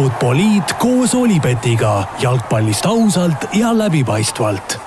Futboliit 0.00 0.70
koos 0.80 1.12
Olipetiga 1.12 1.90
jalgpallist 2.22 2.86
ausalt 2.88 3.42
ja 3.52 3.68
läbipaistvalt. 3.76 4.78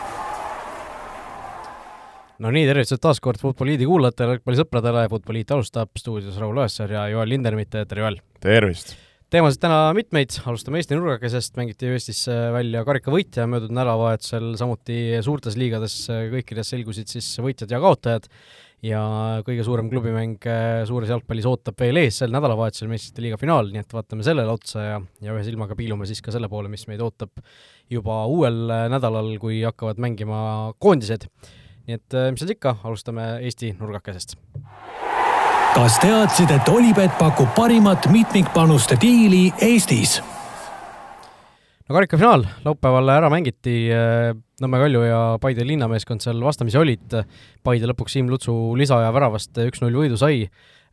no 2.42 2.50
nii, 2.55 2.63
tervitused 2.66 2.97
taas 3.04 3.21
kord 3.21 3.38
Futboliidi 3.38 3.86
kuulajatele, 3.86 4.39
jalgpallisõpradele, 4.39 5.04
Futboliit 5.12 5.54
alustab 5.54 5.91
stuudios 6.02 6.39
Raul 6.41 6.63
Õessar 6.63 6.96
ja 6.96 7.05
Joel 7.13 7.29
Lindermitt, 7.29 7.70
tere 7.76 8.02
Joel! 8.02 8.18
tervist! 8.42 8.96
teemasid 9.29 9.62
täna 9.62 9.84
mitmeid, 9.94 10.34
alustame 10.49 10.81
Eesti 10.81 10.97
nurgakesest, 10.97 11.62
mängiti 11.62 11.92
ju 11.92 12.00
Eestis 12.00 12.26
välja 12.58 12.82
karikavõitja 12.90 13.46
möödunud 13.46 13.78
nädalavahetusel, 13.84 14.56
samuti 14.58 15.00
suurtes 15.22 15.62
liigades 15.62 16.08
kõikides 16.09 16.73
selgusid 16.73 17.14
siis 17.14 17.30
võitjad 17.38 17.77
ja 17.77 17.86
kaotajad 17.86 18.26
ja 18.84 19.02
kõige 19.48 19.63
suurem 19.63 19.88
klubimäng 19.91 20.44
äh, 20.49 20.84
suures 20.88 21.12
jalgpallis 21.12 21.48
ootab 21.48 21.80
veel 21.80 22.02
ees 22.02 22.20
sel 22.20 22.34
nädalavahetusel 22.34 22.90
meistrite 22.91 23.23
liiga 23.23 23.40
finaal, 23.40 23.71
nii 23.71 23.84
et 23.84 23.95
vaatame 23.95 24.26
sellele 24.27 24.52
otsa 24.52 24.84
ja, 24.84 24.98
ja 25.23 25.35
ühe 25.35 25.45
silmaga 25.48 25.77
piilume 25.80 26.07
siis 26.09 26.21
ka 26.23 26.34
selle 26.35 26.49
poole, 26.52 26.71
mis 26.71 26.84
meid 26.90 27.04
ootab 27.04 27.31
juba 27.91 28.23
uuel 28.31 28.66
äh, 28.67 28.85
nädalal, 28.91 29.31
kui 29.41 29.62
hakkavad 29.63 30.02
mängima 30.04 30.73
koondised. 30.84 31.30
nii 31.88 31.99
et 31.99 32.20
äh, 32.20 32.30
mis 32.35 32.43
seal 32.43 32.55
ikka, 32.57 32.77
alustame 32.84 33.38
Eesti 33.48 33.73
nurgakesest. 33.80 34.35
kas 35.73 35.99
teadsid, 36.04 36.52
et 36.52 36.70
Olipet 36.70 37.15
pakub 37.20 37.55
parimat 37.55 38.12
mitmikpanuste 38.12 38.99
diili 39.02 39.48
Eestis? 39.63 40.20
No 41.87 41.97
karikafinaal 41.97 42.45
laupäeval 42.63 43.11
ära 43.15 43.29
mängiti, 43.33 43.75
äh, 43.91 44.31
Nõmme 44.63 44.79
Kalju 44.79 45.01
ja 45.03 45.19
Paide 45.43 45.65
linnameeskond 45.67 46.23
seal 46.23 46.39
vastamisi 46.43 46.79
olid, 46.79 47.15
Paide 47.65 47.89
lõpuks 47.89 48.15
Siim 48.15 48.29
Lutsu 48.31 48.53
lisaaja 48.79 49.09
väravast 49.11 49.59
üks-null 49.65 49.97
võidu 49.99 50.19
sai. 50.19 50.45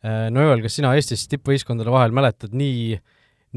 Äh, 0.02 0.26
no 0.34 0.42
Joel, 0.42 0.64
kas 0.64 0.78
sina 0.80 0.94
Eestis 0.98 1.28
tippvõistkondade 1.30 1.92
vahel 1.92 2.14
mäletad 2.16 2.56
nii, 2.56 2.96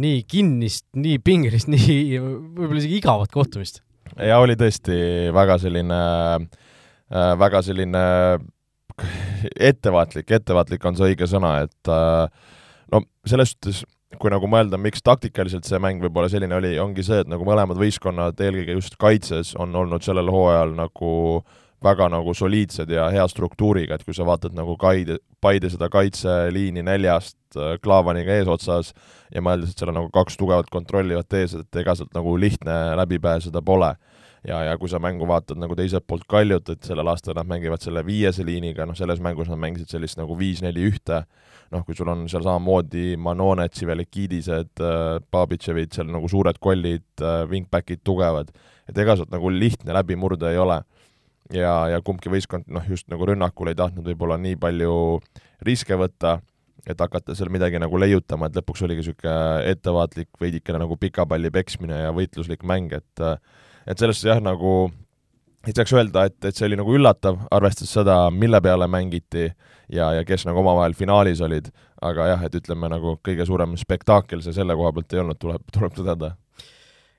nii 0.04 0.22
kinnist, 0.30 0.86
nii 1.00 1.18
pingelist, 1.24 1.72
nii 1.74 2.20
võib-olla 2.20 2.82
isegi 2.84 3.00
igavat 3.02 3.34
kohtumist? 3.34 3.82
ja 4.20 4.38
oli 4.44 4.54
tõesti 4.60 4.96
väga 5.34 5.58
selline, 5.64 6.00
äh, 7.10 7.32
väga 7.40 7.64
selline 7.66 8.04
ettevaatlik, 9.72 10.30
ettevaatlik 10.38 10.84
on 10.86 11.00
see 11.00 11.14
õige 11.14 11.26
sõna, 11.26 11.56
et 11.66 11.90
no 12.94 13.00
selles 13.26 13.56
suhtes 13.56 13.80
kui 14.22 14.32
nagu 14.34 14.48
mõelda, 14.50 14.78
miks 14.82 15.04
taktikaliselt 15.06 15.68
see 15.68 15.80
mäng 15.82 16.04
võib-olla 16.04 16.30
selline 16.32 16.56
oli, 16.58 16.76
ongi 16.82 17.06
see, 17.06 17.24
et 17.24 17.30
nagu 17.32 17.46
mõlemad 17.48 17.80
võistkonnad, 17.80 18.40
eelkõige 18.40 18.78
just 18.78 18.98
kaitses, 19.02 19.54
on 19.60 19.76
olnud 19.76 20.06
sellel 20.06 20.32
hooajal 20.34 20.76
nagu 20.78 21.12
väga 21.84 22.08
nagu 22.12 22.34
soliidsed 22.36 22.92
ja 22.94 23.10
hea 23.12 23.26
struktuuriga, 23.28 23.98
et 23.98 24.06
kui 24.08 24.16
sa 24.16 24.26
vaatad 24.28 24.56
nagu 24.56 24.78
Kaide, 24.80 25.20
Paide 25.44 25.68
seda 25.72 25.90
kaitseliini 25.92 26.84
neljast 26.86 27.58
äh, 27.58 27.76
Klaavaniga 27.84 28.38
eesotsas 28.38 28.94
ja 29.34 29.44
mõeldes, 29.44 29.74
et 29.74 29.82
seal 29.82 29.92
on 29.92 30.00
nagu 30.00 30.12
kaks 30.14 30.40
tugevat 30.40 30.72
kontrollivat 30.72 31.36
ees, 31.40 31.58
et 31.60 31.82
ega 31.82 31.96
sealt 32.00 32.14
nagu 32.16 32.38
lihtne 32.40 32.78
läbi 33.00 33.20
pääseda 33.24 33.62
pole 33.66 33.92
ja, 34.48 34.60
ja 34.68 34.76
kui 34.80 34.92
sa 34.92 35.00
mängu 35.02 35.28
vaatad 35.30 35.60
nagu 35.60 35.76
teiselt 35.78 36.06
poolt 36.08 36.26
Kaljut, 36.30 36.70
et 36.74 36.88
sellel 36.88 37.08
aastal 37.12 37.38
nad 37.38 37.50
mängivad 37.50 37.84
selle 37.84 38.04
viiese 38.06 38.46
liiniga, 38.46 38.88
noh 38.88 38.98
selles 38.98 39.22
mängus 39.24 39.50
nad 39.52 39.62
mängisid 39.62 39.92
sellist 39.94 40.20
nagu 40.20 40.36
viis-neli-ühte, 40.40 41.24
noh 41.74 41.86
kui 41.88 41.98
sul 41.98 42.12
on 42.12 42.26
seal 42.32 42.44
samamoodi 42.46 43.16
Manoned, 43.22 43.74
Sivelikidised, 43.78 44.74
äh, 44.84 45.18
Babitševid, 45.32 45.94
seal 45.96 46.12
nagu 46.12 46.30
suured 46.32 46.60
kollid, 46.64 47.08
äh, 47.22 47.44
wingbackid 47.50 48.04
tugevad, 48.04 48.52
et 48.90 49.00
ega 49.00 49.18
sealt 49.18 49.32
nagu 49.34 49.52
lihtne 49.54 49.96
läbi 49.96 50.20
murda 50.20 50.52
ei 50.52 50.62
ole. 50.62 50.84
ja, 51.54 51.74
ja 51.92 52.00
kumbki 52.02 52.32
võistkond 52.32 52.70
noh, 52.72 52.86
just 52.90 53.10
nagu 53.12 53.28
rünnakul 53.28 53.70
ei 53.70 53.76
tahtnud 53.78 54.08
võib-olla 54.08 54.38
nii 54.42 54.56
palju 54.58 54.94
riske 55.68 55.94
võtta, 56.00 56.38
et 56.88 57.00
hakata 57.00 57.36
seal 57.36 57.52
midagi 57.54 57.80
nagu 57.84 58.00
leiutama, 58.00 58.48
et 58.48 58.56
lõpuks 58.58 58.82
oligi 58.88 59.04
niisugune 59.04 59.36
ettevaatlik, 59.70 60.32
veidikene 60.40 60.82
nagu 60.82 60.98
pika 60.98 61.28
palli 61.30 61.52
peksmine 61.54 62.00
ja 62.00 62.16
võitluslik 62.16 62.64
mäng, 62.68 62.96
et 62.96 63.24
et 63.88 64.00
selles 64.00 64.20
suhtes 64.20 64.32
jah, 64.32 64.44
nagu 64.44 64.92
ei 65.64 65.76
saaks 65.76 65.94
öelda, 65.96 66.26
et, 66.28 66.38
et 66.44 66.56
see 66.58 66.68
oli 66.68 66.78
nagu 66.80 66.96
üllatav, 66.98 67.40
arvestades 67.56 67.94
seda, 67.96 68.18
mille 68.36 68.60
peale 68.64 68.88
mängiti 68.92 69.46
ja, 69.48 70.10
ja 70.18 70.24
kes 70.28 70.44
nagu 70.48 70.60
omavahel 70.60 70.96
finaalis 70.98 71.42
olid, 71.46 71.70
aga 72.04 72.34
jah, 72.34 72.44
et 72.48 72.58
ütleme 72.60 72.90
nagu 72.92 73.16
kõige 73.24 73.48
suurem 73.48 73.78
spektaakel 73.80 74.44
see 74.44 74.56
selle 74.56 74.76
koha 74.80 74.92
pealt 74.96 75.16
ei 75.16 75.24
olnud, 75.24 75.40
tuleb, 75.40 75.64
tuleb 75.76 75.96
tõdeda. 76.00 76.34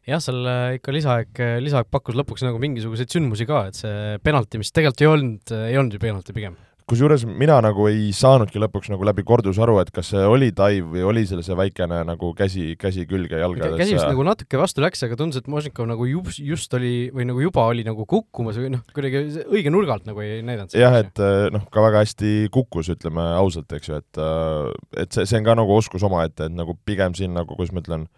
Jah, 0.05 0.21
seal 0.21 0.44
äh, 0.44 0.75
ikka 0.77 0.93
lisaaeg, 0.93 1.41
lisaaeg 1.65 1.89
pakkus 1.89 2.19
lõpuks 2.21 2.44
nagu 2.44 2.61
mingisuguseid 2.61 3.09
sündmusi 3.09 3.49
ka, 3.49 3.65
et 3.71 3.81
see 3.81 4.19
penalti, 4.25 4.60
mis 4.60 4.72
tegelikult 4.77 5.00
ei 5.00 5.12
olnud, 5.15 5.56
ei 5.71 5.81
olnud 5.81 5.97
ju 5.97 6.03
penalti 6.03 6.37
pigem 6.37 6.60
kusjuures 6.91 7.22
mina 7.25 7.56
nagu 7.65 7.87
ei 7.89 8.11
saanudki 8.17 8.61
lõpuks 8.61 8.91
nagu 8.93 9.06
läbi 9.09 9.25
kordus 9.27 9.59
aru, 9.62 9.78
et 9.81 9.91
kas 9.95 10.11
see 10.12 10.25
oli 10.28 10.50
dive 10.53 10.91
või 10.93 11.05
oli 11.09 11.22
seal 11.28 11.41
see 11.47 11.56
väikene 11.56 12.03
nagu 12.09 12.33
käsi, 12.37 12.75
käsi 12.81 13.06
külge 13.09 13.41
jalgadesse. 13.41 13.78
käsi 13.81 13.97
vist 13.97 14.11
nagu 14.11 14.27
natuke 14.27 14.61
vastu 14.61 14.84
läks, 14.84 15.05
aga 15.06 15.17
tundus, 15.21 15.41
et 15.41 15.49
Možnikov 15.50 15.89
nagu 15.89 16.09
just, 16.09 16.43
just 16.45 16.77
oli 16.77 17.09
või 17.15 17.28
nagu 17.31 17.41
juba 17.41 17.65
oli 17.72 17.87
nagu 17.87 18.05
kukkumas 18.11 18.61
või 18.61 18.75
noh, 18.77 18.84
kuidagi 18.97 19.25
õige 19.47 19.72
nurgalt 19.72 20.05
nagu 20.09 20.25
ei 20.25 20.43
näidanud. 20.45 20.77
jah, 20.77 20.99
et 21.00 21.25
eh, 21.25 21.49
noh, 21.55 21.65
ka 21.72 21.87
väga 21.87 22.05
hästi 22.05 22.34
kukkus, 22.55 22.93
ütleme 22.93 23.31
ausalt, 23.41 23.72
eks 23.72 23.91
ju, 23.91 24.03
et 24.05 24.21
eh, 24.21 25.05
et 25.06 25.16
see, 25.16 25.25
see 25.31 25.41
on 25.41 25.49
ka 25.49 25.56
nagu 25.56 25.78
oskus 25.78 26.05
omaette, 26.05 26.51
et 26.51 26.56
nagu 26.56 26.77
pigem 26.84 27.16
siin 27.16 27.33
nagu, 27.37 27.56
kuidas 27.56 27.72
ma 27.72 27.81
ütlen, 27.84 28.09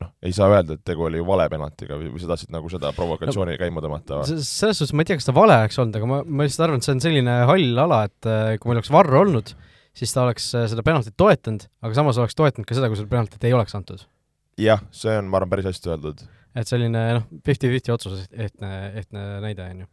noh, 0.00 0.10
ei 0.24 0.32
saa 0.36 0.48
öelda, 0.50 0.76
et 0.76 0.84
tegu 0.86 1.04
oli 1.06 1.20
ju 1.20 1.26
vale 1.28 1.46
penaltiga 1.52 1.96
või, 1.98 2.10
või 2.14 2.22
sa 2.22 2.30
tahtsid 2.32 2.52
nagu 2.54 2.70
seda 2.72 2.92
provokatsiooni 2.96 3.54
no, 3.54 3.60
käima 3.60 3.82
tõmmata? 3.84 4.20
selles 4.28 4.80
suhtes 4.80 4.94
ma 4.96 5.04
ei 5.04 5.10
tea, 5.10 5.18
kas 5.20 5.28
ta 5.28 5.34
vale 5.36 5.56
oleks 5.62 5.80
olnud, 5.82 5.98
aga 5.98 6.08
ma, 6.10 6.20
ma 6.24 6.46
lihtsalt 6.46 6.66
arvan, 6.66 6.80
et 6.80 6.88
see 6.88 6.94
on 6.96 7.02
selline 7.04 7.36
hall 7.50 7.82
ala, 7.84 8.00
et 8.08 8.30
äh, 8.30 8.54
kui 8.60 8.70
meil 8.70 8.80
oleks 8.80 8.92
varr 8.94 9.18
olnud, 9.22 9.54
siis 9.96 10.14
ta 10.14 10.24
oleks 10.26 10.50
äh, 10.58 10.66
seda 10.72 10.84
penaltit 10.86 11.16
toetanud, 11.20 11.66
aga 11.84 11.98
samas 11.98 12.20
oleks 12.22 12.38
toetanud 12.38 12.68
ka 12.68 12.78
seda, 12.78 12.90
kui 12.90 13.00
seda 13.00 13.12
penaltit 13.12 13.48
ei 13.48 13.56
oleks 13.56 13.76
antud. 13.78 14.04
jah, 14.60 14.84
see 14.94 15.16
on, 15.18 15.30
ma 15.30 15.40
arvan, 15.40 15.52
päris 15.54 15.70
hästi 15.70 15.92
öeldud. 15.94 16.24
et 16.60 16.70
selline 16.70 17.04
noh, 17.18 17.26
fifty-fifty 17.46 17.94
otsus, 17.94 18.24
ehtne, 18.32 18.74
ehtne 19.02 19.26
näide, 19.44 19.66
on 19.66 19.84
ju. 19.84 19.90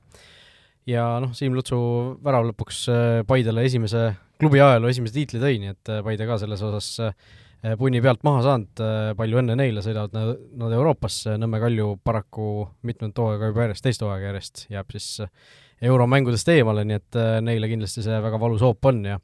ja 0.93 1.09
noh, 1.23 1.35
Siim 1.37 1.57
Lutsu 1.57 1.79
värav 2.23 2.47
lõpuks 2.51 2.85
äh, 2.93 3.09
Paidele 3.27 3.67
esimese, 3.67 4.09
klubi 4.39 4.63
ajaloo 4.63 4.93
esimese 4.93 5.19
tiitli 5.19 5.43
tõi, 5.43 5.59
nii 5.63 5.75
et 5.75 5.97
Paide 6.05 6.29
ka 6.29 6.39
selles 6.43 6.63
osas 6.67 6.93
äh, 7.03 7.35
punni 7.79 8.01
pealt 8.03 8.21
maha 8.27 8.43
saanud, 8.45 8.83
eh, 8.83 9.13
palju 9.17 9.41
õnne 9.41 9.55
neile, 9.57 9.81
sõidavad 9.85 10.13
nad, 10.15 10.43
nad 10.61 10.75
Euroopasse, 10.77 11.37
Nõmme 11.41 11.61
Kalju 11.63 11.95
paraku 12.05 12.67
mitmendat 12.87 13.23
hooaega 13.23 13.51
juba 13.51 13.65
järjest, 13.65 13.85
teist 13.87 14.05
hooaega 14.05 14.31
järjest 14.31 14.67
jääb 14.73 14.93
siis 14.93 15.09
eh, 15.25 15.51
euromängudest 15.87 16.49
eemale, 16.53 16.85
nii 16.87 16.97
et 16.97 17.19
neile 17.45 17.69
kindlasti 17.69 18.05
see 18.05 18.21
väga 18.23 18.39
valus 18.41 18.63
hoop 18.65 18.89
on 18.89 19.03
ja 19.05 19.19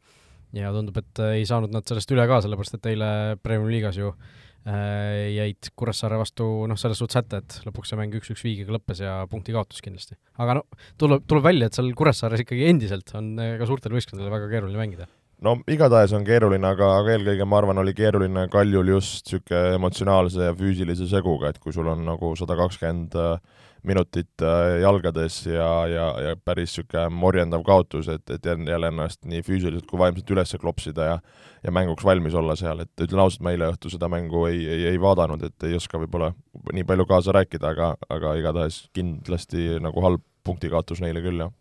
ja 0.54 0.70
tundub, 0.74 1.00
et 1.02 1.22
ei 1.34 1.46
saanud 1.50 1.74
nad 1.74 1.86
sellest 1.90 2.12
üle 2.14 2.26
ka, 2.30 2.38
sellepärast 2.46 2.78
et 2.78 2.90
eile 2.92 3.08
Premiumi 3.42 3.74
liigas 3.74 3.98
ju 3.98 4.12
äh, 4.12 5.32
jäid 5.34 5.72
Kuressaare 5.80 6.20
vastu 6.22 6.46
noh, 6.70 6.78
selles 6.80 7.02
suhtes 7.02 7.18
hätta, 7.18 7.42
et 7.42 7.58
lõpuks 7.66 7.90
see 7.90 7.98
mäng 7.98 8.14
üks-üks 8.20 8.46
viigiga 8.46 8.76
lõppes 8.76 9.02
ja 9.02 9.16
punkti 9.32 9.56
kaotus 9.56 9.82
kindlasti. 9.82 10.18
aga 10.38 10.60
no 10.60 10.66
tuleb, 11.02 11.26
tuleb 11.26 11.48
välja, 11.50 11.70
et 11.70 11.80
seal 11.80 11.90
Kuressaares 11.98 12.46
ikkagi 12.46 12.70
endiselt 12.70 13.16
on 13.18 13.34
ka 13.60 13.70
suurtel 13.70 13.98
võistkondadel 13.98 14.34
väga 14.36 14.52
keeruline 14.54 14.82
mängida 14.84 15.10
no 15.44 15.58
igatahes 15.70 16.14
on 16.16 16.24
keeruline, 16.28 16.66
aga, 16.68 16.90
aga 17.00 17.18
eelkõige 17.18 17.48
ma 17.48 17.60
arvan, 17.60 17.82
oli 17.82 17.94
keeruline 17.98 18.48
Kaljul 18.52 18.94
just 18.96 19.28
niisugune 19.28 19.78
emotsionaalse 19.78 20.50
ja 20.50 20.56
füüsilise 20.58 21.08
seguga, 21.12 21.52
et 21.52 21.60
kui 21.64 21.76
sul 21.76 21.90
on 21.92 22.06
nagu 22.08 22.34
sada 22.40 22.56
kakskümmend 22.60 23.18
äh, 23.20 23.64
minutit 23.84 24.44
äh, 24.44 24.80
jalgades 24.84 25.42
ja, 25.50 25.70
ja, 25.92 26.10
ja 26.30 26.36
päris 26.40 26.74
niisugune 26.74 27.10
morjendav 27.24 27.66
kaotus, 27.68 28.10
et, 28.14 28.24
et 28.32 28.46
jälle 28.48 28.92
ennast 28.92 29.24
nii 29.28 29.44
füüsiliselt 29.46 29.90
kui 29.90 30.00
vaimselt 30.02 30.36
üles 30.36 30.56
klopsida 30.62 31.10
ja 31.14 31.18
ja 31.64 31.72
mänguks 31.72 32.04
valmis 32.04 32.34
olla 32.36 32.58
seal, 32.60 32.82
et 32.84 33.04
ütlen 33.06 33.22
ausalt, 33.24 33.40
ma 33.46 33.54
eile 33.54 33.70
õhtul 33.72 33.94
seda 33.94 34.10
mängu 34.12 34.42
ei, 34.50 34.66
ei, 34.68 34.82
ei 34.90 34.98
vaadanud, 35.00 35.46
et 35.48 35.64
ei 35.64 35.78
oska 35.78 35.96
võib-olla 36.02 36.34
nii 36.76 36.84
palju 36.84 37.06
kaasa 37.08 37.36
rääkida, 37.38 37.72
aga, 37.72 37.94
aga 38.12 38.34
igatahes 38.36 38.82
kindlasti 38.96 39.78
nagu 39.80 40.04
halb 40.04 40.26
punktikaotus 40.44 41.00
neile 41.00 41.24
küll, 41.24 41.40
jah 41.40 41.54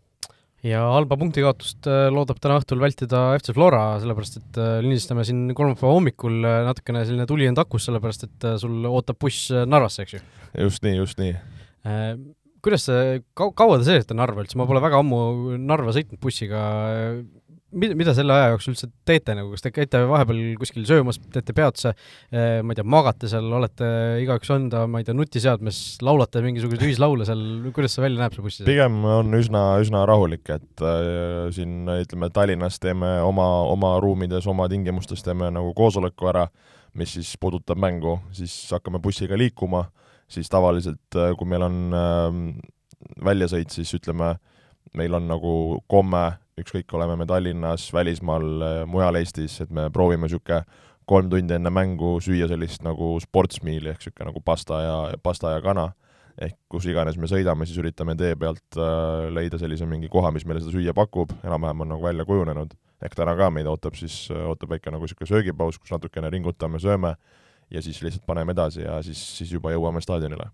ja 0.63 0.83
halba 0.93 1.17
punktikaotust 1.19 1.87
äh, 1.91 2.05
loodab 2.13 2.39
täna 2.41 2.57
õhtul 2.61 2.81
vältida 2.81 3.23
FC 3.37 3.53
Flora, 3.55 3.97
sellepärast 4.01 4.39
et 4.39 4.59
äh, 4.61 4.77
lindistame 4.83 5.25
siin 5.27 5.49
kolmapäeva 5.57 5.95
hommikul 5.97 6.39
äh, 6.47 6.61
natukene 6.67 7.03
selline 7.07 7.27
tuli 7.29 7.49
on 7.49 7.57
takus, 7.57 7.87
sellepärast 7.89 8.27
et 8.29 8.47
sul 8.61 8.87
ootab 8.89 9.19
buss 9.21 9.51
Narvasse, 9.51 10.05
eks 10.05 10.15
ju? 10.17 10.23
just 10.63 10.85
nii, 10.85 10.95
just 11.01 11.19
nii. 11.19 11.35
Kuidas 12.63 12.85
see, 12.87 13.19
kau-, 13.35 13.51
kaua 13.55 13.79
te 13.81 13.89
seisate 13.89 14.15
Narva 14.15 14.45
üldse, 14.45 14.55
ma 14.59 14.67
pole 14.69 14.79
väga 14.83 15.01
ammu 15.03 15.57
Narva 15.59 15.95
sõitnud 15.95 16.21
bussiga, 16.23 16.63
mida, 17.73 17.95
mida 17.97 18.13
selle 18.15 18.35
aja 18.35 18.51
jooksul 18.53 18.73
üldse 18.73 18.89
teete 19.07 19.35
nagu, 19.37 19.51
kas 19.53 19.63
te 19.65 19.71
käite 19.73 20.01
vahepeal 20.09 20.41
kuskil 20.61 20.85
söömas, 20.87 21.19
teete 21.33 21.55
peatuse, 21.57 21.93
eh, 22.33 22.59
ma 22.65 22.73
ei 22.73 22.79
tea, 22.79 22.87
magate 22.95 23.29
seal, 23.31 23.47
olete 23.59 23.87
igaüks 24.23 24.51
enda, 24.55 24.83
ma 24.89 25.01
ei 25.01 25.07
tea, 25.07 25.15
nutiseadmes, 25.17 25.79
laulate 26.05 26.43
mingisuguseid 26.45 26.85
ühislaule 26.87 27.27
seal, 27.29 27.41
kuidas 27.75 27.97
see 27.97 28.05
välja 28.05 28.23
näeb, 28.23 28.35
see 28.37 28.45
buss? 28.45 28.61
pigem 28.67 28.99
on 29.09 29.39
üsna, 29.39 29.63
üsna 29.83 30.03
rahulik, 30.09 30.45
et 30.53 30.85
äh, 30.85 31.49
siin 31.55 31.89
ütleme, 31.95 32.29
Tallinnas 32.33 32.79
teeme 32.83 33.15
oma, 33.25 33.47
oma 33.71 33.95
ruumides, 34.03 34.47
oma 34.49 34.69
tingimustes 34.71 35.25
teeme 35.25 35.49
nagu 35.53 35.73
koosoleku 35.77 36.31
ära, 36.33 36.47
mis 36.99 37.15
siis 37.17 37.33
puudutab 37.41 37.79
mängu, 37.81 38.19
siis 38.35 38.53
hakkame 38.73 39.01
bussiga 39.03 39.37
liikuma, 39.39 39.87
siis 40.31 40.49
tavaliselt, 40.51 41.05
äh, 41.17 41.33
kui 41.39 41.49
meil 41.49 41.65
on 41.65 41.83
äh, 41.97 42.39
väljasõit, 43.25 43.73
siis 43.73 43.91
ütleme, 43.97 44.35
meil 44.97 45.13
on 45.17 45.27
nagu 45.27 45.53
komme 45.89 46.23
ükskõik, 46.59 46.91
oleme 46.93 47.17
me 47.17 47.25
Tallinnas, 47.29 47.87
välismaal, 47.93 48.45
mujal 48.89 49.17
Eestis, 49.19 49.59
et 49.63 49.71
me 49.73 49.87
proovime 49.93 50.27
niisugune 50.27 50.63
kolm 51.09 51.29
tundi 51.31 51.55
enne 51.57 51.71
mängu 51.73 52.15
süüa 52.23 52.47
sellist 52.51 52.83
nagu 52.85 53.15
sportsmeali 53.23 53.91
ehk 53.91 54.03
niisugune 54.03 54.29
nagu 54.29 54.41
pasta 54.45 54.79
ja, 54.83 54.95
pasta 55.23 55.55
ja 55.55 55.63
kana, 55.65 55.89
ehk 56.41 56.57
kus 56.71 56.87
iganes 56.89 57.17
me 57.19 57.29
sõidame, 57.29 57.67
siis 57.69 57.79
üritame 57.81 58.15
tee 58.19 58.37
pealt 58.39 58.77
äh, 58.77 59.27
leida 59.33 59.59
sellise 59.61 59.87
mingi 59.89 60.11
koha, 60.13 60.31
mis 60.35 60.45
meile 60.47 60.63
seda 60.63 60.75
süüa 60.75 60.95
pakub, 60.97 61.33
enam-vähem 61.43 61.85
on 61.85 61.93
nagu 61.95 62.05
välja 62.05 62.25
kujunenud. 62.29 62.77
ehk 63.03 63.17
täna 63.19 63.35
ka 63.35 63.49
meid 63.51 63.67
ootab 63.67 63.97
siis, 63.99 64.29
ootab 64.31 64.77
väike 64.77 64.91
nagu 64.93 65.03
niisugune 65.03 65.27
söögipaus, 65.27 65.79
kus 65.79 65.91
natukene 65.91 66.29
ringutame, 66.31 66.79
sööme 66.79 67.17
ja 67.71 67.81
siis 67.81 67.99
lihtsalt 68.01 68.25
paneme 68.25 68.55
edasi 68.55 68.85
ja 68.85 69.01
siis, 69.03 69.19
siis 69.37 69.51
juba 69.51 69.73
jõuame 69.73 70.01
staadionile 70.01 70.51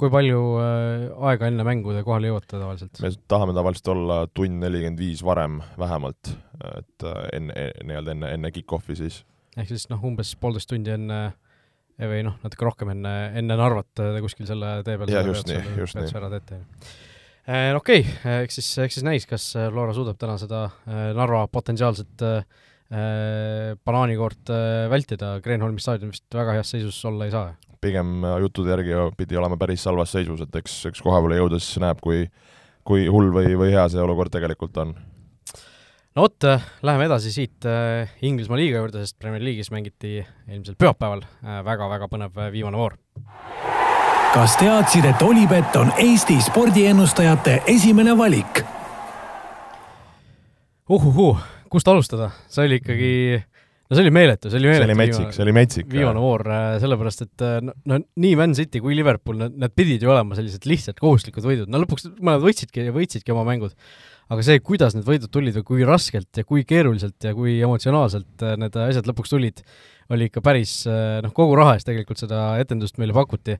kui 0.00 0.10
palju 0.12 0.40
äh, 0.60 1.04
aega 1.30 1.50
enne 1.50 1.66
mängu 1.66 1.92
te 1.94 2.04
kohale 2.06 2.30
jõuate 2.30 2.56
tavaliselt? 2.56 3.02
me 3.04 3.10
tahame 3.30 3.54
tavaliselt 3.56 3.90
olla 3.92 4.22
tund 4.32 4.62
nelikümmend 4.62 5.00
viis 5.00 5.22
varem 5.26 5.60
vähemalt, 5.80 6.32
et 6.72 7.06
äh, 7.06 7.20
enne, 7.36 7.56
e-, 7.56 7.84
nii-öelda 7.86 8.16
enne, 8.16 8.32
enne 8.38 8.52
kick-off'i 8.54 8.96
siis. 8.98 9.20
ehk 9.56 9.70
siis 9.72 9.88
noh, 9.92 10.02
umbes 10.06 10.32
poolteist 10.40 10.70
tundi 10.72 10.94
enne 10.94 11.20
või 12.00 12.22
noh, 12.24 12.38
natuke 12.40 12.64
rohkem 12.64 12.94
enne, 12.94 13.14
enne 13.36 13.60
Narvat 13.60 13.92
te 13.98 14.24
kuskil 14.24 14.48
selle 14.48 14.78
tee 14.86 14.96
peal 14.96 15.12
jah, 15.12 15.26
just 15.28 15.50
nii, 15.50 15.60
just 15.82 15.98
nii. 15.98 16.12
ära 16.16 16.32
teete. 16.32 16.62
Äh, 17.50 17.70
okei 17.76 18.04
eks 18.40 18.60
siis, 18.60 18.72
eks 18.86 19.00
siis 19.00 19.06
näis, 19.06 19.28
kas 19.28 19.52
Flora 19.58 19.96
suudab 19.96 20.20
täna 20.20 20.38
seda 20.40 20.66
Narva 20.88 21.44
potentsiaalset 21.52 22.28
banaanikoort 23.86 24.50
vältida, 24.90 25.36
Kreenholmi 25.44 25.78
staadion 25.78 26.10
vist 26.10 26.26
väga 26.34 26.56
heas 26.56 26.72
seisus 26.74 26.96
olla 27.06 27.28
ei 27.28 27.34
saa 27.34 27.52
pigem 27.80 28.24
äh, 28.24 28.38
juttude 28.44 28.74
järgi 28.74 28.96
pidi 29.16 29.38
olema 29.40 29.56
päris 29.60 29.84
halvas 29.88 30.12
seisus, 30.12 30.42
et 30.44 30.56
eks, 30.60 30.80
eks 30.90 31.02
kohapeale 31.04 31.40
jõudes 31.40 31.72
näeb, 31.82 32.00
kui 32.04 32.26
kui 32.84 33.04
hull 33.12 33.28
või, 33.32 33.52
või 33.60 33.74
hea 33.74 33.84
see 33.92 34.00
olukord 34.02 34.32
tegelikult 34.32 34.76
on. 34.82 34.94
no 36.16 36.24
vot, 36.24 36.48
äh, 36.48 36.64
läheme 36.82 37.06
edasi 37.10 37.32
siit 37.32 37.68
äh, 37.68 38.10
Inglismaa 38.22 38.58
liiga 38.58 38.80
juurde, 38.80 39.04
sest 39.04 39.18
Premier 39.18 39.44
League'is 39.44 39.70
mängiti 39.72 40.18
eelmisel 40.20 40.78
pühapäeval 40.80 41.24
väga-väga 41.64 42.08
põnev 42.10 42.42
viimane 42.52 42.80
voor. 42.80 42.96
kas 44.34 44.56
teadsid, 44.60 45.04
et 45.04 45.22
Olipet 45.22 45.76
on 45.76 45.92
Eesti 45.98 46.40
spordiennustajate 46.50 47.62
esimene 47.66 48.16
valik? 48.18 48.64
uhuhuu, 50.90 51.36
kust 51.70 51.88
alustada, 51.88 52.32
see 52.50 52.66
oli 52.66 52.80
ikkagi 52.80 53.12
no 53.90 53.98
see 53.98 54.04
oli 54.04 54.12
meeletu, 54.14 54.50
see 54.52 54.60
oli 54.60 54.70
meeletu. 54.70 54.86
see 54.86 54.92
oli 54.92 54.98
metsik, 55.00 55.32
see 55.34 55.42
oli 55.44 55.54
metsik. 55.54 55.88
viimane 55.90 56.22
voor, 56.22 56.44
äh, 56.46 56.76
sellepärast 56.82 57.24
et 57.24 57.42
äh, 57.42 57.56
no, 57.66 57.74
no 57.90 57.98
nii 58.22 58.36
Man 58.38 58.54
City 58.54 58.78
kui 58.82 58.94
Liverpool, 58.94 59.40
nad, 59.40 59.56
nad 59.58 59.74
pidid 59.74 60.04
ju 60.04 60.12
olema 60.12 60.38
sellised 60.38 60.66
lihtsad 60.70 61.00
kohustuslikud 61.00 61.48
võidud, 61.48 61.70
no 61.70 61.80
lõpuks 61.82 62.06
mõned 62.20 62.44
võitsidki, 62.44 62.86
võitsidki 62.94 63.34
oma 63.34 63.42
mängud. 63.48 63.74
aga 64.30 64.44
see, 64.46 64.60
kuidas 64.62 64.94
need 64.94 65.08
võidud 65.08 65.32
tulid 65.34 65.58
või 65.58 65.66
kui 65.66 65.86
raskelt 65.88 66.38
ja 66.38 66.46
kui 66.46 66.62
keeruliselt 66.62 67.26
ja 67.26 67.34
kui 67.34 67.56
emotsionaalselt 67.58 68.46
äh, 68.46 68.54
need 68.62 68.78
asjad 68.78 69.10
lõpuks 69.10 69.34
tulid, 69.34 69.64
oli 70.14 70.30
ikka 70.30 70.42
päris 70.42 70.84
noh, 70.86 71.34
kogu 71.34 71.58
raha 71.58 71.74
eest 71.76 71.86
tegelikult 71.86 72.18
seda 72.18 72.60
etendust 72.62 72.98
meile 72.98 73.14
pakuti. 73.14 73.58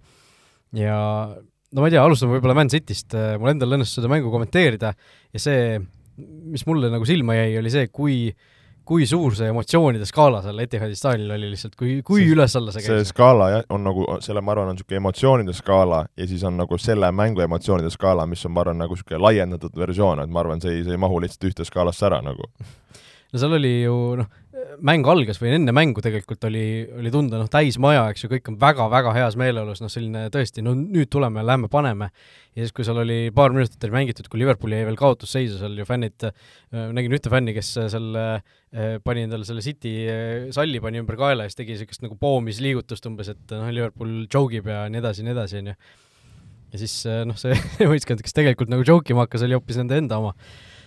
ja 0.79 0.94
no 1.35 1.83
ma 1.83 1.91
ei 1.91 1.97
tea, 1.97 2.06
alustame 2.06 2.37
võib-olla 2.37 2.55
Man 2.59 2.71
Cityst, 2.71 3.19
mul 3.38 3.50
endal 3.50 3.75
õnnestus 3.75 3.99
seda 3.99 4.11
mängu 4.11 4.31
kommenteerida 4.31 4.94
ja 4.94 5.43
see, 5.43 5.76
mis 6.19 6.67
mulle 6.71 6.91
nagu 6.91 7.06
silma 7.06 7.38
jäi, 7.38 7.53
oli 7.59 7.71
see, 7.75 7.91
kui 7.94 8.17
äh, 8.31 8.59
kui 8.91 9.07
suur 9.07 9.37
see 9.39 9.47
emotsioonide 9.53 10.07
skaala 10.09 10.41
seal 10.43 10.59
Etihadi 10.65 10.97
staadionil 10.99 11.37
oli 11.37 11.53
lihtsalt, 11.53 11.77
kui, 11.79 12.01
kui 12.07 12.25
üles-alla 12.33 12.73
see 12.75 12.83
käis? 12.83 12.91
see 12.91 13.11
skaala 13.13 13.47
jah, 13.53 13.63
on 13.71 13.85
nagu, 13.87 14.07
selle 14.25 14.43
ma 14.43 14.51
arvan, 14.57 14.73
on 14.73 14.79
niisugune 14.79 14.99
emotsioonide 14.99 15.55
skaala 15.55 16.01
ja 16.19 16.27
siis 16.27 16.43
on 16.49 16.59
nagu 16.59 16.79
selle 16.83 17.13
mängu 17.15 17.45
emotsioonide 17.45 17.93
skaala, 17.95 18.27
mis 18.27 18.43
on, 18.49 18.55
ma 18.57 18.65
arvan, 18.65 18.81
nagu 18.83 18.99
niisugune 18.99 19.23
laiendatud 19.23 19.79
versioon, 19.79 20.25
et 20.25 20.35
ma 20.35 20.43
arvan, 20.43 20.63
see 20.65 20.81
ei, 20.81 20.83
see 20.89 20.99
ei 20.99 21.03
mahu 21.07 21.23
lihtsalt 21.23 21.47
ühte 21.53 21.67
skaalasse 21.69 22.09
ära 22.11 22.19
nagu. 22.27 22.51
no 23.31 23.45
seal 23.45 23.55
oli 23.61 23.75
ju 23.85 23.97
noh, 24.19 24.33
mäng 24.85 25.07
algas 25.11 25.39
või 25.41 25.53
enne 25.57 25.73
mängu 25.75 26.03
tegelikult 26.05 26.45
oli, 26.49 26.65
oli 26.99 27.11
tunda 27.12 27.39
noh, 27.41 27.49
täismaja, 27.51 28.07
eks 28.12 28.25
ju, 28.25 28.31
kõik 28.33 28.51
on 28.53 28.57
väga-väga 28.61 29.12
heas 29.17 29.37
meeleolus, 29.41 29.83
noh 29.83 29.91
selline 29.93 30.27
tõesti, 30.33 30.65
no 30.65 30.75
nüüd 30.79 31.11
tuleme, 31.12 31.43
lähme 31.47 31.71
paneme. 31.73 32.11
ja 32.57 32.65
siis, 32.65 32.75
kui 32.77 32.87
seal 32.87 33.01
oli 33.03 33.19
paar 33.35 33.55
minutit 33.55 33.83
oli 33.87 33.95
mängitud, 33.95 34.29
kui 34.31 34.41
Liverpool 34.43 34.75
jäi 34.75 34.87
veel 34.89 34.99
kaotusseisu, 35.01 35.59
seal 35.61 35.77
ju 35.79 35.87
fännid 35.89 36.29
äh,, 36.29 36.33
nägin 36.97 37.17
ühte 37.17 37.33
fänni, 37.33 37.55
kes 37.57 37.73
selle 37.93 38.25
äh, 38.37 38.97
pani 39.05 39.27
endale 39.27 39.49
selle 39.49 39.65
City 39.65 39.95
äh, 40.11 40.49
salli 40.55 40.83
pani 40.83 41.03
ümber 41.03 41.19
kaela 41.21 41.47
ja 41.47 41.53
siis 41.53 41.61
tegi 41.61 41.77
niisugust 41.77 42.07
nagu 42.07 42.19
poomisliigutust 42.21 43.11
umbes, 43.11 43.33
et 43.35 43.57
noh, 43.57 43.71
Liverpool 43.75 44.25
joke 44.27 44.61
ib 44.61 44.71
ja 44.71 44.87
nii 44.91 45.03
edasi 45.03 45.25
ja 45.25 45.29
nii 45.29 45.37
edasi, 45.37 45.62
on 45.62 45.73
ju. 45.73 45.79
ja 46.73 46.83
siis 46.85 46.99
äh, 47.11 47.23
noh, 47.29 47.39
see 47.41 47.57
võistkond, 47.93 48.25
kes 48.25 48.37
tegelikult 48.37 48.73
nagu 48.73 48.87
joke 48.87 49.15
ima 49.15 49.29
hakkas, 49.29 49.47
oli 49.47 49.59
hoopis 49.59 49.81
nende 49.83 50.01
enda 50.03 50.23
oma 50.23 50.35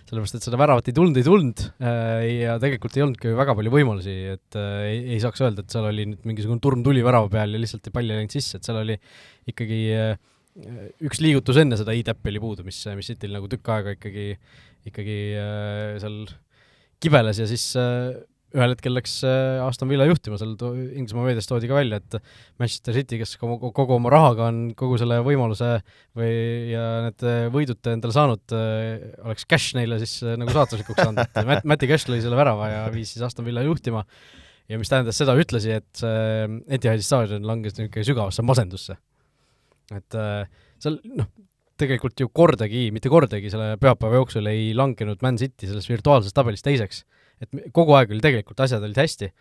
sellepärast 0.09 0.37
et 0.37 0.45
seda 0.45 0.59
väravat 0.59 0.89
ei 0.89 0.95
tulnud, 0.95 1.17
ei 1.19 1.25
tulnud 1.25 1.63
äh, 1.83 2.25
ja 2.43 2.57
tegelikult 2.61 2.97
ei 2.97 3.05
olnudki 3.05 3.33
väga 3.37 3.55
palju 3.57 3.73
võimalusi, 3.73 4.15
et 4.35 4.57
äh, 4.59 4.75
ei, 4.89 4.99
ei 5.15 5.21
saaks 5.23 5.43
öelda, 5.45 5.63
et 5.63 5.73
seal 5.73 5.87
oli 5.89 6.07
nüüd 6.11 6.27
mingisugune 6.27 6.63
turm 6.63 6.83
tuli 6.85 7.03
värava 7.05 7.31
peal 7.31 7.55
ja 7.55 7.61
lihtsalt 7.61 7.89
pall 7.95 8.09
ei 8.09 8.19
läinud 8.19 8.35
sisse, 8.35 8.59
et 8.59 8.67
seal 8.67 8.81
oli 8.81 8.97
ikkagi 9.51 9.79
äh, 9.95 10.13
üks 11.07 11.23
liigutus 11.23 11.57
enne 11.63 11.79
seda 11.79 11.95
e-täppi 11.97 12.33
oli 12.33 12.43
puudu, 12.43 12.67
mis, 12.67 12.81
mis 12.97 13.09
Cityl 13.09 13.33
nagu 13.33 13.49
tükk 13.49 13.71
aega 13.73 13.95
ikkagi, 13.95 14.27
ikkagi 14.91 15.17
seal 16.03 16.19
kibeles 17.01 17.39
ja 17.41 17.47
siis 17.49 17.71
ühel 18.53 18.73
hetkel 18.75 18.93
läks 18.93 19.15
äh, 19.25 19.61
Aston 19.63 19.89
Villa 19.89 20.05
juhtima, 20.05 20.37
seal 20.37 20.53
Inglismaa 20.93 21.25
meedias 21.25 21.47
toodi 21.49 21.69
ka 21.69 21.77
välja, 21.79 21.99
et 22.01 22.17
Manchester 22.61 22.95
City, 22.99 23.17
kes 23.21 23.35
kogu, 23.41 23.71
kogu 23.73 23.95
oma 23.97 24.11
rahaga 24.13 24.47
on 24.51 24.59
kogu 24.77 24.99
selle 25.01 25.17
võimaluse 25.25 25.71
või, 26.17 26.33
ja 26.69 26.83
need 27.07 27.25
äh, 27.25 27.47
võidud 27.53 27.91
endale 27.91 28.15
saanud, 28.15 28.55
äh, 28.57 29.07
oleks 29.25 29.47
cash 29.49 29.73
neile 29.77 29.97
siis 30.03 30.19
nagu 30.37 30.53
saatuslikuks 30.53 31.01
saanud, 31.01 31.23
et 31.25 31.49
Matt, 31.49 31.67
Mati 31.73 31.89
Cash 31.89 32.11
lõi 32.11 32.21
selle 32.23 32.37
värava 32.37 32.69
ja 32.69 32.83
viis 32.93 33.15
siis 33.15 33.25
Aston 33.25 33.47
Villa 33.47 33.65
juhtima. 33.65 34.05
Ja 34.71 34.77
mis 34.79 34.87
tähendas 34.87 35.17
seda 35.19 35.33
ühtlasi, 35.35 35.73
et 35.75 35.99
see 35.99 36.45
Etihadi 36.71 37.03
staadion 37.03 37.43
langes 37.43 37.75
niisugune 37.75 38.05
sügavasse 38.07 38.45
masendusse. 38.47 38.95
et 39.91 40.15
seal 40.79 41.01
noh, 41.03 41.27
tegelikult 41.81 42.21
ju 42.21 42.29
kordagi, 42.31 42.85
mitte 42.95 43.11
kordagi 43.11 43.51
selle 43.51 43.73
pühapäeva 43.81 44.21
jooksul 44.21 44.47
ei 44.47 44.71
langenud 44.77 45.19
Man 45.25 45.35
City 45.41 45.67
selles 45.67 45.89
virtuaalses 45.91 46.35
tabelis 46.37 46.63
teiseks 46.63 47.03
et 47.41 47.65
kogu 47.75 47.95
aeg 47.97 48.13
oli 48.13 48.23
tegelikult, 48.23 48.59
asjad 48.65 48.83
olid 48.85 48.99
hästi, 49.01 49.31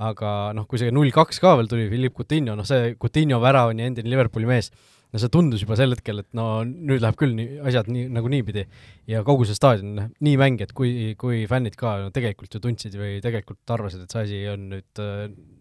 aga 0.00 0.30
noh, 0.56 0.64
kui 0.68 0.80
see 0.80 0.92
null 0.94 1.12
kaks 1.12 1.42
ka 1.42 1.56
veel 1.58 1.68
tuli, 1.68 1.88
Philippe 1.90 2.22
Coutinho, 2.22 2.54
noh 2.56 2.68
see 2.68 2.94
Coutinho 3.00 3.40
värav 3.42 3.74
on 3.74 3.82
ju 3.82 3.90
endine 3.90 4.08
Liverpooli 4.08 4.48
mees, 4.48 4.70
no 5.10 5.20
see 5.20 5.32
tundus 5.32 5.64
juba 5.64 5.76
sel 5.78 5.92
hetkel, 5.92 6.22
et 6.22 6.28
no 6.36 6.62
nüüd 6.64 7.02
läheb 7.02 7.18
küll 7.20 7.34
nii, 7.36 7.60
asjad 7.66 7.90
nii, 7.90 8.06
nagu 8.14 8.30
niipidi. 8.32 8.64
ja 9.10 9.24
kogu 9.26 9.46
see 9.48 9.58
staadion, 9.58 9.92
noh, 9.98 10.08
nii 10.24 10.36
mängijad 10.40 10.74
kui, 10.76 11.14
kui 11.20 11.42
fännid 11.50 11.76
ka 11.78 11.96
no 12.04 12.10
tegelikult 12.14 12.54
ju 12.54 12.62
tundsid 12.62 12.96
või 12.98 13.18
tegelikult 13.24 13.74
arvasid, 13.74 14.06
et 14.06 14.14
see 14.14 14.26
asi 14.26 14.42
on 14.52 14.68
nüüd 14.74 15.04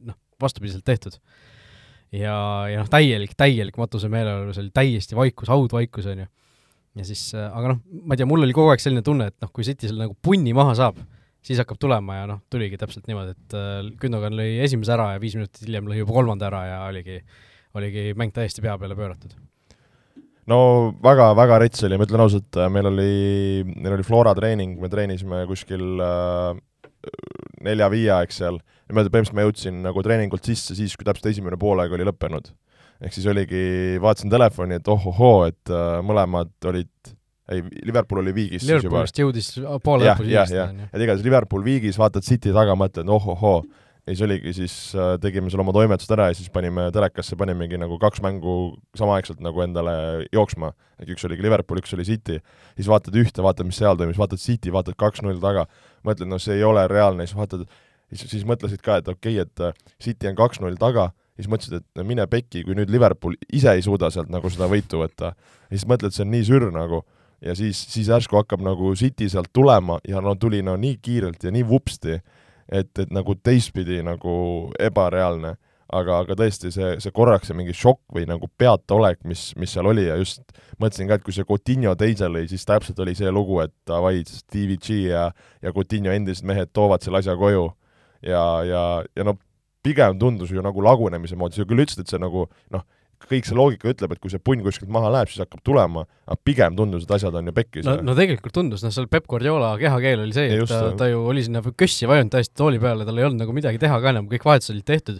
noh, 0.08 0.20
vastupidiselt 0.42 0.86
tehtud. 0.88 1.20
ja, 2.16 2.36
ja 2.70 2.84
noh, 2.84 2.90
täielik, 2.92 3.36
täielik 3.38 3.80
matuse 3.82 4.12
meeleolu, 4.12 4.54
see 4.54 4.68
oli 4.68 4.76
täiesti 4.76 5.18
vaikus, 5.18 5.52
haudvaikus, 5.52 6.08
on 6.14 6.24
ju. 6.24 6.32
ja 7.02 7.12
siis, 7.12 7.28
aga 7.36 7.74
noh, 7.74 7.84
ma 8.06 8.16
ei 8.16 8.22
tea, 8.22 8.30
mul 8.30 8.46
oli 8.46 8.56
kogu 8.56 8.72
aeg 8.72 8.84
selline 8.84 9.04
tunne, 9.06 9.32
et 9.34 9.42
noh, 9.42 9.52
kui 9.52 9.68
City 9.68 9.90
selle 9.90 10.06
nagu 10.06 10.16
punni 10.22 10.54
maha 10.58 10.78
saab, 10.78 11.02
siis 11.46 11.60
hakkab 11.62 11.80
tulema 11.82 12.20
ja 12.20 12.30
noh, 12.30 12.42
tuligi 12.52 12.80
täpselt 12.80 13.08
niimoodi, 13.10 13.36
et 13.36 13.58
äh, 13.58 13.92
Gündogan 14.02 14.36
lõi 14.38 14.60
esimese 14.66 14.96
ära 14.96 15.14
ja 15.16 15.22
viis 15.22 15.38
minutit 15.38 15.64
hiljem 15.66 15.88
lõi 15.90 16.02
juba 16.02 16.16
kolmanda 16.18 16.50
ära 16.50 16.64
ja 16.68 16.80
oligi, 16.90 17.20
oligi 17.80 18.10
mäng 18.20 18.34
täiesti 18.36 18.64
pea 18.66 18.78
peale 18.82 18.98
pööratud. 18.98 19.36
no 20.50 20.60
väga-väga 21.04 21.62
rets 21.64 21.86
oli, 21.88 22.00
ma 22.00 22.08
ütlen 22.08 22.26
ausalt, 22.26 22.50
äh, 22.60 22.72
meil 22.74 22.92
oli, 22.92 23.12
meil 23.76 23.98
oli 23.98 24.08
Flora 24.08 24.36
treening, 24.38 24.80
me 24.82 24.92
treenisime 24.92 25.46
kuskil 25.50 26.04
äh, 26.04 26.52
nelja-viie 27.64 28.12
aeg 28.16 28.36
seal 28.36 28.60
ma 28.90 29.04
põhimõtteliselt 29.06 29.38
ma 29.38 29.46
jõudsin 29.46 29.84
nagu 29.86 30.02
treeningult 30.04 30.48
sisse 30.50 30.76
siis, 30.78 30.96
kui 30.98 31.06
täpselt 31.06 31.30
esimene 31.30 31.60
poolaeg 31.62 31.94
oli 31.94 32.08
lõppenud. 32.08 32.50
ehk 33.00 33.14
siis 33.16 33.28
oligi, 33.32 33.96
vaatasin 34.02 34.32
telefoni, 34.34 34.76
et 34.76 34.88
ohohoo, 34.92 35.46
et 35.48 35.72
mõlemad 36.04 36.52
olid 36.68 37.14
ei, 37.50 37.64
Liverpool 37.86 38.24
oli 38.24 38.34
viigis 38.36 38.66
Liverpoolist 38.68 39.20
jõudis 39.20 39.52
poole 39.84 40.08
lõpus 40.08 40.28
viigist, 40.28 40.58
on 40.64 40.82
ju. 40.84 40.90
et 40.92 41.04
igatahes 41.06 41.26
Liverpool 41.26 41.66
viigis, 41.66 42.00
vaatad 42.00 42.26
City 42.26 42.54
taga, 42.56 42.76
mõtled 42.80 43.10
ohohoo, 43.16 43.62
ja 44.10 44.14
siis 44.14 44.24
oligi, 44.26 44.54
siis 44.58 44.76
äh, 44.98 45.16
tegime 45.22 45.52
seal 45.52 45.62
oma 45.64 45.74
toimetused 45.76 46.14
ära 46.16 46.30
ja 46.32 46.38
siis 46.38 46.50
panime 46.54 46.88
telekasse, 46.96 47.38
panimegi 47.40 47.78
nagu 47.82 48.00
kaks 48.02 48.24
mängu 48.26 48.56
samaaegselt 48.98 49.44
nagu 49.46 49.62
endale 49.66 49.94
jooksma. 50.34 50.74
üks 51.06 51.26
oligi 51.28 51.46
Liverpool, 51.46 51.82
üks 51.84 51.94
oli 51.96 52.06
City. 52.08 52.40
siis 52.76 52.90
vaatad 52.90 53.16
ühte, 53.16 53.44
vaatad, 53.46 53.70
mis 53.70 53.78
seal 53.80 53.98
toimus, 53.98 54.18
vaatad 54.20 54.42
City, 54.42 54.74
vaatad 54.74 54.98
kaks-null 55.00 55.40
taga, 55.42 55.68
mõtled, 56.08 56.30
no 56.32 56.40
see 56.42 56.58
ei 56.58 56.66
ole 56.66 56.88
reaalne, 56.88 57.28
siis 57.28 57.38
vaatad, 57.38 57.68
siis, 58.12 58.26
siis 58.34 58.46
mõtlesid 58.50 58.82
ka, 58.82 59.00
et 59.00 59.08
okei 59.08 59.40
okay,, 59.40 59.46
et 59.46 59.66
äh, 59.70 59.96
City 60.02 60.32
on 60.32 60.38
kaks-null 60.40 60.80
taga, 60.82 61.12
siis 61.38 61.52
mõtlesid, 61.52 61.86
et 61.86 62.04
mine 62.06 62.26
pekki, 62.28 62.66
kui 62.66 62.76
nüüd 62.76 62.90
Liverpool 62.90 63.38
ise 63.54 63.78
ei 63.78 63.86
suuda 63.86 64.10
sealt 64.12 64.32
nagu 64.34 64.50
seda 64.50 64.68
võitu 64.72 65.04
võtta. 65.04 65.36
ja 65.70 65.78
siis 65.78 65.88
mõtled, 65.88 66.16
see 66.16 66.26
on 66.26 66.34
nii 66.34 66.50
sür 66.50 66.70
nagu 66.74 67.06
ja 67.42 67.56
siis, 67.56 67.80
siis 67.94 68.10
järsku 68.10 68.40
hakkab 68.40 68.64
nagu 68.66 68.94
City 68.96 69.30
sealt 69.30 69.52
tulema 69.54 70.00
ja 70.08 70.22
no 70.22 70.36
tuli 70.36 70.62
no 70.66 70.76
nii 70.78 70.98
kiirelt 71.02 71.44
ja 71.44 71.52
nii 71.52 71.66
vupsti, 71.68 72.20
et, 72.70 72.92
et 73.00 73.12
nagu 73.12 73.36
teistpidi 73.36 74.04
nagu 74.04 74.36
ebareaalne. 74.80 75.56
aga, 75.90 76.20
aga 76.22 76.36
tõesti, 76.38 76.70
see, 76.70 76.90
see 77.02 77.12
korraks 77.12 77.50
see 77.50 77.56
mingi 77.58 77.74
šokk 77.74 78.14
või 78.14 78.28
nagu 78.30 78.46
peataolek, 78.62 79.24
mis, 79.26 79.48
mis 79.58 79.72
seal 79.74 79.88
oli 79.90 80.04
ja 80.06 80.20
just 80.20 80.44
mõtlesin 80.78 81.10
ka, 81.10 81.18
et 81.18 81.24
kui 81.26 81.34
see 81.34 81.48
Coutinho 81.50 81.96
teise 81.98 82.30
lõi, 82.30 82.44
siis 82.46 82.62
täpselt 82.62 83.00
oli 83.02 83.16
see 83.18 83.32
lugu, 83.34 83.58
et 83.64 83.74
davai, 83.90 84.22
Stevie 84.30 84.78
G 84.78 85.00
ja, 85.08 85.32
ja 85.66 85.74
Coutinho 85.74 86.14
endised 86.14 86.46
mehed 86.46 86.70
toovad 86.78 87.02
selle 87.02 87.24
asja 87.24 87.34
koju 87.40 87.72
ja, 88.22 88.44
ja, 88.70 88.84
ja 89.18 89.26
noh, 89.26 89.40
pigem 89.82 90.20
tundus 90.22 90.54
ju 90.54 90.62
nagu 90.62 90.84
lagunemise 90.86 91.38
moodi, 91.40 91.58
sa 91.58 91.66
küll 91.66 91.82
ütlesid, 91.82 92.06
et 92.06 92.14
see 92.14 92.22
nagu 92.22 92.46
noh, 92.76 92.86
kõik 93.28 93.48
see 93.48 93.58
loogika 93.58 93.90
ütleb, 93.92 94.14
et 94.16 94.22
kui 94.24 94.32
see 94.32 94.42
punn 94.42 94.64
kuskilt 94.64 94.92
maha 94.94 95.10
läheb, 95.14 95.30
siis 95.32 95.44
hakkab 95.44 95.62
tulema, 95.66 96.06
aga 96.26 96.38
pigem 96.48 96.76
tundus, 96.78 97.06
et 97.06 97.14
asjad 97.18 97.36
on 97.36 97.50
ju 97.50 97.54
pekkis. 97.56 97.86
no, 97.88 97.98
no 98.06 98.16
tegelikult 98.18 98.56
tundus, 98.56 98.84
noh, 98.86 98.94
seal 98.96 99.10
Peep 99.12 99.28
Guardiola 99.30 99.74
kehakeel 99.82 100.24
oli 100.24 100.36
see, 100.36 100.48
et 100.54 100.62
Just, 100.62 100.74
ta, 100.74 100.94
ta 101.02 101.10
ju 101.12 101.22
oli 101.30 101.44
sinna 101.46 101.62
kössi 101.68 102.10
vajunud 102.10 102.32
täiesti 102.34 102.56
tooli 102.60 102.82
peale, 102.82 103.08
tal 103.08 103.20
ei 103.20 103.28
olnud 103.28 103.44
nagu 103.44 103.56
midagi 103.56 103.82
teha 103.82 104.00
ka 104.02 104.14
enam, 104.14 104.30
kõik 104.32 104.48
vahetused 104.48 104.76
olid 104.76 104.88
tehtud 104.88 105.20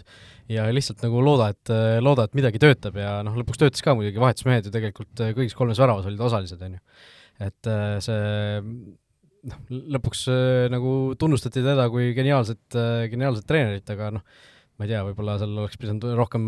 ja 0.50 0.66
lihtsalt 0.74 1.04
nagu 1.04 1.22
looda, 1.24 1.50
et, 1.54 1.74
looda, 2.02 2.26
et 2.26 2.38
midagi 2.38 2.62
töötab 2.62 2.96
ja 2.98 3.18
noh, 3.26 3.36
lõpuks 3.42 3.60
töötas 3.60 3.84
ka 3.84 3.94
muidugi, 3.98 4.22
vahetusmehed 4.22 4.66
ju 4.66 4.74
tegelikult 4.74 5.24
kõigis 5.36 5.56
kolmes 5.58 5.80
väravas 5.82 6.08
olid 6.10 6.24
osalised, 6.26 6.62
on 6.66 6.78
ju. 6.78 6.84
et 7.46 7.70
äh, 7.70 7.98
see 8.04 8.62
noh, 9.50 9.60
lõpuks 9.98 10.24
äh, 10.32 10.64
nagu 10.72 10.94
tunnustati 11.20 11.62
teda 11.64 11.86
kui 11.92 12.14
geniaalset, 12.16 12.64
geniaalset 13.12 13.46
treenerit, 13.50 13.92
aga 13.94 14.14
noh, 14.16 14.48
ma 14.80 14.86
ei 14.86 14.94
tea, 14.94 15.02
võib-olla 15.04 15.36
seal 15.36 15.58
oleks 15.60 15.76
pidanud 15.76 16.14
rohkem 16.16 16.46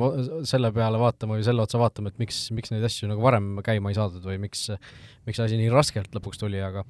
selle 0.49 0.71
peale 0.73 0.97
vaatama 0.97 1.37
või 1.37 1.45
selle 1.45 1.67
otsa 1.67 1.77
vaatama, 1.83 2.09
et 2.09 2.21
miks, 2.23 2.47
miks 2.57 2.73
neid 2.73 2.87
asju 2.89 3.11
nagu 3.11 3.21
varem 3.21 3.59
käima 3.65 3.93
ei 3.93 3.99
saadud 3.99 4.25
või 4.25 4.39
miks, 4.41 4.71
miks 5.29 5.41
asi 5.45 5.59
nii 5.61 5.69
raskelt 5.75 6.17
lõpuks 6.17 6.41
tuli, 6.41 6.63
aga 6.65 6.87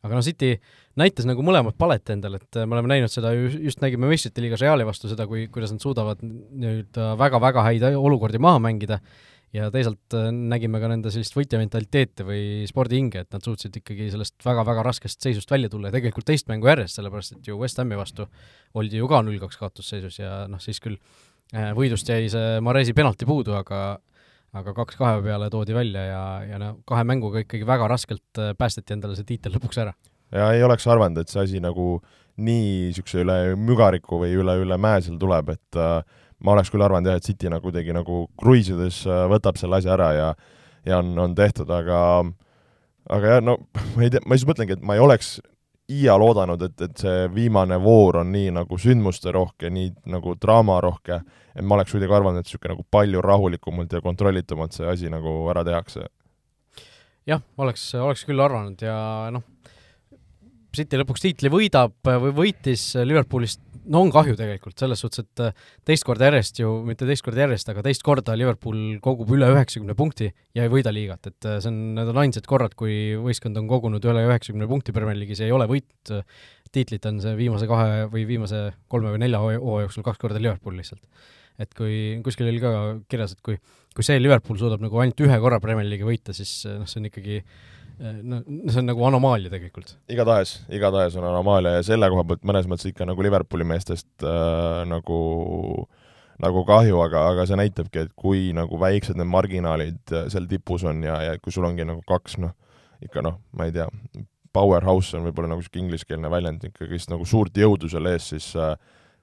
aga 0.00 0.14
noh, 0.14 0.24
City 0.24 0.54
näitas 0.98 1.26
nagu 1.28 1.44
mõlemat 1.44 1.76
palet 1.76 2.14
endale, 2.14 2.40
et 2.40 2.60
me 2.62 2.78
oleme 2.78 2.94
näinud 2.94 3.12
seda 3.12 3.34
ju, 3.36 3.50
just 3.66 3.82
nägime 3.84 4.08
meistrite 4.08 4.40
liigas 4.40 4.64
Reali 4.64 4.86
vastu 4.88 5.10
seda, 5.10 5.26
kui, 5.28 5.44
kuidas 5.52 5.74
nad 5.74 5.84
suudavad 5.84 6.22
nii-öelda 6.24 7.10
väga-väga 7.20 7.66
häid 7.66 7.84
olukordi 7.90 8.40
maha 8.40 8.62
mängida 8.62 9.02
ja 9.56 9.68
teisalt 9.72 10.16
äh, 10.16 10.28
nägime 10.32 10.80
ka 10.82 10.90
nende 10.90 11.12
sellist 11.12 11.36
võitjamentaliteeti 11.36 12.26
või 12.26 12.42
spordihinge, 12.68 13.24
et 13.24 13.36
nad 13.36 13.44
suutsid 13.44 13.78
ikkagi 13.80 14.10
sellest 14.12 14.44
väga-väga 14.44 14.84
raskest 14.86 15.24
seisust 15.24 15.50
välja 15.50 15.70
tulla 15.72 15.88
ja 15.88 15.96
tegelikult 15.96 16.28
teist 16.28 16.50
mängu 16.50 16.68
järjest, 16.68 16.98
sellepärast 16.98 17.38
et 17.38 17.48
ju 17.48 17.56
West 17.60 17.80
Hami 17.80 17.96
vastu 17.98 18.28
oldi 18.78 19.00
ju 19.00 19.08
ka 19.08 19.22
null-kaks 19.24 19.60
kaotusseisus 19.60 20.20
ja 20.20 20.42
noh, 20.50 20.60
siis 20.62 20.82
küll 20.84 20.98
äh, 21.54 21.72
võidust 21.76 22.08
jäi 22.08 22.28
see 22.32 22.60
Maresi 22.64 22.96
penalti 22.96 23.28
puudu, 23.28 23.56
aga 23.56 23.98
aga 24.56 24.72
kaks 24.76 24.96
kahe 24.96 25.20
peale 25.24 25.50
toodi 25.52 25.74
välja 25.76 26.04
ja, 26.06 26.22
ja 26.48 26.60
no 26.60 26.70
kahe 26.88 27.04
mänguga 27.04 27.42
ikkagi 27.44 27.66
väga 27.68 27.88
raskelt 27.90 28.40
äh, 28.40 28.54
päästeti 28.58 28.96
endale 28.96 29.16
see 29.16 29.28
tiitel 29.28 29.56
lõpuks 29.56 29.80
ära. 29.84 29.92
ja 30.32 30.52
ei 30.52 30.64
oleks 30.64 30.86
arvanud, 30.88 31.20
et 31.20 31.32
see 31.32 31.42
asi 31.44 31.60
nagu 31.64 31.98
nii 32.38 32.88
niisuguse 32.88 33.24
üle 33.24 33.38
mügariku 33.58 34.20
või 34.22 34.36
üle, 34.38 34.60
üle 34.62 34.78
mäe 34.80 35.00
seal 35.02 35.18
tuleb, 35.20 35.54
et 35.56 35.80
äh, 35.80 36.00
ma 36.44 36.54
oleks 36.54 36.70
küll 36.70 36.84
arvanud 36.84 37.10
jah, 37.10 37.18
et 37.18 37.26
City 37.26 37.50
nagu 37.50 37.64
kuidagi 37.66 37.94
nagu 37.96 38.26
kruiisides 38.38 39.02
äh, 39.06 39.26
võtab 39.30 39.58
selle 39.60 39.80
asja 39.80 39.94
ära 39.96 40.12
ja 40.16 40.30
ja 40.86 40.98
on, 41.02 41.12
on 41.18 41.34
tehtud, 41.34 41.70
aga 41.70 42.00
aga 43.10 43.36
jah, 43.36 43.44
no 43.44 43.58
ma 43.94 44.04
ei 44.04 44.12
tea, 44.12 44.24
ma 44.26 44.38
siis 44.38 44.48
mõtlengi, 44.48 44.78
et 44.78 44.84
ma 44.84 44.96
ei 44.96 45.04
oleks 45.04 45.38
iial 45.88 46.20
oodanud, 46.20 46.62
et, 46.66 46.76
et 46.84 47.00
see 47.00 47.28
viimane 47.32 47.78
voor 47.80 48.20
on 48.20 48.32
nii 48.32 48.52
nagu 48.58 48.76
sündmusterohke, 48.80 49.70
nii 49.72 49.92
nagu 50.12 50.34
draamarohke, 50.40 51.20
et 51.54 51.64
ma 51.64 51.78
oleks 51.78 51.94
kuidagi 51.94 52.16
arvanud, 52.18 52.42
et 52.42 52.48
niisugune 52.48 52.74
nagu 52.74 52.84
palju 52.92 53.22
rahulikumalt 53.24 53.96
ja 53.96 54.04
kontrollitumalt 54.04 54.76
see 54.76 54.88
asi 54.88 55.12
nagu 55.12 55.32
ära 55.52 55.64
tehakse. 55.64 56.04
jah, 57.28 57.40
oleks, 57.60 57.88
oleks 57.96 58.24
küll 58.28 58.40
arvanud 58.40 58.84
ja 58.84 58.98
noh, 59.32 59.44
City 60.76 60.98
lõpuks 61.00 61.22
tiitli 61.24 61.50
võidab 61.52 61.94
või 62.04 62.34
võitis 62.36 62.90
Liverpoolist 63.00 63.62
no 63.92 64.02
on 64.04 64.10
kahju 64.12 64.36
tegelikult, 64.38 64.76
selles 64.78 65.00
suhtes, 65.02 65.24
et 65.24 65.42
äh, 65.42 65.64
teist 65.88 66.04
korda 66.06 66.28
järjest 66.28 66.60
ju, 66.60 66.70
mitte 66.86 67.06
teist 67.08 67.24
korda 67.24 67.44
järjest, 67.44 67.70
aga 67.72 67.84
teist 67.86 68.04
korda 68.06 68.34
Liverpool 68.38 68.98
kogub 69.04 69.32
üle 69.36 69.48
üheksakümne 69.54 69.96
punkti 69.98 70.28
ja 70.56 70.66
ei 70.66 70.72
võida 70.72 70.92
liigat, 70.94 71.30
et 71.30 71.48
äh, 71.48 71.58
see 71.62 71.72
on, 71.72 71.80
need 71.96 72.12
on 72.12 72.20
ainsad 72.24 72.48
korrad, 72.48 72.76
kui 72.78 73.16
võistkond 73.22 73.58
on 73.60 73.70
kogunud 73.70 74.04
üle 74.10 74.26
üheksakümne 74.28 74.68
punkti 74.70 74.94
Premier 74.96 75.18
League'is 75.18 75.42
ja 75.42 75.48
ei 75.48 75.56
ole 75.56 75.68
võit, 75.70 76.12
tiitlit 76.74 77.08
on 77.08 77.22
see 77.24 77.34
viimase 77.38 77.68
kahe 77.70 78.04
või 78.12 78.26
viimase 78.28 78.68
kolme 78.92 79.14
või 79.14 79.24
nelja 79.24 79.40
hooaja 79.40 79.86
jooksul 79.86 80.06
kaks 80.06 80.20
korda 80.20 80.42
Liverpool 80.42 80.76
lihtsalt. 80.76 81.02
et 81.58 81.72
kui 81.74 82.20
kuskil 82.24 82.50
oli 82.50 82.60
ka 82.62 82.72
kirjas, 83.10 83.34
et 83.34 83.42
kui, 83.42 83.56
kui 83.96 84.04
see 84.06 84.20
Liverpool 84.20 84.60
suudab 84.60 84.84
nagu 84.84 85.00
ainult 85.00 85.24
ühe 85.24 85.40
korra 85.42 85.60
Premier 85.64 85.88
League'i 85.88 86.12
võita, 86.12 86.36
siis 86.36 86.60
noh, 86.68 86.86
see 86.86 87.00
on 87.00 87.10
ikkagi 87.10 87.42
Äh, 87.42 87.77
no 87.98 88.40
see 88.46 88.80
on 88.82 88.90
nagu 88.90 89.06
anomaalia 89.08 89.52
tegelikult. 89.52 89.96
igatahes, 90.10 90.58
igatahes 90.74 91.16
on 91.18 91.26
anomaalia 91.28 91.78
ja 91.78 91.86
selle 91.86 92.10
koha 92.12 92.24
pealt 92.28 92.44
mõnes 92.46 92.68
mõttes 92.70 92.90
ikka 92.92 93.08
nagu 93.08 93.24
Liverpooli 93.26 93.66
meestest 93.68 94.10
äh, 94.26 94.84
nagu 94.88 95.18
nagu 96.38 96.62
kahju, 96.66 97.00
aga, 97.02 97.24
aga 97.32 97.46
see 97.50 97.58
näitabki, 97.58 98.06
et 98.06 98.14
kui 98.14 98.52
nagu 98.54 98.78
väiksed 98.78 99.18
need 99.18 99.30
marginaalid 99.30 100.14
äh, 100.14 100.28
seal 100.30 100.46
tipus 100.50 100.86
on 100.86 101.02
ja, 101.06 101.18
ja 101.26 101.38
kui 101.42 101.54
sul 101.54 101.66
ongi 101.66 101.86
nagu 101.88 102.04
kaks 102.06 102.38
noh, 102.42 102.54
ikka 103.02 103.24
noh, 103.26 103.40
ma 103.58 103.66
ei 103.66 103.74
tea, 103.74 103.88
powerhouse 104.54 105.18
on 105.18 105.26
võib-olla 105.26 105.50
nagu 105.50 105.62
niisugune 105.62 105.86
ingliskeelne 105.86 106.30
väljend, 106.30 106.70
ikkagist 106.70 107.10
nagu 107.10 107.26
suurt 107.28 107.58
jõudu 107.58 107.90
seal 107.90 108.06
ees, 108.12 108.30
siis 108.30 108.52
äh, 108.58 108.76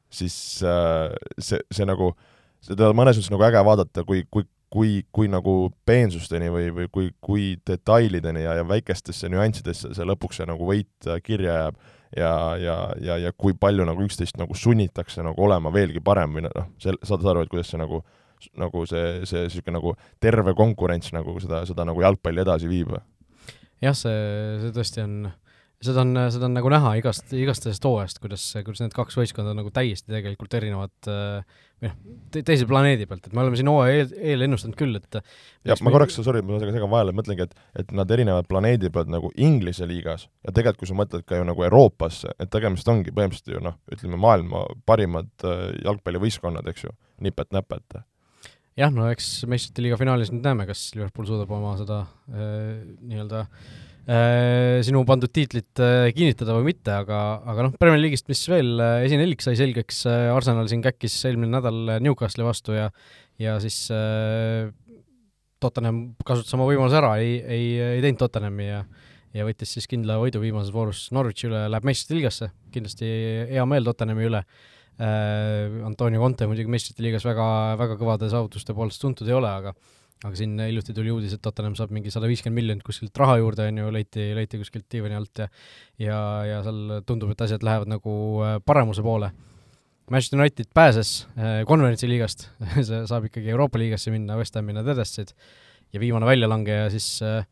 siis 0.10 0.63
äh, 0.63 1.12
see, 1.39 1.60
see 1.74 1.88
nagu, 1.88 2.12
seda 2.63 2.91
mõnes 2.98 3.17
mõttes 3.17 3.32
nagu 3.34 3.46
äge 3.48 3.63
vaadata, 3.67 4.05
kui, 4.08 4.24
kui 4.32 4.46
kui, 4.75 4.96
kui 5.15 5.29
nagu 5.32 5.55
peensusteni 5.88 6.50
või, 6.51 6.70
või 6.75 6.89
kui, 6.91 7.12
kui 7.24 7.46
detailideni 7.67 8.44
ja, 8.44 8.58
ja 8.60 8.65
väikestesse 8.67 9.29
nüanssidesse 9.32 9.94
see 9.96 10.08
lõpuks 10.08 10.41
see 10.41 10.50
nagu 10.50 10.67
võit 10.67 11.08
äh, 11.08 11.22
kirja 11.24 11.55
jääb 11.62 11.79
ja, 12.15 12.34
ja, 12.60 12.75
ja, 13.01 13.17
ja 13.24 13.32
kui 13.38 13.55
palju 13.60 13.88
nagu 13.88 14.03
üksteist 14.05 14.39
nagu 14.41 14.55
sunnitakse 14.58 15.24
nagu 15.25 15.48
olema 15.48 15.72
veelgi 15.74 16.03
parem 16.03 16.36
või 16.38 16.46
noh, 16.48 16.70
sel-, 16.82 17.00
saad 17.08 17.24
aru, 17.24 17.46
et 17.46 17.51
kuidas 17.51 17.72
see 17.72 17.82
nagu 17.82 18.03
nagu 18.60 18.84
see, 18.89 19.24
see 19.25 19.46
niisugune 19.48 19.77
nagu 19.77 19.94
terve 20.22 20.53
konkurents 20.58 21.13
nagu 21.15 21.38
seda, 21.41 21.63
seda 21.67 21.86
nagu 21.88 22.03
jalgpalli 22.03 22.44
edasi 22.44 22.70
viib? 22.70 22.91
jah, 23.84 23.96
see, 23.96 24.20
see 24.62 24.75
tõesti 24.75 25.03
on 25.05 25.15
seda 25.86 26.04
on, 26.06 26.18
seda 26.34 26.50
on 26.50 26.58
nagu 26.58 26.72
näha 26.74 26.96
igast, 27.00 27.32
igast 27.38 27.68
sellest 27.68 27.86
hooajast, 27.88 28.22
kuidas, 28.24 28.48
kuidas 28.65 28.84
need 28.84 28.96
kaks 28.96 29.18
võistkonda 29.20 29.54
on 29.54 29.62
nagu 29.62 29.72
täiesti 29.75 30.12
tegelikult 30.13 30.58
erinevad 30.58 31.13
või 31.84 31.89
noh, 31.89 31.96
teise 32.36 32.65
planeedi 32.70 33.06
pealt, 33.10 33.25
et 33.27 33.36
me 33.36 33.42
oleme 33.44 33.58
siin 33.60 33.70
hooaja 33.70 34.00
eel, 34.00 34.13
eel 34.32 34.46
ennustanud 34.46 34.77
küll, 34.80 34.96
et 35.00 35.18
jah, 35.68 35.82
ma 35.84 35.92
korraks, 35.94 36.18
sorry, 36.24 36.42
ma 36.46 36.60
segan 36.62 36.92
vahele, 36.92 37.15
mõtlengi, 37.15 37.48
et 37.48 37.84
et 37.84 37.92
nad 37.96 38.12
erinevad 38.12 38.48
planeedi 38.48 38.92
pealt 38.94 39.12
nagu 39.12 39.32
Inglise 39.36 39.88
liigas 39.89 40.27
ja 40.46 40.54
tegelikult, 40.56 40.82
kui 40.84 40.92
sa 40.92 40.98
mõtled 40.98 41.25
ka 41.27 41.39
ju 41.39 41.48
nagu 41.48 41.68
Euroopasse, 41.68 42.32
et 42.39 42.51
tegemist 42.54 42.88
ongi 42.92 43.13
põhimõtteliselt 43.15 43.58
ju 43.58 43.63
noh, 43.63 43.77
ütleme 43.92 44.20
maailma 44.22 44.65
parimad 44.88 45.32
äh, 45.44 45.65
jalgpallivõistkonnad, 45.84 46.68
eks 46.72 46.88
ju, 46.88 46.94
nipet-näpet. 47.27 48.00
Jah, 48.80 48.92
no 48.92 49.10
eks 49.12 49.44
meistrite 49.51 49.84
liiga 49.84 50.00
finaalis 50.00 50.32
nüüd 50.32 50.48
näeme, 50.48 50.68
kas 50.68 50.88
Liverpool 50.96 51.27
suudab 51.27 51.51
oma 51.56 51.75
seda 51.80 52.06
äh, 52.32 52.80
nii-öelda 53.04 53.46
Äh, 53.46 53.95
sinu 54.06 55.02
pandud 55.08 55.32
tiitlit 55.34 55.82
äh, 55.82 56.12
kinnitada 56.14 56.54
või 56.54 56.68
mitte, 56.68 56.94
aga, 56.94 57.20
aga 57.50 57.64
noh, 57.66 57.78
Premier 57.82 58.04
League'ist, 58.04 58.28
mis 58.30 58.44
veel, 58.52 58.76
äh, 58.78 59.06
esinelik 59.08 59.42
sai 59.42 59.56
selgeks, 59.58 60.04
Arsenal 60.30 60.70
siin 60.70 60.84
käkkis 60.86 61.16
eelmine 61.26 61.56
nädal 61.56 61.98
Newcastle'i 62.06 62.46
vastu 62.46 62.78
ja 62.78 62.92
ja 63.42 63.58
siis 63.60 63.88
äh, 63.92 64.70
Tottenham 65.60 66.16
kasutas 66.28 66.54
oma 66.56 66.68
võimaluse 66.70 67.00
ära, 67.00 67.16
ei, 67.24 67.40
ei, 67.42 67.66
ei 67.98 68.06
teinud 68.06 68.22
Tottenhami 68.22 68.70
ja 68.70 68.86
ja 69.36 69.44
võttis 69.44 69.74
siis 69.76 69.90
kindla 69.92 70.16
võidu 70.22 70.40
viimases 70.40 70.72
voorus 70.72 71.10
Norwichi 71.12 71.50
üle, 71.50 71.66
läheb 71.68 71.88
meistrite 71.88 72.16
liigasse, 72.16 72.48
kindlasti 72.72 73.10
hea 73.50 73.66
meel 73.68 73.88
Tottenhami 73.88 74.30
üle 74.30 74.46
äh,. 74.46 75.82
Antonio 75.84 76.22
Conte 76.22 76.48
muidugi 76.48 76.72
meistrite 76.72 77.04
liigas 77.04 77.26
väga, 77.28 77.48
väga 77.82 77.98
kõvade 78.00 78.30
saavutuste 78.32 78.78
poolest 78.78 79.02
tuntud 79.04 79.28
ei 79.28 79.36
ole, 79.36 79.50
aga 79.50 79.74
aga 80.24 80.38
siin 80.40 80.56
hiljuti 80.60 80.94
tuli 80.96 81.12
uudis, 81.14 81.36
et 81.36 81.42
Tottenham 81.44 81.76
saab 81.78 81.92
mingi 81.94 82.14
sada 82.14 82.30
viiskümmend 82.30 82.62
miljonit 82.62 82.86
kuskilt 82.88 83.18
raha 83.20 83.40
juurde, 83.42 83.68
on 83.70 83.82
ju, 83.82 83.90
leiti, 83.94 84.30
leiti 84.38 84.60
kuskilt 84.62 84.88
diivani 84.92 85.18
alt 85.18 85.44
ja 85.44 85.50
ja, 86.02 86.20
ja 86.50 86.62
seal 86.66 87.02
tundub, 87.08 87.34
et 87.34 87.44
asjad 87.46 87.66
lähevad 87.66 87.92
nagu 87.92 88.16
äh, 88.46 88.56
paremuse 88.66 89.04
poole. 89.06 89.32
Manchester 90.12 90.40
United 90.40 90.70
pääses 90.74 91.28
äh, 91.36 91.62
konverentsi 91.68 92.10
liigast 92.10 92.48
see 92.88 93.04
saab 93.10 93.28
ikkagi 93.30 93.52
Euroopa 93.54 93.82
liigasse 93.82 94.14
minna, 94.14 94.38
West 94.40 94.56
Ham'i 94.58 94.76
nad 94.76 94.88
edastasid, 94.96 95.36
ja 95.94 96.02
viimane 96.02 96.28
väljalangeja 96.30 96.90
siis 96.94 97.10
äh, 97.26 97.46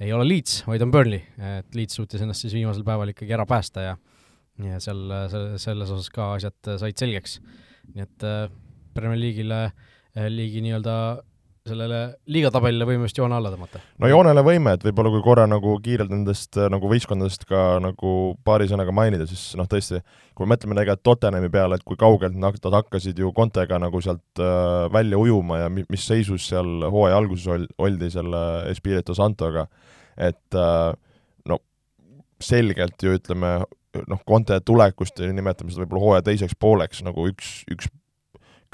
ei 0.00 0.12
ole 0.12 0.26
Leeds, 0.28 0.60
vaid 0.66 0.82
on 0.84 0.92
Burnley, 0.92 1.22
et 1.58 1.76
Leeds 1.76 1.96
suutis 1.96 2.22
ennast 2.22 2.44
siis 2.44 2.54
viimasel 2.56 2.84
päeval 2.84 3.14
ikkagi 3.14 3.36
ära 3.36 3.46
päästa 3.48 3.86
ja 3.90 3.96
ja 4.64 4.80
seal, 4.80 5.02
selle, 5.28 5.58
selles 5.60 5.90
osas 5.92 6.08
ka 6.12 6.30
asjad 6.36 6.70
said 6.80 6.96
selgeks. 7.00 7.40
nii 7.94 8.04
et 8.04 8.24
äh, 8.26 8.46
Premier 8.96 9.20
League'ile 9.20 9.60
äh,, 9.68 10.28
liigi 10.32 10.62
nii-öelda 10.64 10.96
sellele 11.68 12.00
liigatabelile 12.32 12.86
võime 12.88 13.06
vist 13.06 13.18
joone 13.18 13.36
alla 13.36 13.50
tõmmata? 13.52 13.80
no 14.02 14.10
joonele 14.10 14.42
võime, 14.46 14.74
et 14.76 14.84
võib-olla 14.86 15.12
kui 15.14 15.24
korra 15.24 15.46
nagu 15.50 15.76
kiirelt 15.82 16.12
nendest 16.12 16.58
äh, 16.60 16.68
nagu 16.72 16.90
võistkondadest 16.90 17.46
ka 17.48 17.64
nagu 17.82 18.12
paari 18.46 18.68
sõnaga 18.70 18.94
mainida, 18.96 19.26
siis 19.30 19.54
noh, 19.58 19.68
tõesti, 19.70 20.00
kui 20.36 20.46
me 20.46 20.54
mõtleme 20.54 20.78
tegelikult 20.78 21.04
Tottenhami 21.06 21.50
peale, 21.52 21.78
et 21.78 21.86
kui 21.86 21.98
kaugelt 22.00 22.36
nad 22.38 22.70
hakkasid 22.76 23.18
ju 23.20 23.32
Kontega 23.36 23.80
nagu 23.82 24.00
sealt 24.04 24.42
äh, 24.42 24.86
välja 24.94 25.20
ujuma 25.20 25.64
ja 25.64 25.72
mi-, 25.72 25.86
mis 25.92 26.06
seisus 26.06 26.48
seal 26.50 26.86
hooaja 26.90 27.18
alguses 27.18 27.48
ol-, 27.52 27.68
oldi 27.82 28.10
selle 28.14 28.42
Espirito 28.72 29.16
Santoga, 29.16 29.66
et 30.16 30.58
äh, 30.58 30.92
no 31.50 31.60
selgelt 32.42 33.02
ju 33.02 33.16
ütleme, 33.18 33.58
noh, 34.06 34.24
Conte 34.28 34.58
tulekust 34.64 35.22
nimetame 35.24 35.72
seda 35.72 35.84
võib-olla 35.84 36.04
hooaja 36.06 36.26
teiseks 36.30 36.58
pooleks 36.60 37.04
nagu 37.06 37.28
üks, 37.30 37.62
üks 37.72 37.90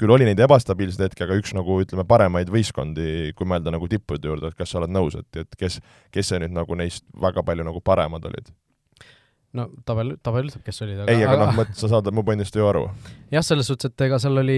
küll 0.03 0.15
oli 0.15 0.27
neid 0.27 0.41
ebastabiilseid 0.43 1.07
hetki, 1.07 1.25
aga 1.25 1.37
üks 1.39 1.55
nagu 1.57 1.79
ütleme, 1.83 2.05
paremaid 2.07 2.51
võistkondi, 2.53 3.31
kui 3.37 3.49
mõelda 3.49 3.73
nagu 3.73 3.89
tippude 3.91 4.29
juurde, 4.29 4.51
et 4.51 4.59
kas 4.59 4.73
sa 4.73 4.81
oled 4.81 4.93
nõus, 4.93 5.15
et, 5.19 5.45
et 5.45 5.59
kes, 5.59 5.79
kes 6.13 6.33
see 6.33 6.43
nüüd 6.43 6.55
nagu 6.55 6.77
neist 6.79 7.07
väga 7.23 7.45
palju 7.47 7.65
nagu 7.67 7.81
paremad 7.83 8.29
olid? 8.31 8.51
no 9.53 9.67
tabel, 9.85 10.15
tabel 10.25 10.47
ütleb, 10.49 10.63
kes 10.65 10.81
olid, 10.81 11.03
aga 11.03 11.13
ei, 11.13 11.21
aga 11.27 11.35
noh, 11.37 11.59
sa 11.77 11.89
saad 11.91 12.09
mu 12.15 12.23
pointist 12.25 12.55
ju 12.57 12.65
aru. 12.65 12.87
jah, 13.33 13.45
selles 13.45 13.69
suhtes, 13.69 13.91
et 13.91 14.03
ega 14.07 14.17
seal 14.21 14.41
oli 14.41 14.57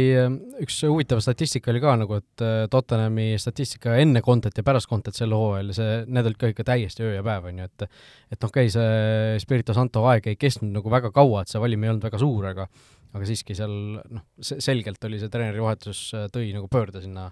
üks 0.64 0.78
huvitav 0.88 1.20
statistika 1.24 1.74
oli 1.74 1.82
ka 1.84 1.98
nagu, 2.00 2.20
et 2.22 2.46
Tottenhami 2.72 3.34
statistika 3.42 3.98
enne 4.00 4.24
Contet 4.26 4.56
ja 4.56 4.64
pärast 4.68 4.90
Contet 4.92 5.18
sel 5.20 5.36
hooajal, 5.36 5.74
see, 5.76 5.98
need 6.08 6.32
olid 6.32 6.40
ka 6.40 6.52
ikka 6.54 6.68
täiesti 6.72 7.04
öö 7.04 7.18
ja 7.18 7.26
päev, 7.28 7.50
on 7.52 7.60
ju, 7.60 7.68
et 7.68 7.88
et 7.90 8.40
noh, 8.40 8.48
okei 8.48 8.70
okay,, 8.70 8.74
see 8.78 9.44
Spirito 9.44 9.76
Santo 9.76 10.06
aeg 10.12 10.32
ei 10.32 10.40
kestnud 10.40 10.72
nagu 10.80 10.92
väga 10.92 11.12
kaua, 11.16 11.44
et 11.44 11.52
see 11.52 11.62
valim 11.62 11.84
ei 11.84 11.92
olnud 11.92 12.08
väga 12.08 12.22
suur, 12.22 12.48
aga 12.54 12.70
aga 13.16 13.28
siiski 13.28 13.56
seal 13.56 13.72
noh, 14.02 14.24
selgelt 14.44 15.06
oli 15.08 15.20
see 15.22 15.32
treenerivahetus, 15.32 16.02
äh, 16.18 16.26
tõi 16.34 16.50
nagu 16.56 16.68
pöörde 16.72 17.00
sinna, 17.04 17.30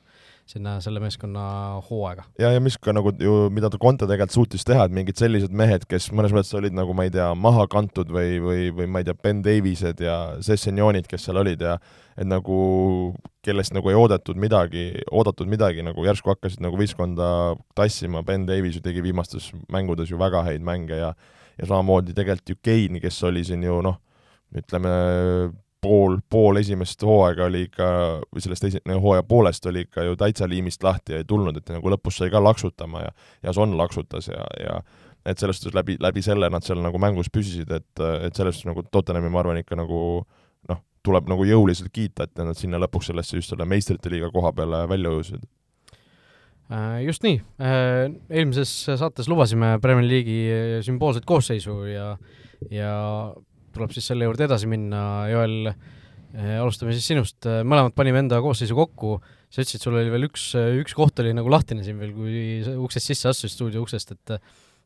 sinna 0.49 0.77
selle 0.83 1.01
meeskonna 1.03 1.43
hooaega. 1.89 2.25
ja, 2.39 2.53
ja 2.55 2.61
mis 2.63 2.77
ka 2.79 2.95
nagu 2.95 3.11
ju, 3.19 3.35
mida 3.53 3.71
ta 3.71 3.79
Conte 3.81 4.07
tegelikult 4.07 4.35
suutis 4.35 4.63
teha, 4.67 4.87
et 4.87 4.95
mingid 4.95 5.19
sellised 5.19 5.51
mehed, 5.51 5.85
kes 5.89 6.09
mõnes 6.15 6.35
mõttes 6.35 6.55
olid 6.57 6.75
nagu 6.77 6.95
ma 6.95 7.07
ei 7.07 7.13
tea, 7.13 7.27
maha 7.35 7.67
kantud 7.71 8.13
või, 8.13 8.39
või, 8.43 8.69
või 8.77 8.89
ma 8.89 9.03
ei 9.03 9.09
tea, 9.09 9.17
Ben 9.25 9.43
Davised 9.45 10.03
ja 10.03 10.17
Sessionionid, 10.45 11.09
kes 11.11 11.27
seal 11.27 11.41
olid 11.43 11.63
ja 11.63 11.77
et 12.13 12.29
nagu, 12.29 12.57
kellest 13.43 13.75
nagu 13.75 13.89
ei 13.89 13.97
oodatud 13.97 14.39
midagi, 14.39 14.89
oodatud 15.11 15.49
midagi, 15.49 15.83
nagu 15.85 16.05
järsku 16.05 16.31
hakkasid 16.31 16.63
nagu 16.63 16.79
võistkonda 16.79 17.27
tassima, 17.75 18.23
Ben 18.23 18.47
Davis 18.47 18.79
ju 18.79 18.83
tegi 18.85 19.03
viimastes 19.03 19.51
mängudes 19.73 20.13
ju 20.13 20.21
väga 20.21 20.45
häid 20.47 20.63
mänge 20.63 21.01
ja 21.01 21.15
ja 21.57 21.67
samamoodi 21.69 22.15
tegelikult 22.17 22.49
ju 22.49 22.55
Keini, 22.65 23.01
kes 23.01 23.19
oli 23.27 23.43
siin 23.45 23.63
ju 23.65 23.77
noh, 23.85 23.99
ütleme 24.57 24.93
pool, 25.83 26.17
pool 26.31 26.59
esimest 26.61 27.03
hooaega 27.03 27.47
oli 27.49 27.65
ikka, 27.67 27.87
või 28.31 28.43
sellest 28.43 28.67
esi-, 28.69 28.83
hooaja 28.87 29.23
poolest 29.27 29.65
oli 29.69 29.85
ikka 29.87 30.07
ju 30.07 30.17
täitsa 30.19 30.47
liimist 30.49 30.83
lahti 30.83 31.15
ja 31.15 31.21
ei 31.21 31.27
tulnud, 31.29 31.59
et 31.59 31.71
nagu 31.75 31.93
lõpus 31.93 32.21
sai 32.21 32.31
ka 32.33 32.41
laksutama 32.43 33.03
ja 33.05 33.15
ja 33.43 33.53
Son 33.53 33.75
laksutas 33.77 34.29
ja, 34.31 34.45
ja 34.59 34.79
et 35.25 35.39
selles 35.39 35.59
suhtes 35.59 35.75
läbi, 35.75 35.97
läbi 35.99 36.21
selle 36.23 36.49
nad 36.51 36.65
seal 36.65 36.81
nagu 36.83 36.99
mängus 36.99 37.31
püsisid, 37.33 37.71
et, 37.71 37.91
et 37.99 38.35
selles 38.35 38.57
suhtes 38.57 38.69
nagu 38.71 38.83
Tottenhami 38.91 39.31
ma 39.31 39.43
arvan 39.43 39.59
ikka 39.61 39.77
nagu 39.79 39.99
noh, 40.69 40.79
tuleb 41.05 41.29
nagu 41.31 41.47
jõuliselt 41.47 41.91
kiita, 41.95 42.27
et 42.27 42.43
nad 42.43 42.57
sinna 42.59 42.81
lõpuks 42.83 43.11
sellesse 43.11 43.39
just 43.39 43.53
selle 43.53 43.67
meistrite 43.69 44.11
liiga 44.11 44.31
koha 44.33 44.53
peale 44.55 44.83
välja 44.91 45.13
jõudsid. 45.13 45.45
Äh, 46.73 46.99
Just 47.05 47.23
nii, 47.25 47.39
äh, 47.61 48.05
eelmises 48.31 48.71
saates 48.87 49.27
lubasime 49.31 49.77
Premier 49.83 50.07
League'i 50.07 50.83
sümboolset 50.85 51.25
koosseisu 51.27 51.81
ja, 51.91 52.13
ja 52.71 52.93
tuleb 53.73 53.93
siis 53.93 54.09
selle 54.11 54.27
juurde 54.27 54.47
edasi 54.47 54.69
minna, 54.69 55.03
Joel, 55.31 55.71
eh, 56.33 56.57
alustame 56.59 56.95
siis 56.95 57.07
sinust, 57.13 57.39
eh, 57.49 57.61
mõlemad 57.67 57.95
panime 57.97 58.21
enda 58.23 58.41
koosseisu 58.43 58.77
kokku, 58.77 59.15
sa 59.53 59.63
ütlesid, 59.63 59.85
sul 59.85 59.97
oli 59.99 60.13
veel 60.13 60.27
üks, 60.29 60.51
eh, 60.59 60.75
üks 60.81 60.95
koht 60.97 61.23
oli 61.23 61.33
nagu 61.35 61.51
lahtine 61.51 61.85
siin 61.85 61.99
veel, 62.01 62.13
kui 62.13 62.77
uksest 62.85 63.11
sisse 63.11 63.31
astusid, 63.31 63.57
stuudio 63.57 63.85
uksest, 63.85 64.15
et 64.17 64.37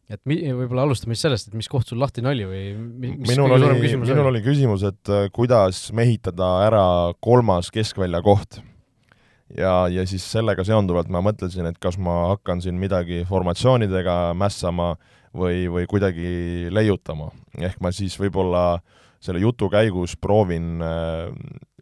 et 0.07 0.21
mi-, 0.23 0.39
võib-olla 0.55 0.85
alustame 0.87 1.17
siis 1.17 1.25
sellest, 1.25 1.49
et 1.49 1.57
mis 1.59 1.67
koht 1.67 1.89
sul 1.89 1.99
lahtine 1.99 2.29
oli 2.31 2.45
või 2.47 2.61
mis 2.79 3.27
minul 3.27 3.57
oli, 3.57 3.67
minul 3.91 4.07
oli? 4.07 4.37
oli 4.37 4.41
küsimus, 4.45 4.85
et 4.87 5.11
kuidas 5.35 5.89
mehitada 5.91 6.47
ära 6.63 6.83
kolmas 7.19 7.67
keskvälja 7.75 8.21
koht. 8.23 8.61
ja, 9.51 9.89
ja 9.91 10.05
siis 10.07 10.23
sellega 10.23 10.63
seonduvalt 10.63 11.11
ma 11.11 11.19
mõtlesin, 11.27 11.67
et 11.67 11.75
kas 11.83 11.99
ma 11.99 12.29
hakkan 12.31 12.63
siin 12.63 12.79
midagi 12.79 13.25
formatsioonidega 13.27 14.31
mässama 14.39 14.93
või, 15.37 15.65
või 15.71 15.87
kuidagi 15.89 16.67
leiutama. 16.73 17.31
ehk 17.61 17.79
ma 17.81 17.91
siis 17.95 18.17
võib-olla 18.19 18.79
selle 19.23 19.41
jutu 19.41 19.69
käigus 19.69 20.15
proovin 20.19 20.81
äh, 20.83 21.31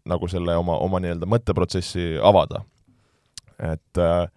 nagu 0.06 0.28
selle 0.30 0.56
oma, 0.60 0.78
oma 0.78 1.02
nii-öelda 1.02 1.28
mõtteprotsessi 1.30 2.16
avada. 2.22 2.64
et 3.60 4.02
äh, 4.02 4.28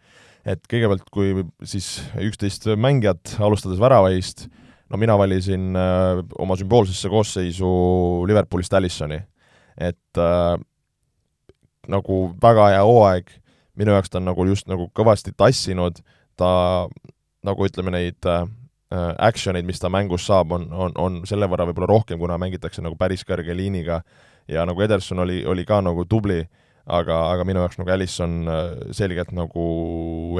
et 0.48 0.64
kõigepealt, 0.70 1.04
kui 1.12 1.44
siis 1.66 1.98
üksteist 2.24 2.68
mängijat, 2.80 3.34
alustades 3.42 3.80
väravahist, 3.82 4.46
no 4.88 5.00
mina 5.00 5.16
valisin 5.20 5.76
äh, 5.76 6.22
oma 6.40 6.56
sümboolsesse 6.56 7.10
koosseisu 7.12 7.68
Liverpoolist 8.28 8.74
Allisoni. 8.74 9.20
et 9.78 10.18
äh, 10.18 10.56
nagu 11.88 12.16
väga 12.42 12.70
hea 12.72 12.84
hooaeg, 12.84 13.30
minu 13.78 13.94
jaoks 13.94 14.10
ta 14.10 14.18
on 14.18 14.26
nagu 14.30 14.46
just 14.48 14.66
nagu 14.68 14.88
kõvasti 14.94 15.34
tassinud, 15.36 16.00
ta 16.36 16.88
nagu 17.46 17.66
ütleme, 17.68 17.92
neid 17.94 18.26
äh, 18.26 18.48
Äh, 18.88 19.14
action'id, 19.20 19.66
mis 19.68 19.82
ta 19.82 19.90
mängus 19.92 20.24
saab, 20.24 20.54
on, 20.56 20.62
on, 20.72 20.94
on 20.96 21.16
selle 21.28 21.44
võrra 21.44 21.66
võib-olla 21.68 21.90
rohkem, 21.90 22.16
kuna 22.16 22.38
mängitakse 22.40 22.80
nagu 22.80 22.96
päris 22.96 23.20
kõrge 23.28 23.52
liiniga 23.52 23.98
ja 24.48 24.62
nagu 24.64 24.80
Ederson 24.80 25.20
oli, 25.26 25.42
oli 25.44 25.66
ka 25.68 25.82
nagu 25.84 26.06
tubli, 26.08 26.38
aga, 26.88 27.18
aga 27.34 27.44
minu 27.44 27.60
jaoks 27.60 27.76
nagu 27.76 27.92
Alisson 27.92 28.38
äh, 28.48 28.62
selgelt 28.96 29.34
nagu 29.36 29.66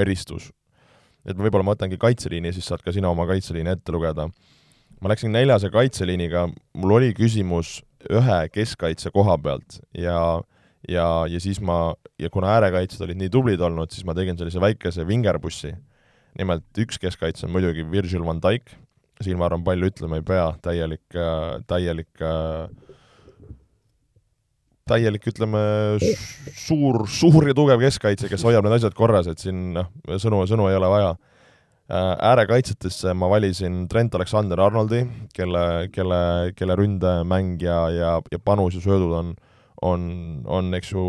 eristus. 0.00 0.46
et 1.28 1.36
võib-olla 1.36 1.66
ma 1.66 1.74
võtangi 1.74 1.98
kaitseliini 2.00 2.54
siis 2.56 2.70
saad 2.72 2.80
ka 2.80 2.94
sina 2.96 3.10
oma 3.12 3.26
kaitseliini 3.28 3.74
ette 3.74 3.92
lugeda. 3.92 4.30
ma 5.00 5.12
läksin 5.12 5.36
neljase 5.36 5.68
kaitseliiniga, 5.68 6.48
mul 6.72 6.96
oli 6.96 7.12
küsimus 7.12 7.82
ühe 8.08 8.38
keskkaitse 8.48 9.12
koha 9.12 9.36
pealt 9.36 9.82
ja 9.92 10.40
ja, 10.88 11.26
ja 11.28 11.40
siis 11.40 11.60
ma, 11.60 11.92
ja 12.16 12.30
kuna 12.30 12.56
äärekaitsjad 12.56 13.04
olid 13.10 13.20
nii 13.20 13.28
tublid 13.28 13.60
olnud, 13.60 13.92
siis 13.92 14.08
ma 14.08 14.16
tegin 14.16 14.40
sellise 14.40 14.60
väikese 14.60 15.04
vingerpussi 15.04 15.74
nimelt 16.38 16.82
üks 16.82 17.00
keskkaitse 17.02 17.46
on 17.46 17.54
muidugi 17.54 17.86
Virgil 17.90 18.24
van 18.26 18.42
Dijk, 18.42 18.70
siin 19.24 19.38
ma 19.38 19.48
arvan, 19.48 19.64
palju 19.66 19.90
ütlema 19.90 20.20
ei 20.20 20.26
pea, 20.26 20.52
täielik, 20.62 21.18
täielik 21.66 22.26
täielik, 24.88 25.26
ütleme, 25.28 25.60
suur, 26.56 27.02
suur 27.12 27.48
ja 27.48 27.54
tugev 27.56 27.82
keskkaitse, 27.82 28.28
kes 28.30 28.44
hoiab 28.46 28.64
need 28.66 28.78
asjad 28.78 28.96
korras, 28.96 29.28
et 29.30 29.42
siin 29.42 29.72
noh, 29.76 29.90
sõnu, 30.20 30.42
sõnu 30.48 30.70
ei 30.70 30.78
ole 30.78 30.92
vaja. 30.92 31.16
äärekaitsetesse 31.88 33.14
ma 33.16 33.30
valisin 33.32 33.86
Trent 33.88 34.14
Alexander-Arnoldi, 34.18 35.02
kelle, 35.36 35.62
kelle, 35.92 36.18
kelle 36.56 36.76
ründemäng 36.76 37.62
ja, 37.64 37.78
ja, 37.92 38.10
ja 38.32 38.38
panus 38.44 38.76
ja 38.76 38.82
söödud 38.84 39.14
on, 39.16 39.30
on, 39.80 40.02
on, 40.44 40.74
eks 40.76 40.92
ju, 40.92 41.04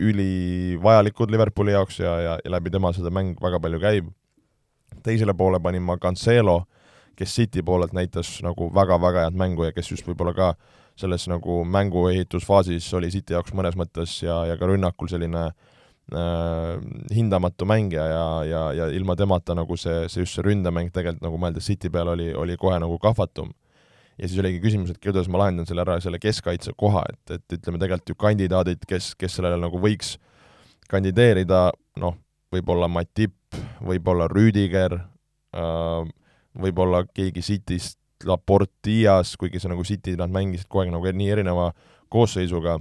ülivajalikud 0.00 1.32
Liverpooli 1.32 1.74
jaoks 1.74 2.00
ja, 2.00 2.14
ja, 2.24 2.38
ja 2.40 2.52
läbi 2.56 2.72
tema 2.72 2.94
seda 2.96 3.12
mäng 3.12 3.36
väga 3.42 3.60
palju 3.60 3.80
käib 3.82 4.08
teisele 5.02 5.34
poole 5.34 5.60
panin 5.60 5.82
ma 5.82 5.96
Cancelo, 5.98 6.64
kes 7.16 7.34
City 7.36 7.62
poolelt 7.62 7.92
näitas 7.92 8.38
nagu 8.44 8.70
väga-väga 8.74 9.26
head 9.26 9.36
mängu 9.38 9.66
ja 9.68 9.72
kes 9.76 9.90
just 9.92 10.06
võib-olla 10.08 10.34
ka 10.36 10.54
selles 11.00 11.26
nagu 11.30 11.62
mängu 11.64 12.06
ehitusfaasis 12.10 12.88
oli 12.98 13.10
City 13.12 13.36
jaoks 13.36 13.54
mõnes 13.56 13.76
mõttes 13.78 14.20
ja, 14.24 14.42
ja 14.48 14.56
ka 14.60 14.68
rünnakul 14.68 15.08
selline 15.10 15.46
äh, 15.48 16.76
hindamatu 17.14 17.68
mängija 17.68 18.06
ja, 18.10 18.26
ja, 18.48 18.62
ja 18.76 18.88
ilma 18.94 19.16
temata 19.16 19.56
nagu 19.56 19.76
see, 19.80 20.06
see 20.12 20.24
just 20.24 20.36
see 20.36 20.44
ründemäng 20.46 20.92
tegelikult 20.92 21.24
nagu 21.26 21.40
mõeldes 21.40 21.68
City 21.70 21.92
peale 21.92 22.16
oli, 22.16 22.30
oli 22.36 22.56
kohe 22.60 22.78
nagu 22.82 22.98
kahvatum. 23.02 23.52
ja 24.18 24.28
siis 24.28 24.40
oligi 24.42 24.60
küsimus, 24.60 24.90
et 24.92 25.00
kuidas 25.00 25.28
ma 25.32 25.44
lahendan 25.44 25.68
selle 25.68 25.84
ära, 25.86 26.00
selle 26.04 26.18
keskkaitse 26.20 26.74
koha, 26.76 27.06
et, 27.08 27.36
et 27.38 27.58
ütleme 27.58 27.80
tegelikult 27.80 28.12
ju 28.12 28.18
kandidaadid, 28.20 28.84
kes, 28.88 29.14
kes 29.16 29.38
sellele 29.38 29.56
nagu 29.60 29.80
võiks 29.80 30.18
kandideerida, 30.90 31.70
noh, 32.02 32.18
võib-olla 32.52 32.88
Matip, 32.90 33.32
võib-olla 33.86 34.28
Rüdiger, 34.30 34.98
äh, 35.56 36.10
võib-olla 36.60 37.04
keegi 37.14 37.42
Cityst, 37.44 37.98
Laport, 38.28 38.72
Dias, 38.84 39.36
kuigi 39.40 39.60
see 39.60 39.70
nagu 39.72 39.84
City, 39.86 40.14
nad 40.18 40.32
mängisid 40.32 40.68
kogu 40.68 40.84
aeg 40.84 40.92
nagu 40.92 41.12
nii 41.16 41.30
erineva 41.32 41.70
koosseisuga, 42.12 42.76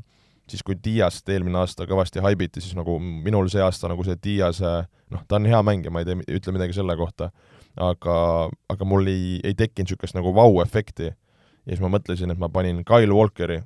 siis 0.49 0.63
kui 0.65 0.75
Diast 0.83 1.29
eelmine 1.31 1.61
aasta 1.61 1.87
kõvasti 1.87 2.23
haibiti, 2.23 2.63
siis 2.63 2.75
nagu 2.75 2.97
minul 2.99 3.47
see 3.51 3.63
aasta 3.63 3.91
nagu 3.91 4.03
see 4.03 4.17
Dias, 4.23 4.59
noh, 4.59 5.23
ta 5.27 5.39
on 5.39 5.47
hea 5.47 5.61
mängija, 5.63 5.93
ma 5.93 6.03
ei 6.03 6.09
tee, 6.09 6.19
ütle 6.39 6.55
midagi 6.55 6.75
selle 6.75 6.97
kohta, 6.99 7.29
aga, 7.79 8.17
aga 8.73 8.89
mul 8.89 9.07
ei, 9.07 9.39
ei 9.45 9.55
tekkinud 9.55 9.93
niisugust 9.93 10.17
nagu 10.17 10.33
vau-efekti. 10.35 11.13
ja 11.13 11.71
siis 11.71 11.83
ma 11.83 11.91
mõtlesin, 11.93 12.33
et 12.33 12.41
ma 12.41 12.49
panin 12.51 12.83
Kyle 12.83 13.13
Walkeri, 13.15 13.61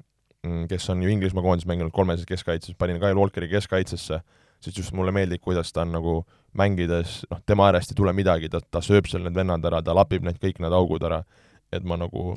mm, 0.46 0.68
kes 0.70 0.90
on 0.94 1.02
ju 1.02 1.10
Inglismaa 1.10 1.44
koondises 1.46 1.70
mänginud 1.70 1.96
kolmeses 1.96 2.30
keskkaitses, 2.30 2.76
panin 2.78 3.00
Kyle 3.02 3.18
Walkeri 3.18 3.50
keskkaitsesse 3.50 4.22
sest 4.64 4.80
just 4.80 4.96
mulle 4.96 5.14
meeldib, 5.16 5.42
kuidas 5.44 5.72
ta 5.74 5.84
on 5.84 5.94
nagu 5.98 6.16
mängides, 6.58 7.22
noh, 7.32 7.42
tema 7.46 7.68
äärest 7.70 7.94
ei 7.94 8.00
tule 8.00 8.14
midagi, 8.16 8.50
ta, 8.50 8.62
ta 8.62 8.82
sööb 8.86 9.10
seal 9.10 9.26
need 9.26 9.38
vennad 9.38 9.66
ära, 9.66 9.82
ta 9.84 9.96
lapib 9.98 10.26
need 10.26 10.40
kõik 10.42 10.62
need 10.64 10.76
augud 10.76 11.04
ära, 11.04 11.24
et 11.74 11.86
ma 11.88 11.98
nagu 12.00 12.36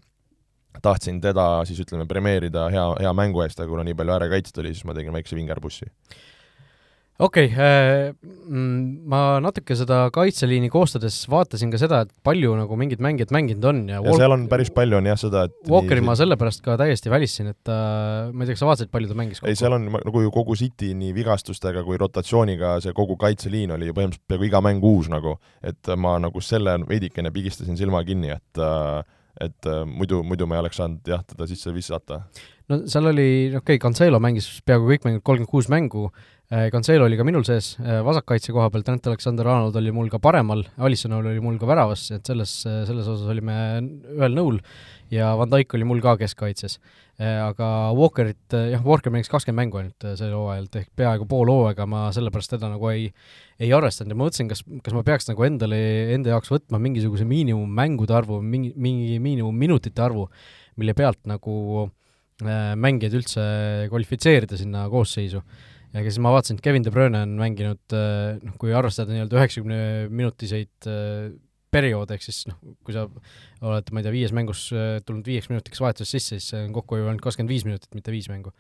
tahtsin 0.83 1.21
teda 1.25 1.65
siis 1.69 1.81
ütleme, 1.85 2.07
premeerida 2.09 2.67
hea, 2.73 2.87
hea 3.01 3.13
mängu 3.17 3.45
eest, 3.45 3.61
aga 3.61 3.71
kuna 3.71 3.85
nii 3.87 3.97
palju 3.97 4.17
äärekaitset 4.17 4.63
oli, 4.63 4.75
siis 4.75 4.85
ma 4.89 4.97
tegin 4.97 5.15
väikse 5.17 5.39
vingerpussi 5.39 5.89
okei 7.19 7.47
okay, 7.49 7.57
äh,, 7.57 8.15
mm, 8.49 9.07
ma 9.09 9.21
natuke 9.41 9.77
seda 9.79 10.03
kaitseliini 10.15 10.69
koostades 10.73 11.19
vaatasin 11.33 11.73
ka 11.73 11.81
seda, 11.81 12.03
et 12.05 12.13
palju 12.27 12.53
nagu 12.59 12.79
mingid 12.79 13.01
mängijad 13.05 13.33
mänginud 13.35 13.65
on 13.71 13.83
ja, 13.89 13.99
ja 13.99 14.05
Walk... 14.05 14.21
seal 14.21 14.37
on 14.37 14.47
päris 14.53 14.73
palju 14.77 14.99
on 15.01 15.09
jah 15.09 15.19
seda, 15.21 15.47
et 15.49 15.71
Walkeri 15.73 16.03
nii... 16.03 16.09
ma 16.11 16.17
sellepärast 16.21 16.65
ka 16.67 16.77
täiesti 16.81 17.13
välistasin, 17.13 17.53
et 17.55 17.73
äh, 17.73 18.29
ma 18.33 18.45
ei 18.45 18.51
tea, 18.51 18.57
kas 18.59 18.65
sa 18.65 18.71
vaatasid, 18.71 18.93
palju 18.93 19.13
ta 19.13 19.19
mängis? 19.19 19.43
ei, 19.47 19.57
seal 19.59 19.79
on 19.79 19.89
nagu 19.97 20.25
ju 20.27 20.35
kogu 20.35 20.59
City 20.61 20.93
nii 20.99 21.15
vigastustega 21.17 21.85
kui 21.87 22.01
rotatsiooniga, 22.01 22.77
see 22.85 22.97
kogu 22.97 23.19
kaitseliin 23.21 23.73
oli 23.79 23.91
ju 23.91 23.97
põhimõtteliselt 23.97 24.29
peaaegu 24.33 24.51
iga 24.51 24.65
mäng 24.69 24.85
uus 24.85 25.09
nagu, 25.13 25.39
et 25.65 25.95
ma 25.97 26.19
nagu 26.23 26.45
selle 26.45 26.79
veidikene 26.89 27.33
pigistasin 27.33 27.81
silma 27.81 28.05
kinni, 28.05 28.35
et 28.37 28.61
äh, 28.61 29.01
et 29.41 29.69
äh, 29.69 29.83
muidu, 29.85 30.23
muidu 30.25 30.47
ma 30.49 30.57
ei 30.57 30.63
oleks 30.65 30.79
saanud 30.81 31.09
jah, 31.09 31.21
teda 31.29 31.45
sisse 31.49 31.73
visata 31.75 32.23
no 32.71 32.79
seal 32.91 33.11
oli, 33.13 33.29
okei 33.51 33.77
okay,, 33.77 33.83
Cancelo 33.83 34.21
mängis 34.23 34.49
peaaegu 34.67 34.89
kõik 34.91 35.07
mängud, 35.07 35.25
kolmkümmend 35.27 35.51
kuus 35.51 35.69
mängu 35.73 36.07
Cancelo 36.47 37.09
oli 37.09 37.17
ka 37.19 37.25
minul 37.27 37.43
sees, 37.43 37.73
vasakkaitse 38.07 38.53
koha 38.55 38.69
peal 38.71 38.85
Trent 38.87 39.09
Alexander-Arnold 39.11 39.75
oli 39.81 39.91
mul 39.91 40.07
ka 40.13 40.21
paremal, 40.23 40.61
Alisson 40.79 41.17
oli 41.19 41.41
mul 41.43 41.57
ka 41.59 41.67
väravas, 41.67 42.05
et 42.15 42.29
selles, 42.29 42.53
selles 42.63 43.09
osas 43.11 43.27
olime 43.33 43.57
ühel 44.15 44.37
nõul 44.37 44.61
ja 45.11 45.33
Van 45.39 45.51
Dijk 45.51 45.75
oli 45.75 45.89
mul 45.91 46.05
ka 46.05 46.15
keskkaitses. 46.21 46.79
Aga 47.19 47.91
Walkerit, 47.97 48.53
jah, 48.53 48.85
Walker 48.85 49.11
mängis 49.11 49.33
kakskümmend 49.33 49.65
mängu 49.65 49.81
ainult 49.81 50.07
sel 50.21 50.35
hooajal, 50.37 50.71
ehk 50.83 50.91
peaaegu 51.01 51.27
pool 51.27 51.51
hooaega 51.51 51.87
ma 51.89 52.07
sellepärast 52.15 52.55
teda 52.55 52.71
nagu 52.71 52.91
ei 52.93 53.09
ei 53.59 53.73
arvestanud 53.73 54.13
ja 54.13 54.19
ma 54.19 54.27
mõtlesin, 54.27 54.51
kas, 54.51 54.63
kas 54.85 54.95
ma 54.95 55.03
peaks 55.07 55.31
nagu 55.31 55.47
endale, 55.47 55.79
enda 56.15 56.35
jaoks 56.35 56.53
võtma 56.53 56.81
mingisuguse 56.83 57.25
miinimummängude 57.29 58.15
arvu, 58.17 58.43
mingi, 58.45 58.75
mingi 58.77 59.17
miinimumminutite 59.23 60.03
arvu, 60.05 60.27
mille 60.77 60.95
pealt 60.97 61.23
nagu 61.29 61.55
äh, 61.87 62.75
mängijaid 62.77 63.17
üldse 63.17 63.47
kvalifitseerida 63.93 64.61
sinna 64.61 64.85
koosseisu. 64.93 65.41
Ja 65.95 66.05
siis 66.05 66.21
ma 66.23 66.33
vaatasin, 66.35 66.59
et 66.59 66.65
Kevin 66.65 66.85
De 66.87 66.93
Bruyne 66.95 67.23
on 67.27 67.35
mänginud 67.41 67.97
äh, 67.97 68.37
noh, 68.43 68.57
kui 68.61 68.75
arvestada 68.77 69.15
nii-öelda 69.15 69.39
üheksakümne 69.39 69.81
minutiseid 70.11 70.89
äh, 70.91 71.31
periood, 71.73 72.13
ehk 72.15 72.25
siis 72.25 72.45
noh, 72.51 72.59
kui 72.87 72.97
sa 72.97 73.07
oled, 73.07 73.93
ma 73.93 74.01
ei 74.01 74.07
tea, 74.07 74.15
viies 74.15 74.35
mängus 74.37 74.67
äh, 74.75 74.99
tulnud 75.07 75.27
viieks 75.29 75.51
minutiks 75.53 75.83
vahetuses 75.83 76.17
sisse, 76.17 76.41
siis 76.41 76.57
on 76.59 76.75
kokkuhoiu 76.77 77.11
ainult 77.11 77.25
kakskümmend 77.25 77.53
viis 77.53 77.67
minutit, 77.69 77.91
mitte 77.97 78.15
viis 78.15 78.31
mängu 78.33 78.55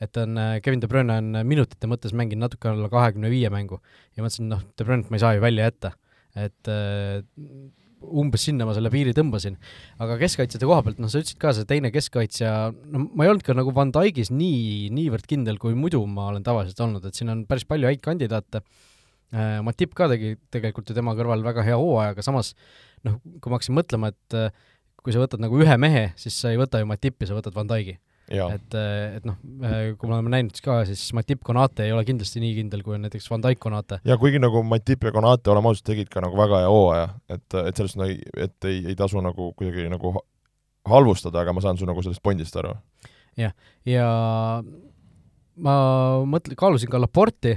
et 0.00 0.16
on, 0.16 0.38
Kevin 0.64 0.80
De 0.80 0.88
Bruyne 0.88 1.18
on 1.20 1.42
minutite 1.44 1.88
mõttes 1.90 2.14
mänginud 2.16 2.46
natuke 2.46 2.70
alla 2.70 2.88
kahekümne 2.92 3.32
viie 3.32 3.50
mängu 3.52 3.82
ja 4.16 4.24
mõtlesin, 4.24 4.48
noh, 4.52 4.64
De 4.78 4.86
Bruyne't 4.86 5.12
ma 5.12 5.18
ei 5.18 5.24
saa 5.26 5.36
ju 5.36 5.44
välja 5.44 5.68
jätta. 5.68 5.92
et 6.38 6.68
umbes 8.00 8.44
sinna 8.48 8.66
ma 8.68 8.74
selle 8.76 8.90
piiri 8.92 9.12
tõmbasin. 9.16 9.56
aga 10.00 10.16
keskkaitsjate 10.20 10.68
koha 10.68 10.84
pealt, 10.86 11.00
noh, 11.02 11.10
sa 11.12 11.20
ütlesid 11.22 11.40
ka, 11.40 11.52
see 11.56 11.68
teine 11.68 11.92
keskkaitsja, 11.94 12.52
no 12.92 13.04
ma 13.08 13.26
ei 13.26 13.32
olnud 13.32 13.44
ka 13.46 13.56
nagu 13.56 13.74
Van 13.76 13.92
Dijkis 13.94 14.32
nii, 14.34 14.90
niivõrd 14.96 15.28
kindel, 15.30 15.60
kui 15.62 15.76
muidu 15.78 16.02
ma 16.08 16.30
olen 16.32 16.44
tavaliselt 16.46 16.80
olnud, 16.86 17.06
et 17.06 17.18
siin 17.18 17.32
on 17.32 17.44
päris 17.50 17.66
palju 17.68 17.90
häid 17.90 18.02
kandidaate 18.04 18.62
äh,, 18.62 19.60
Matip 19.66 19.94
ka 19.98 20.10
tegi 20.12 20.36
tegelikult 20.52 20.90
ju 20.90 20.96
tema 20.96 21.16
kõrval 21.18 21.44
väga 21.46 21.64
hea 21.66 21.78
hooaja, 21.80 22.16
aga 22.16 22.26
samas 22.26 22.54
noh, 23.06 23.20
kui 23.40 23.52
ma 23.52 23.60
hakkasin 23.60 23.76
mõtlema, 23.76 24.12
et 24.14 24.38
äh, 24.38 24.52
kui 25.00 25.16
sa 25.16 25.22
võtad 25.22 25.42
nagu 25.42 25.60
ühe 25.60 25.76
mehe, 25.80 26.10
siis 26.20 26.36
sa 26.40 26.52
ei 26.52 26.60
võta 26.60 26.80
ju 26.80 26.88
Matipi, 26.88 27.28
sa 27.28 27.36
võtad 27.36 27.56
Van 27.56 27.68
Dijki 27.70 28.00
et, 28.30 28.74
äh, 28.78 29.16
et 29.18 29.26
noh, 29.26 29.36
äh, 29.66 29.92
kui 29.98 30.08
me 30.08 30.16
oleme 30.16 30.32
näinud 30.32 30.58
ka, 30.64 30.80
siis 30.88 31.02
Matip 31.16 31.42
Konate 31.46 31.86
ei 31.86 31.94
ole 31.94 32.04
kindlasti 32.08 32.42
nii 32.42 32.54
kindel, 32.60 32.84
kui 32.86 32.96
on 32.96 33.04
näiteks 33.06 33.26
Van 33.30 33.42
Dijk 33.44 33.60
Konate. 33.62 34.00
ja 34.06 34.16
kuigi 34.20 34.40
nagu 34.42 34.62
Matip 34.66 35.04
ja 35.04 35.12
Konate, 35.14 35.50
oleme 35.52 35.72
ausad, 35.72 35.86
tegid 35.90 36.12
ka 36.12 36.22
nagu 36.24 36.38
väga 36.38 36.62
hea 36.64 36.70
hooaja, 36.70 37.08
et, 37.28 37.58
et 37.64 37.80
sellest 37.80 37.98
nagu, 38.00 38.34
et 38.46 38.70
ei, 38.70 38.84
ei 38.92 38.98
tasu 38.98 39.22
nagu 39.24 39.50
kuidagi 39.58 39.88
nagu 39.92 40.14
halvustada, 40.90 41.42
aga 41.42 41.54
ma 41.56 41.64
saan 41.64 41.80
su 41.80 41.88
nagu 41.88 42.02
sellest 42.04 42.22
pondist 42.22 42.56
aru. 42.60 42.76
jah, 43.40 43.56
ja 43.88 44.06
ma 45.60 45.74
mõtlen, 46.28 46.56
kaalusin 46.58 46.90
ka 46.92 47.00
Laporti 47.02 47.56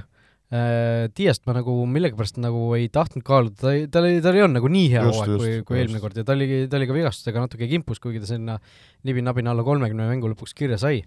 Diast 0.54 1.48
ma 1.48 1.56
nagu 1.58 1.74
millegipärast 1.90 2.38
nagu 2.42 2.68
ei 2.78 2.90
tahtnud 2.94 3.24
kaaluda, 3.26 3.56
ta 3.58 3.72
ei, 3.74 3.86
tal 3.90 4.06
ei, 4.06 4.20
tal 4.22 4.36
ei 4.38 4.44
olnud 4.46 4.60
nagu 4.60 4.70
nii 4.70 4.90
hea 4.92 5.06
hooaeg 5.08 5.38
kui, 5.40 5.54
kui 5.66 5.80
eelmine 5.82 6.02
kord 6.04 6.20
ja 6.20 6.26
ta 6.28 6.36
oli, 6.36 6.66
ta 6.70 6.78
oli 6.78 6.90
ka 6.90 6.98
vigastustega 6.98 7.46
natuke 7.46 7.70
kimpus, 7.72 8.02
kuigi 8.04 8.22
ta 8.22 8.30
sinna 8.30 8.60
nibin-nabin 9.08 9.50
alla 9.50 9.66
kolmekümne 9.66 10.06
mängu 10.12 10.30
lõpuks 10.30 10.54
kirja 10.58 10.78
sai. 10.82 11.02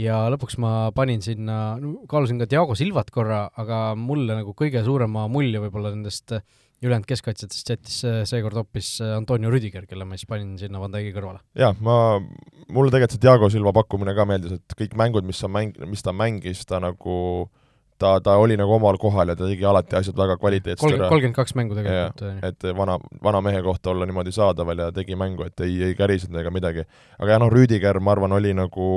ja 0.00 0.18
lõpuks 0.32 0.58
ma 0.60 0.90
panin 0.96 1.24
sinna, 1.24 1.78
kaalusin 2.10 2.42
ka 2.42 2.48
Diego 2.50 2.76
Silvat 2.76 3.08
korra, 3.14 3.46
aga 3.56 3.94
mulle 3.96 4.36
nagu 4.42 4.52
kõige 4.58 4.84
suurema 4.84 5.24
mulje 5.28 5.64
võib-olla 5.64 5.94
nendest 5.94 6.36
ülejäänud 6.82 7.08
keskkaitsjatest 7.08 7.72
jättis 7.72 7.98
seekord 8.28 8.58
hoopis 8.58 8.96
Antonio 9.06 9.52
Rüdiger, 9.54 9.86
kelle 9.88 10.04
ma 10.04 10.18
siis 10.18 10.28
panin 10.28 10.56
sinna 10.60 10.82
Van 10.82 10.92
Dijk'i 10.92 11.14
kõrvale. 11.16 11.40
jah, 11.56 11.72
ma, 11.80 12.18
mulle 12.68 12.92
tegelikult 12.92 13.16
see 13.16 13.24
Diego 13.24 13.48
Silva 13.54 13.72
pakkumine 13.80 14.12
ka 14.18 14.28
meeldis, 14.28 14.60
et 14.60 14.78
kõik 14.84 14.98
mängud, 15.00 15.24
mis 15.24 15.40
sa 15.40 15.48
mäng-, 15.48 15.76
mis 15.88 16.04
ta 16.04 16.12
mängis, 16.16 16.66
ta 16.68 16.82
nagu 16.82 17.18
äh, 17.46 17.61
ta, 17.98 18.20
ta 18.20 18.36
oli 18.40 18.56
nagu 18.56 18.74
omal 18.76 18.98
kohal 19.00 19.32
ja 19.32 19.36
ta 19.36 19.48
tegi 19.48 19.64
alati 19.64 19.96
asjad 19.98 20.16
väga 20.18 20.36
kvaliteetselt 20.40 20.96
ära. 20.96 21.08
kolmkümmend 21.08 21.36
kaks 21.36 21.54
mängu 21.58 21.76
tegelikult. 21.78 22.24
et 22.48 22.68
vana, 22.76 22.98
vana 23.22 23.42
mehe 23.44 23.62
kohta 23.62 23.90
olla 23.90 24.06
niimoodi 24.08 24.32
saadaval 24.32 24.86
ja 24.86 24.92
tegi 24.92 25.18
mängu, 25.18 25.46
et 25.46 25.60
ei, 25.60 25.76
ei 25.90 25.98
kärisenud 25.98 26.40
ega 26.40 26.50
midagi. 26.54 26.86
aga 27.18 27.36
jah, 27.36 27.42
noh, 27.42 27.52
Rüüdiger, 27.52 28.00
ma 28.00 28.16
arvan, 28.16 28.32
oli 28.38 28.54
nagu 28.56 28.88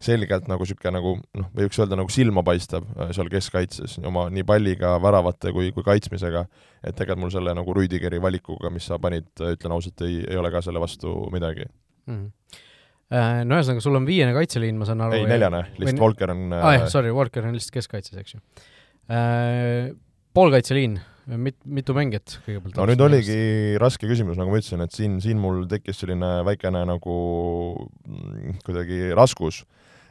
selgelt 0.00 0.46
nagu 0.46 0.62
niisugune 0.62 0.94
nagu 0.94 1.16
noh, 1.18 1.50
võiks 1.58 1.80
öelda 1.80 1.96
nagu 1.98 2.12
silmapaistev 2.14 2.86
äh, 2.86 3.10
seal 3.16 3.30
keskkaitses 3.32 3.98
oma 4.06 4.28
nii 4.30 4.46
palliga, 4.46 4.94
väravate 5.02 5.52
kui, 5.52 5.72
kui 5.74 5.86
kaitsmisega, 5.86 6.44
et 6.84 6.94
tegelikult 6.94 7.24
mul 7.24 7.34
selle 7.34 7.54
nagu 7.58 7.74
Rüüdigeri 7.74 8.22
valikuga, 8.22 8.70
mis 8.70 8.86
sa 8.86 9.00
panid, 9.02 9.30
ütlen 9.42 9.74
ausalt, 9.74 10.06
ei, 10.06 10.22
ei 10.28 10.38
ole 10.38 10.54
ka 10.54 10.62
selle 10.62 10.80
vastu 10.82 11.16
midagi 11.34 11.66
mm. 11.66 12.14
-hmm 12.14 12.30
Äh, 12.48 12.67
no 13.08 13.56
ühesõnaga, 13.56 13.84
sul 13.84 13.96
on 13.96 14.08
viiene 14.08 14.34
kaitseliin, 14.36 14.76
ma 14.80 14.88
saan 14.88 15.06
aru. 15.06 15.16
ei, 15.16 15.28
neljane, 15.30 15.62
lihtsalt 15.78 15.96
või... 15.96 16.04
Walker 16.04 16.32
on 16.34 16.42
aa 16.52 16.60
ah, 16.60 16.74
jah, 16.76 16.90
sorry, 16.92 17.12
Walker 17.14 17.46
on 17.48 17.56
lihtsalt 17.56 17.78
keskkaitses, 17.78 18.18
eks 18.20 18.36
ju 18.36 18.42
äh,. 19.08 19.94
Poolkaitseliin, 20.36 20.98
mit-, 21.40 21.62
mitu 21.64 21.94
mängijat 21.96 22.36
kõigepealt? 22.44 22.76
no 22.76 22.84
nüüd 22.90 23.00
oligi 23.02 23.34
eest? 23.34 23.80
raske 23.82 24.10
küsimus, 24.10 24.36
nagu 24.38 24.52
ma 24.52 24.60
ütlesin, 24.60 24.84
et 24.84 24.94
siin, 24.94 25.16
siin 25.24 25.40
mul 25.40 25.64
tekkis 25.70 26.02
selline 26.02 26.28
väikene 26.46 26.84
nagu 26.86 27.16
mm, 28.04 28.60
kuidagi 28.66 29.00
raskus, 29.18 29.62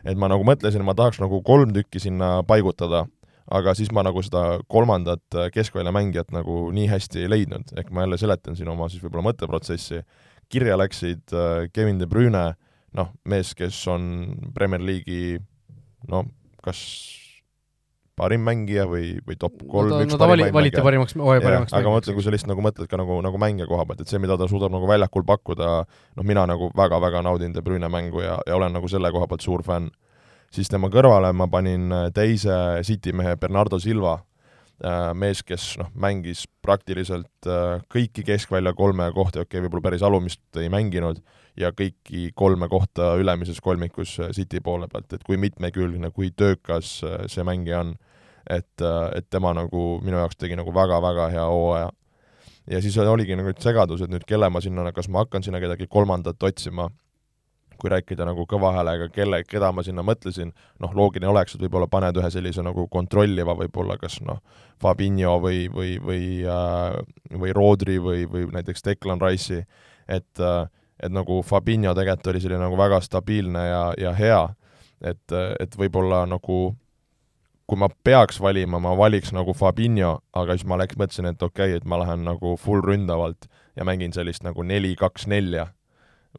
et 0.04 0.18
ma 0.20 0.32
nagu 0.32 0.44
mõtlesin, 0.48 0.84
ma 0.86 0.98
tahaks 0.98 1.22
nagu 1.24 1.40
kolm 1.46 1.72
tükki 1.76 2.02
sinna 2.02 2.42
paigutada, 2.50 3.06
aga 3.48 3.78
siis 3.78 3.94
ma 3.96 4.04
nagu 4.04 4.20
seda 4.26 4.58
kolmandat 4.74 5.38
keskväljamängijat 5.54 6.34
nagu 6.36 6.66
nii 6.76 6.90
hästi 6.92 7.24
ei 7.24 7.32
leidnud, 7.32 7.72
ehk 7.78 7.94
ma 7.94 8.04
jälle 8.04 8.20
seletan 8.20 8.58
siin 8.58 8.74
oma 8.74 8.90
siis 8.92 9.06
võib-olla 9.06 9.30
mõtteprotsessi, 9.30 10.02
kirja 10.52 10.76
läksid 10.80 11.36
äh, 11.36 11.68
Kevin 11.76 12.02
De 12.02 12.10
Bruyne 12.10 12.50
noh, 12.96 13.12
mees, 13.26 13.54
kes 13.58 13.80
on 13.92 14.04
Premier 14.56 14.84
League'i 14.84 15.38
no 16.08 16.24
kas 16.64 16.80
parim 18.18 18.42
mängija 18.42 18.88
või, 18.90 19.12
või 19.28 19.38
top 19.40 19.60
kolm 19.70 19.92
no,, 19.94 20.00
üks 20.02 20.16
no, 20.16 20.20
parim 20.22 20.48
vali, 20.48 20.54
valiti 20.56 20.82
parimaks, 20.84 21.14
hooaja 21.20 21.44
parimaks 21.44 21.76
aga 21.78 21.90
ma 21.92 22.00
mõtlen, 22.00 22.18
kui 22.18 22.26
sa 22.26 22.34
lihtsalt 22.34 22.50
nagu 22.50 22.64
mõtled 22.66 22.90
ka 22.90 23.00
nagu, 23.00 23.20
nagu 23.26 23.42
mängija 23.42 23.68
koha 23.70 23.86
pealt, 23.86 24.02
et 24.02 24.12
see, 24.12 24.22
mida 24.24 24.40
ta 24.40 24.48
suudab 24.50 24.74
nagu 24.74 24.90
väljakul 24.90 25.26
pakkuda, 25.28 25.74
noh, 26.18 26.26
mina 26.26 26.48
nagu 26.50 26.72
väga-väga 26.78 27.22
naudin 27.28 27.54
De 27.54 27.62
Bruyne 27.62 27.92
mängu 27.94 28.24
ja, 28.26 28.40
ja 28.48 28.58
olen 28.58 28.74
nagu 28.74 28.90
selle 28.90 29.12
koha 29.14 29.30
pealt 29.30 29.46
suur 29.46 29.64
fänn. 29.66 29.92
siis 30.52 30.72
tema 30.72 30.90
kõrvale 30.90 31.34
ma 31.36 31.48
panin 31.52 31.92
teise 32.16 32.82
City 32.88 33.14
mehe 33.14 33.36
Bernardo 33.38 33.80
Silva, 33.80 34.16
äh, 34.16 34.27
mees, 35.18 35.40
kes 35.42 35.72
noh, 35.80 35.88
mängis 35.98 36.44
praktiliselt 36.62 37.50
äh, 37.50 37.82
kõiki 37.90 38.26
keskvälja 38.28 38.76
kolme 38.78 39.08
kohti, 39.16 39.42
okei 39.42 39.58
okay,, 39.58 39.66
võib-olla 39.66 39.88
päris 39.90 40.06
alumist 40.06 40.60
ei 40.62 40.70
mänginud, 40.70 41.24
ja 41.58 41.72
kõiki 41.76 42.32
kolme 42.38 42.70
kohta 42.70 43.16
ülemises 43.20 43.60
kolmikus 43.64 44.18
äh, 44.22 44.32
City 44.36 44.62
poole 44.64 44.90
pealt, 44.92 45.14
et 45.14 45.26
kui 45.26 45.40
mitmekülgne, 45.42 46.12
kui 46.16 46.32
töökas 46.36 47.00
äh, 47.06 47.24
see 47.32 47.46
mängija 47.48 47.82
on, 47.86 47.96
et, 48.46 48.74
äh, 48.82 49.00
et 49.18 49.30
tema 49.34 49.54
nagu 49.58 49.88
minu 50.06 50.22
jaoks 50.22 50.38
tegi 50.38 50.58
nagu 50.60 50.74
väga-väga 50.74 51.32
hea 51.34 51.48
hooaja. 51.50 51.90
ja 52.68 52.82
siis 52.84 52.98
oligi 52.98 53.36
nagu 53.36 53.54
segadus, 53.60 54.02
et 54.04 54.14
nüüd 54.14 54.26
kelle 54.28 54.50
ma 54.50 54.62
sinna, 54.62 54.92
kas 54.94 55.10
ma 55.10 55.26
hakkan 55.26 55.44
sinna 55.44 55.62
kedagi 55.64 55.88
kolmandat 55.90 56.44
otsima, 56.44 56.90
kui 57.80 57.92
rääkida 57.94 58.26
nagu 58.28 58.46
kõva 58.50 58.74
häälega, 58.76 59.10
kelle, 59.14 59.42
keda 59.48 59.72
ma 59.76 59.84
sinna 59.86 60.06
mõtlesin, 60.06 60.54
noh, 60.84 60.96
loogiline 60.98 61.30
oleks, 61.32 61.56
et 61.56 61.66
võib-olla 61.66 61.90
paned 61.92 62.18
ühe 62.20 62.32
sellise 62.34 62.66
nagu 62.66 62.88
kontrolliva 62.92 63.56
võib-olla 63.58 64.00
kas 64.02 64.20
noh, 64.26 64.42
Fabinho 64.82 65.38
või, 65.44 65.66
või, 65.74 65.98
või 66.02 66.24
äh, 66.46 66.98
või 67.38 67.54
Rodri 67.56 67.98
või, 68.04 68.26
või 68.30 68.50
näiteks 68.54 68.86
Declan 68.86 69.22
Rice'i, 69.22 69.64
et 70.08 70.44
äh, 70.44 70.66
et 71.04 71.14
nagu 71.14 71.42
Fabinho 71.46 71.94
tegelikult 71.94 72.32
oli 72.32 72.42
selline 72.42 72.64
nagu 72.64 72.78
väga 72.78 72.98
stabiilne 73.06 73.64
ja, 73.68 73.82
ja 74.02 74.14
hea, 74.18 74.42
et, 75.06 75.36
et 75.62 75.78
võib-olla 75.78 76.24
nagu 76.30 76.74
kui 77.68 77.80
ma 77.80 77.90
peaks 78.04 78.40
valima, 78.40 78.80
ma 78.80 78.94
valiks 78.98 79.34
nagu 79.36 79.54
Fabinho, 79.58 80.18
aga 80.40 80.56
siis 80.56 80.68
ma 80.70 80.78
läks, 80.80 80.98
mõtlesin, 81.00 81.28
et 81.30 81.42
okei 81.44 81.74
okay,, 81.74 81.82
et 81.82 81.86
ma 81.86 82.00
lähen 82.00 82.24
nagu 82.26 82.56
full 82.62 82.82
ründavalt 82.84 83.50
ja 83.76 83.86
mängin 83.88 84.16
sellist 84.16 84.46
nagu 84.48 84.64
neli-kaks-nelja 84.64 85.68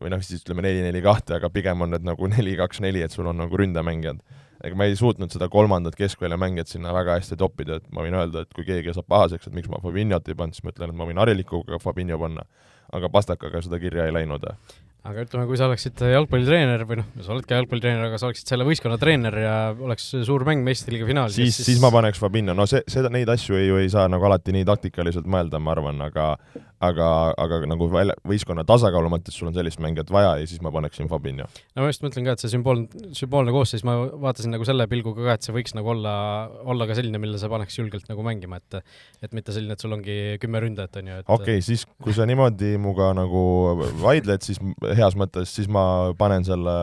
või 0.00 0.12
noh, 0.12 0.20
siis 0.24 0.44
ütleme 0.44 0.64
neli-neli-kahte, 0.66 1.38
aga 1.38 1.50
pigem 1.52 1.86
on 1.86 1.94
need 1.94 2.04
nagu 2.06 2.28
neli-kaks-neli, 2.36 3.02
et 3.04 3.14
sul 3.14 3.30
on 3.30 3.40
nagu 3.40 3.60
ründemängijad. 3.60 4.22
ega 4.64 4.74
ma 4.74 4.88
ei 4.88 4.96
suutnud 4.98 5.30
seda 5.30 5.48
kolmandat 5.48 5.94
keskväljamängijat 5.98 6.68
sinna 6.74 6.92
väga 6.94 7.18
hästi 7.18 7.36
toppida, 7.38 7.78
et 7.78 7.92
ma 7.94 8.02
võin 8.06 8.16
öelda, 8.18 8.42
et 8.42 8.54
kui 8.54 8.66
keegi 8.66 8.94
saab 8.94 9.06
pahaseks, 9.08 9.46
et 9.46 9.54
miks 9.54 9.70
ma 9.70 9.78
Fabinhot 9.82 10.28
ei 10.28 10.34
pannud, 10.38 10.56
siis 10.56 10.66
ma 10.66 10.74
ütlen, 10.74 10.90
et 10.90 10.98
ma 10.98 11.06
võin 11.06 11.20
harilikuga 11.22 11.78
Fabinho 11.82 12.18
panna 12.18 12.46
aga 12.92 13.10
pastakaga 13.12 13.62
seda 13.64 13.80
kirja 13.80 14.06
ei 14.08 14.14
läinud 14.14 14.44
aga 15.08 15.24
ütleme, 15.24 15.46
kui 15.48 15.58
sa 15.58 15.68
oleksid 15.68 16.02
jalgpallitreener 16.12 16.84
või 16.88 17.00
noh, 17.00 17.08
sa 17.24 17.34
oledki 17.34 17.56
jalgpallitreener, 17.56 18.06
aga 18.08 18.20
sa 18.20 18.28
oleksid 18.28 18.52
selle 18.52 18.66
võistkonna 18.68 18.98
treener 19.00 19.38
ja 19.42 19.56
oleks 19.72 20.10
suur 20.26 20.44
mäng 20.48 20.64
meistriliiga 20.66 21.08
finaalis. 21.08 21.38
siis, 21.38 21.56
siis, 21.56 21.72
siis 21.72 21.82
ma 21.82 21.92
paneks 21.94 22.20
Fabinho, 22.22 22.56
no 22.56 22.68
see, 22.70 22.82
seda, 22.90 23.10
neid 23.12 23.30
asju 23.32 23.58
ei, 23.58 23.68
ju 23.70 23.80
ei 23.80 23.92
saa 23.92 24.08
nagu 24.10 24.28
alati 24.28 24.54
nii 24.56 24.66
taktikaliselt 24.68 25.28
mõelda, 25.30 25.60
ma 25.62 25.74
arvan, 25.76 26.02
aga 26.08 26.32
aga, 26.84 27.06
aga 27.38 27.60
nagu 27.66 27.88
välja, 27.90 28.14
võistkonna 28.28 28.64
tasakaalu 28.66 29.10
mõttes 29.10 29.34
sul 29.34 29.50
on 29.50 29.56
sellist 29.56 29.80
mängijat 29.82 30.10
vaja 30.14 30.36
ja 30.38 30.46
siis 30.46 30.60
ma 30.62 30.70
paneksin 30.74 31.08
Fabinho. 31.10 31.48
no 31.74 31.84
ma 31.84 31.90
just 31.90 32.04
mõtlen 32.04 32.26
ka, 32.26 32.36
et 32.36 32.44
see 32.44 32.52
sümboolne, 32.52 33.10
sümboolne 33.18 33.54
koosseis, 33.54 33.82
ma 33.86 33.96
vaatasin 34.12 34.54
nagu 34.54 34.66
selle 34.68 34.86
pilguga 34.90 35.26
ka, 35.26 35.38
et 35.38 35.48
see 35.48 35.56
võiks 35.56 35.74
nagu 35.78 35.90
olla, 35.94 36.14
olla 36.68 36.86
ka 36.88 36.96
selline, 36.98 37.18
mille 37.22 37.40
sa 37.40 37.50
paneks 37.50 37.80
julgelt 37.80 38.06
nagu 38.10 38.24
mängima, 38.26 38.60
et 38.62 38.80
et 39.24 39.34
mitte 39.34 39.54
selline, 39.54 39.74
et 39.74 39.82
sul 39.82 39.94
ongi 39.96 40.38
kümme 40.42 40.62
ründajat, 40.62 41.00
on 41.00 41.10
ju, 41.10 41.18
et 41.22 41.32
okei 41.38 41.58
okay,, 41.58 41.64
siis 41.66 41.84
kui 42.04 42.14
sa 42.14 42.26
niimoodi 42.28 42.76
minuga 42.78 43.10
nagu 43.16 43.42
vaidled, 44.02 44.46
siis 44.46 44.62
heas 45.00 45.16
mõttes, 45.18 45.50
siis 45.54 45.68
ma 45.72 45.82
panen 46.18 46.44
selle 46.46 46.74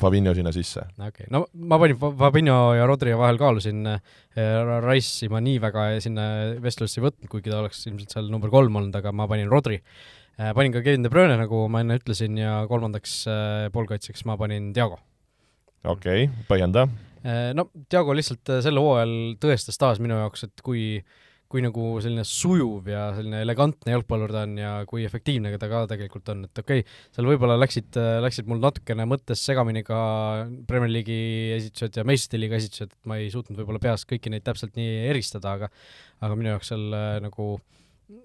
Fabinho 0.00 0.34
sinna 0.36 0.52
sisse. 0.54 0.84
okei 0.96 1.26
okay., 1.26 1.28
no 1.32 1.44
ma 1.68 1.78
panin 1.82 1.98
Fabinho 1.98 2.56
ja 2.76 2.86
Rodri 2.88 3.14
vahel 3.18 3.40
kaalusin 3.40 3.86
äh, 3.94 4.02
Rice'i 4.84 5.30
ma 5.32 5.42
nii 5.44 5.60
väga 5.62 5.86
sinna 6.04 6.26
vestlusse 6.62 7.00
ei 7.00 7.06
võtnud, 7.06 7.30
kuigi 7.32 7.52
ta 7.52 7.62
oleks 7.62 7.84
ilmselt 7.90 8.16
seal 8.16 8.28
number 8.32 8.52
kolm 8.52 8.76
olnud, 8.82 8.98
aga 8.98 9.14
ma 9.14 9.28
panin 9.30 9.50
Rodri 9.52 9.80
äh,. 9.80 10.52
panin 10.56 10.74
ka 10.74 10.84
Kevin 10.84 11.06
De 11.06 11.12
Bruyne, 11.12 11.38
nagu 11.40 11.64
ma 11.72 11.82
enne 11.84 11.98
ütlesin, 12.00 12.36
ja 12.40 12.60
kolmandaks 12.70 13.16
äh, 13.30 13.66
poolkaitseks 13.74 14.26
ma 14.28 14.38
panin 14.40 14.72
Diago. 14.76 15.00
okei 15.84 16.28
okay,, 16.28 16.46
põhjenda. 16.50 16.88
No 17.54 17.68
Diago 17.70 18.16
lihtsalt 18.18 18.50
sel 18.64 18.80
hooajal 18.82 19.36
tõestas 19.38 19.76
taas 19.78 20.00
minu 20.02 20.16
jaoks, 20.18 20.48
et 20.48 20.62
kui 20.66 20.80
äh, 20.98 21.20
kui 21.52 21.64
nagu 21.64 21.86
selline 22.04 22.24
sujuv 22.28 22.88
ja 22.90 23.06
selline 23.16 23.42
elegantne 23.44 23.94
jalgpallur 23.94 24.32
ta 24.32 24.44
on 24.46 24.56
ja 24.60 24.72
kui 24.88 25.04
efektiivne 25.08 25.52
ta 25.60 25.68
ka 25.70 25.84
tegelikult 25.90 26.32
on, 26.32 26.46
et 26.48 26.62
okei 26.62 26.84
okay,, 26.84 27.00
seal 27.14 27.28
võib-olla 27.28 27.58
läksid, 27.60 27.98
läksid 28.24 28.48
mul 28.50 28.62
natukene 28.62 29.06
mõttes 29.08 29.44
segamini 29.44 29.84
ka 29.86 30.00
Premier 30.68 30.92
League'i 30.92 31.52
esitused 31.58 32.00
ja 32.00 32.06
meistrite 32.08 32.40
liiga 32.40 32.58
esitused, 32.58 32.96
et 32.96 33.10
ma 33.10 33.20
ei 33.20 33.28
suutnud 33.34 33.60
võib-olla 33.60 33.82
peast 33.82 34.08
kõiki 34.10 34.32
neid 34.32 34.46
täpselt 34.46 34.74
nii 34.80 35.04
eristada, 35.12 35.58
aga 35.58 35.70
aga 36.22 36.38
minu 36.38 36.52
jaoks 36.52 36.72
seal 36.72 36.96
äh, 36.96 37.16
nagu 37.22 37.48
äh, 37.58 37.81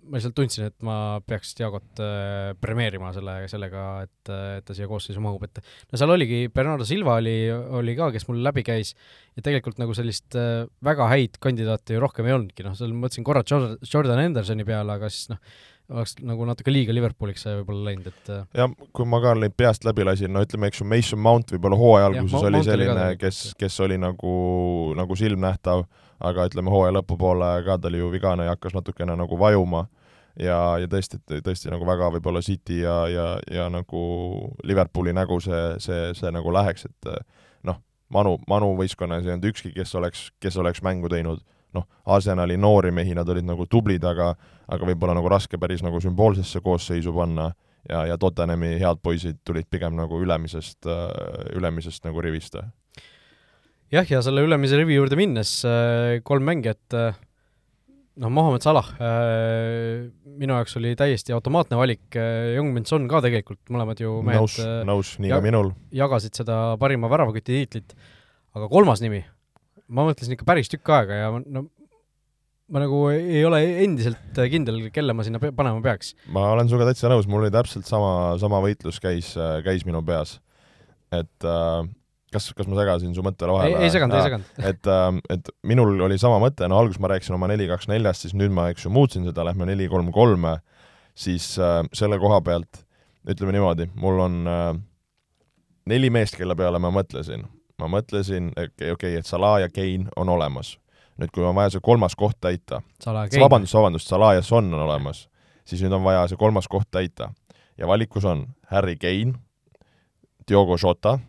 ma 0.08 0.18
lihtsalt 0.18 0.36
tundsin, 0.38 0.68
et 0.70 0.86
ma 0.86 0.98
peaks 1.28 1.54
Diagot 1.58 2.02
äh, 2.04 2.52
premeerima 2.62 3.12
selle, 3.16 3.38
sellega, 3.52 3.86
et, 4.08 4.32
et 4.32 4.68
ta 4.68 4.76
siia 4.76 4.90
koosseisu 4.90 5.22
mahub, 5.24 5.44
et 5.48 5.62
no 5.62 6.00
seal 6.00 6.14
oligi, 6.14 6.46
Bernardo 6.54 6.88
Silva 6.88 7.18
oli, 7.22 7.38
oli 7.52 7.96
ka, 7.98 8.10
kes 8.16 8.28
mul 8.30 8.42
läbi 8.46 8.64
käis, 8.68 8.94
ja 9.38 9.46
tegelikult 9.46 9.82
nagu 9.82 9.96
sellist 9.98 10.38
äh, 10.40 10.66
väga 10.86 11.10
häid 11.12 11.40
kandidaate 11.44 11.98
ju 11.98 12.04
rohkem 12.04 12.30
ei 12.30 12.38
olnudki, 12.38 12.66
noh, 12.68 12.78
seal 12.78 12.96
mõtlesin 12.96 13.28
korra 13.28 13.44
Jordan 13.48 14.24
Hendersoni 14.24 14.68
peale, 14.68 14.98
aga 14.98 15.12
siis 15.14 15.32
noh, 15.34 15.42
oleks 15.94 16.18
nagu 16.28 16.48
natuke 16.48 16.72
liiga 16.74 16.96
Liverpooliks 16.96 17.46
see 17.46 17.60
võib-olla 17.62 17.92
läinud, 17.92 18.10
et 18.12 18.34
äh, 18.34 18.48
jah, 18.60 18.74
kui 18.96 19.08
ma 19.08 19.22
ka 19.24 19.36
neid 19.40 19.56
peast 19.60 19.88
läbi 19.88 20.08
lasin, 20.08 20.34
no 20.36 20.44
ütleme, 20.44 20.72
eks 20.72 20.84
ju, 20.84 20.90
Mason 20.90 21.22
Mount 21.24 21.54
võib-olla 21.56 21.80
hooaja 21.80 22.10
alguses 22.12 22.50
oli 22.50 22.64
selline, 22.68 23.08
kes, 23.22 23.46
kes 23.60 23.80
oli 23.86 24.00
nagu, 24.02 24.34
nagu 25.00 25.20
silmnähtav 25.20 25.88
aga 26.20 26.48
ütleme, 26.50 26.72
hooaja 26.74 26.96
lõpupoole 26.98 27.52
ka 27.66 27.78
ta 27.82 27.90
oli 27.92 28.02
ju 28.02 28.12
vigane 28.14 28.48
ja 28.48 28.56
hakkas 28.56 28.76
natukene 28.78 29.16
nagu 29.20 29.40
vajuma. 29.40 29.88
Ja, 30.38 30.78
ja 30.78 30.86
tõesti, 30.86 31.18
tõesti 31.42 31.72
nagu 31.74 31.86
väga 31.88 32.12
võib-olla 32.14 32.44
City 32.46 32.84
ja, 32.84 33.08
ja, 33.10 33.28
ja 33.50 33.70
nagu 33.74 34.02
Liverpooli 34.64 35.14
nägu 35.18 35.40
see, 35.42 35.62
see, 35.82 36.12
see 36.14 36.30
nagu 36.34 36.54
läheks, 36.54 36.86
et 36.86 37.10
noh, 37.66 37.80
Manu, 38.14 38.36
Manu 38.48 38.76
võistkonnas 38.78 39.26
ei 39.26 39.34
olnud 39.34 39.50
ükski, 39.50 39.72
kes 39.74 39.96
oleks, 39.98 40.28
kes 40.38 40.60
oleks 40.62 40.84
mängu 40.86 41.10
teinud, 41.10 41.42
noh, 41.74 41.88
Arsenali 42.06 42.54
noori 42.58 42.94
mehi, 42.94 43.18
nad 43.18 43.30
olid 43.34 43.50
nagu 43.50 43.66
tublid, 43.66 44.06
aga 44.06 44.36
aga 44.68 44.88
võib-olla 44.90 45.16
nagu 45.18 45.30
raske 45.32 45.58
päris 45.60 45.84
nagu 45.86 46.02
sümboolsesse 46.04 46.62
koosseisu 46.64 47.14
panna. 47.16 47.52
Ja, 47.88 48.02
ja 48.04 48.18
Tottenhami 48.20 48.74
head 48.82 49.00
poisid 49.00 49.38
tulid 49.48 49.70
pigem 49.72 49.96
nagu 49.96 50.20
ülemisest, 50.20 50.90
ülemisest 51.56 52.04
nagu 52.04 52.20
rivist 52.24 52.58
jah, 53.94 54.10
ja 54.10 54.22
selle 54.26 54.44
ülemise 54.46 54.80
rivi 54.80 54.98
juurde 54.98 55.18
minnes 55.20 55.60
äh, 55.68 56.18
kolm 56.28 56.46
mängijat, 56.48 56.84
äh, 56.98 57.16
noh, 58.22 58.34
Mohammed 58.34 58.66
Salah 58.66 58.90
äh, 59.00 60.08
minu 60.38 60.58
jaoks 60.58 60.78
oli 60.80 60.94
täiesti 61.00 61.36
automaatne 61.36 61.80
valik, 61.80 62.06
Young-Min 62.18 62.88
Son 62.90 63.08
ka 63.12 63.22
tegelikult, 63.26 63.62
mõlemad 63.74 64.02
ju 64.04 64.20
mehed 64.26 64.44
nõus, 64.44 64.60
nõus, 64.90 65.16
nii 65.24 65.34
ka 65.34 65.42
minul. 65.46 65.74
jagasid 65.96 66.38
seda 66.38 66.60
parima 66.82 67.10
väravaküti 67.12 67.56
tiitlit, 67.56 67.98
aga 68.58 68.70
kolmas 68.72 69.02
nimi, 69.04 69.24
ma 69.88 70.08
mõtlesin 70.08 70.36
ikka 70.36 70.48
päris 70.48 70.72
tükk 70.74 70.94
aega 70.98 71.24
ja 71.24 71.34
no 71.40 71.70
ma 72.68 72.82
nagu 72.84 73.06
ei 73.14 73.46
ole 73.48 73.62
endiselt 73.86 74.42
kindel, 74.52 74.90
kelle 74.92 75.16
ma 75.16 75.24
sinna 75.24 75.40
panema 75.40 75.80
peaks. 75.86 76.12
ma 76.36 76.50
olen 76.52 76.68
sinuga 76.68 76.90
täitsa 76.90 77.08
nõus, 77.14 77.30
mul 77.32 77.46
oli 77.46 77.54
täpselt 77.56 77.88
sama, 77.88 78.36
sama 78.42 78.60
võitlus 78.66 79.00
käis, 79.00 79.32
käis 79.64 79.88
minu 79.88 80.04
peas. 80.06 80.42
et 81.16 81.48
äh, 81.48 81.88
kas, 82.34 82.50
kas 82.56 82.68
ma 82.68 82.78
segasin 82.80 83.14
su 83.16 83.24
mõttele 83.26 83.56
vahele? 83.56 83.80
ei, 83.84 83.92
seganud, 83.94 84.18
ei 84.18 84.26
seganud. 84.28 84.50
et, 84.72 84.90
ähm, 84.92 85.22
et 85.34 85.52
minul 85.68 85.94
oli 86.08 86.18
sama 86.22 86.40
mõte, 86.44 86.68
no 86.70 86.80
alguses 86.80 87.02
ma 87.04 87.12
rääkisin 87.14 87.38
oma 87.38 87.50
neli, 87.52 87.70
kaks, 87.70 87.90
neljast, 87.92 88.26
siis 88.26 88.36
nüüd 88.38 88.54
ma, 88.56 88.70
eks 88.74 88.88
ju, 88.88 88.92
muutsin 88.94 89.28
seda, 89.28 89.46
lähme 89.48 89.68
neli, 89.70 89.88
kolm, 89.92 90.12
kolme, 90.16 90.58
siis 91.18 91.54
äh, 91.62 91.82
selle 91.98 92.20
koha 92.22 92.42
pealt 92.46 92.84
ütleme 93.28 93.56
niimoodi, 93.56 93.90
mul 94.00 94.20
on 94.24 94.42
äh, 94.52 94.74
neli 95.92 96.12
meest, 96.14 96.38
kelle 96.40 96.56
peale 96.60 96.82
ma 96.84 96.92
mõtlesin. 96.94 97.48
ma 97.78 97.90
mõtlesin, 97.94 98.52
okei 98.58 98.92
okay,, 98.92 99.16
et 99.20 99.30
Salah 99.30 99.62
ja 99.62 99.70
Kane 99.70 100.10
on 100.18 100.30
olemas. 100.34 100.78
nüüd, 101.18 101.32
kui 101.34 101.44
on 101.46 101.56
vaja 101.58 101.72
see 101.74 101.82
kolmas 101.82 102.14
koht 102.16 102.38
täita, 102.42 102.82
vabandust, 103.06 103.74
vabandust, 103.74 104.08
Salah 104.08 104.36
ja 104.36 104.44
Son 104.46 104.74
on 104.74 104.84
olemas, 104.86 105.28
siis 105.66 105.82
nüüd 105.82 105.96
on 105.96 106.04
vaja 106.04 106.28
see 106.28 106.38
kolmas 106.38 106.68
koht 106.68 106.92
täita. 106.92 107.32
ja 107.78 107.88
valikus 107.88 108.26
on 108.26 108.48
Harry 108.72 108.96
Kane, 108.96 109.34
Diogo 110.48 110.78
Jota 110.84 111.20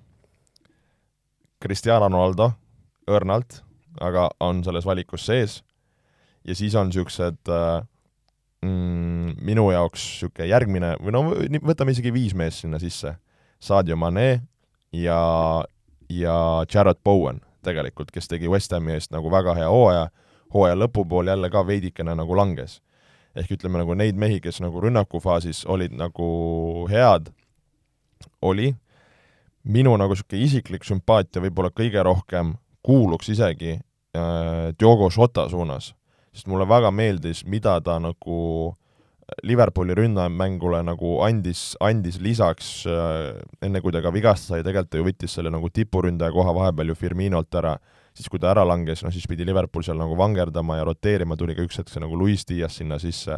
Cristiano 1.63 2.07
Ronaldo 2.07 2.53
õrnalt, 3.11 3.63
aga 4.01 4.29
on 4.45 4.63
selles 4.67 4.87
valikus 4.87 5.25
sees, 5.27 5.63
ja 6.47 6.55
siis 6.55 6.77
on 6.79 6.91
niisugused 6.91 7.51
äh, 7.51 7.81
mm, 8.63 9.39
minu 9.43 9.71
jaoks 9.75 10.05
niisugune 10.05 10.49
järgmine, 10.53 10.95
või 11.03 11.17
no 11.17 11.25
võtame 11.67 11.95
isegi 11.97 12.15
viis 12.15 12.37
meest 12.39 12.65
sinna 12.65 12.81
sisse, 12.83 13.17
Sadio 13.59 13.97
Mane 13.99 14.29
ja, 14.95 15.21
ja 16.09 16.39
Jared 16.71 17.03
Bowen 17.05 17.43
tegelikult, 17.67 18.13
kes 18.15 18.31
tegi 18.31 18.49
West 18.51 18.73
Hami 18.73 18.95
eest 18.95 19.13
nagu 19.15 19.31
väga 19.33 19.55
hea 19.59 19.69
hooaja, 19.71 20.09
hooaja 20.55 20.79
lõpupool 20.79 21.29
jälle 21.29 21.51
ka 21.51 21.65
veidikene 21.67 22.15
nagu 22.17 22.37
langes. 22.37 22.81
ehk 23.39 23.53
ütleme 23.55 23.79
nagu 23.79 23.95
neid 23.95 24.17
mehi, 24.19 24.41
kes 24.41 24.59
nagu 24.61 24.81
rünnakufaasis 24.83 25.65
olid 25.71 25.93
nagu 25.95 26.87
head, 26.91 27.29
oli 28.43 28.73
minu 29.65 29.95
nagu 29.99 30.15
niisugune 30.15 30.45
isiklik 30.45 30.87
sümpaatia 30.87 31.43
võib-olla 31.43 31.71
kõige 31.75 32.03
rohkem 32.05 32.55
kuuluks 32.85 33.31
isegi 33.35 33.75
äh, 33.77 34.75
Diogo 34.79 35.11
Jota 35.11 35.49
suunas, 35.51 35.93
sest 36.33 36.49
mulle 36.51 36.69
väga 36.69 36.93
meeldis, 36.95 37.45
mida 37.45 37.79
ta 37.85 37.99
nagu 38.03 38.77
Liverpooli 39.45 39.93
rünnamängule 39.95 40.81
nagu 40.87 41.19
andis, 41.21 41.75
andis 41.85 42.17
lisaks 42.25 42.87
äh,, 42.89 43.37
enne 43.63 43.83
kui 43.85 43.93
ta 43.93 44.01
ka 44.01 44.13
vigastada 44.15 44.57
sai, 44.57 44.65
tegelikult 44.65 44.93
ta 44.95 45.01
ju 45.03 45.05
võttis 45.05 45.35
selle 45.37 45.53
nagu 45.53 45.69
tipuründaja 45.69 46.33
koha 46.33 46.55
vahepeal 46.57 46.95
ju 46.95 46.97
Firminolt 46.97 47.59
ära, 47.61 47.75
siis 48.17 48.31
kui 48.33 48.41
ta 48.41 48.55
ära 48.55 48.65
langes, 48.65 49.05
noh 49.05 49.13
siis 49.13 49.29
pidi 49.29 49.45
Liverpool 49.45 49.85
seal 49.85 50.01
nagu 50.01 50.17
vangerdama 50.17 50.79
ja 50.79 50.89
roteerima, 50.89 51.37
tuli 51.37 51.59
ka 51.59 51.67
üks 51.67 51.77
hetk 51.83 51.93
see 51.93 52.01
nagu 52.01 52.17
Luis 52.17 52.47
Diaz 52.49 52.81
sinna 52.81 52.97
sisse, 53.03 53.37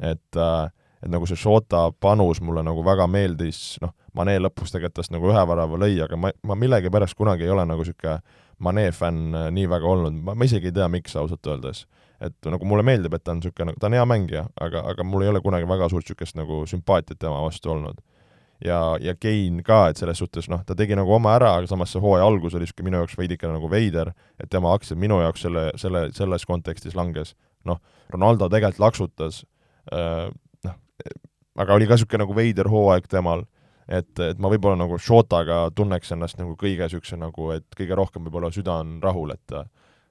et 0.00 0.40
äh, 0.40 0.70
et 1.02 1.10
nagu 1.12 1.28
see 1.30 1.38
Šota 1.38 1.88
panus 2.02 2.40
mulle 2.42 2.64
nagu 2.66 2.82
väga 2.86 3.06
meeldis, 3.10 3.78
noh, 3.82 3.92
Mane 4.18 4.34
lõpus 4.40 4.72
tegelikult 4.74 4.98
tast 4.98 5.14
nagu 5.14 5.30
ühe 5.30 5.44
värava 5.50 5.78
lõi, 5.78 5.94
aga 6.04 6.18
ma, 6.18 6.32
ma 6.46 6.56
millegipärast 6.58 7.16
kunagi 7.18 7.46
ei 7.46 7.54
ole 7.54 7.64
nagu 7.68 7.84
niisugune 7.84 8.18
Mane 8.58 8.88
fänn 8.90 9.34
äh, 9.38 9.48
nii 9.54 9.68
väga 9.70 9.86
olnud, 9.86 10.18
ma, 10.26 10.34
ma 10.34 10.46
isegi 10.48 10.72
ei 10.72 10.74
tea, 10.74 10.88
miks 10.90 11.14
ausalt 11.16 11.46
öeldes. 11.46 11.86
et 12.18 12.46
nagu 12.50 12.66
mulle 12.66 12.82
meeldib, 12.82 13.14
et 13.14 13.22
ta 13.22 13.30
on 13.30 13.38
niisugune, 13.38 13.76
ta 13.78 13.86
on 13.86 13.94
hea 13.94 14.04
mängija, 14.10 14.48
aga, 14.60 14.82
aga 14.90 15.04
mul 15.06 15.22
ei 15.22 15.28
ole 15.30 15.40
kunagi 15.40 15.68
väga 15.70 15.86
suurt 15.92 16.08
niisugust 16.08 16.34
nagu 16.34 16.64
sümpaatiat 16.66 17.20
tema 17.22 17.38
vastu 17.44 17.70
olnud. 17.70 18.00
ja, 18.64 18.96
ja 19.00 19.14
Kein 19.14 19.62
ka, 19.62 19.84
et 19.92 20.02
selles 20.02 20.18
suhtes 20.18 20.50
noh, 20.50 20.64
ta 20.66 20.74
tegi 20.74 20.98
nagu 20.98 21.14
oma 21.14 21.36
ära, 21.38 21.52
aga 21.60 21.70
samas 21.70 21.94
see 21.94 22.02
hooaja 22.02 22.26
algus 22.26 22.58
oli 22.58 22.66
niisugune 22.66 22.90
minu 22.90 23.04
jaoks 23.04 23.14
veidikene 23.18 23.54
nagu 23.54 23.70
veider, 23.70 24.10
et 24.42 24.50
tema 24.50 24.74
aktsiad 24.74 24.98
minu 24.98 25.20
jaoks 25.22 25.46
selle, 25.46 25.68
selle, 25.78 26.08
selles 26.16 26.46
kontekstis 26.46 26.98
langes. 26.98 27.36
noh, 27.64 27.78
Ronaldo 28.10 28.48
tegelikult 28.50 28.82
laksutas 28.82 29.44
äh,, 29.94 30.26
aga 31.58 31.74
oli 31.74 31.86
ka 31.86 31.96
niisugune 31.96 32.24
nagu 32.24 32.34
veider 32.34 32.70
hooaeg 32.70 33.06
temal, 33.10 33.44
et, 33.88 34.12
et 34.20 34.40
ma 34.40 34.52
võib-olla 34.52 34.78
nagu 34.84 34.98
Shotaga 35.00 35.66
tunneks 35.74 36.12
ennast 36.14 36.38
nagu 36.40 36.54
kõige 36.60 36.86
niisuguse 36.86 37.18
nagu, 37.20 37.50
et 37.56 37.66
kõige 37.76 37.98
rohkem 37.98 38.26
võib-olla 38.28 38.52
süda 38.54 38.80
on 38.84 38.98
rahul, 39.02 39.34
et 39.34 39.58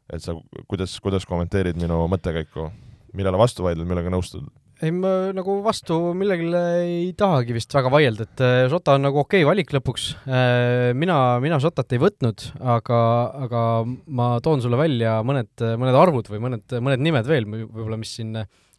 et 0.08 0.24
sa, 0.24 0.38
kuidas, 0.72 0.94
kuidas 1.04 1.28
kommenteerid 1.28 1.80
minu 1.80 2.06
mõttekäiku? 2.12 2.72
millele 3.18 3.40
vastu 3.40 3.64
vaidled, 3.66 3.88
millega 3.88 4.12
nõustud? 4.14 4.46
ei, 4.84 4.92
ma 4.94 5.32
nagu 5.34 5.56
vastu 5.66 5.96
millegile 6.18 6.60
ei 6.84 7.08
tahagi 7.18 7.56
vist 7.56 7.74
väga 7.74 7.90
vaielda, 7.90 8.28
et 8.28 8.44
Šota 8.70 8.98
on 8.98 9.08
nagu 9.08 9.24
okei 9.24 9.42
okay 9.42 9.50
valik 9.50 9.74
lõpuks. 9.74 10.06
Äh, 10.30 10.92
mina, 10.94 11.16
mina 11.42 11.58
Šotat 11.62 11.96
ei 11.96 12.02
võtnud, 12.04 12.46
aga, 12.76 13.00
aga 13.48 13.64
ma 13.88 14.30
toon 14.46 14.62
sulle 14.62 14.78
välja 14.78 15.18
mõned, 15.26 15.50
mõned 15.82 15.98
arvud 15.98 16.30
või 16.30 16.44
mõned, 16.46 16.78
mõned 16.78 17.04
nimed 17.04 17.30
veel 17.30 17.50
võib-olla, 17.50 17.98
mis 17.98 18.14
siin 18.20 18.38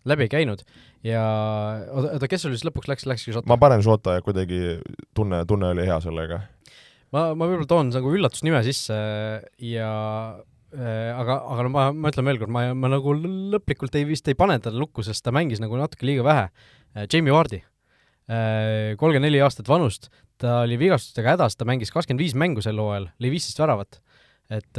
läbi 0.09 0.29
käinud 0.33 0.63
ja 1.07 1.23
oota, 1.93 2.29
kes 2.31 2.45
sul 2.45 2.55
siis 2.55 2.67
lõpuks 2.67 2.91
läks, 2.91 3.07
läkski 3.09 3.35
Šota? 3.35 3.49
ma 3.51 3.59
panen 3.61 3.85
Šota 3.85 4.19
ja 4.19 4.25
kuidagi 4.25 4.79
tunne, 5.17 5.45
tunne 5.49 5.73
oli 5.75 5.87
hea 5.89 5.99
sellega. 6.05 6.43
ma, 7.15 7.31
ma 7.35 7.49
võib-olla 7.49 7.69
toon 7.71 7.93
nagu 7.95 8.15
üllatusnime 8.15 8.63
sisse 8.67 8.99
ja 9.65 9.91
äh, 10.75 11.11
aga, 11.15 11.41
aga 11.55 11.67
no 11.67 11.75
ma, 11.75 11.89
ma 11.95 12.13
ütlen 12.13 12.29
veel 12.31 12.43
kord, 12.43 12.55
ma, 12.55 12.69
ma 12.75 12.93
nagu 12.93 13.15
lõplikult 13.55 13.99
ei, 13.99 14.09
vist 14.09 14.29
ei 14.31 14.39
pane 14.39 14.59
teda 14.63 14.79
lukku, 14.79 15.07
sest 15.07 15.25
ta 15.27 15.35
mängis 15.35 15.63
nagu 15.65 15.79
natuke 15.81 16.09
liiga 16.09 16.27
vähe 16.27 16.49
äh,. 16.49 17.07
Jamie 17.07 17.35
Vardi 17.35 17.63
äh,, 17.63 18.97
kolmkümmend 18.99 19.29
neli 19.29 19.45
aastat 19.45 19.71
vanust, 19.71 20.11
ta 20.39 20.63
oli 20.65 20.81
vigastustega 20.81 21.37
hädas, 21.37 21.59
ta 21.59 21.69
mängis 21.69 21.95
kakskümmend 21.95 22.25
viis 22.27 22.37
mängu 22.39 22.65
sel 22.65 22.79
hooajal, 22.81 23.11
lõi 23.23 23.35
viisteist 23.37 23.63
väravat 23.63 24.03
et 24.49 24.79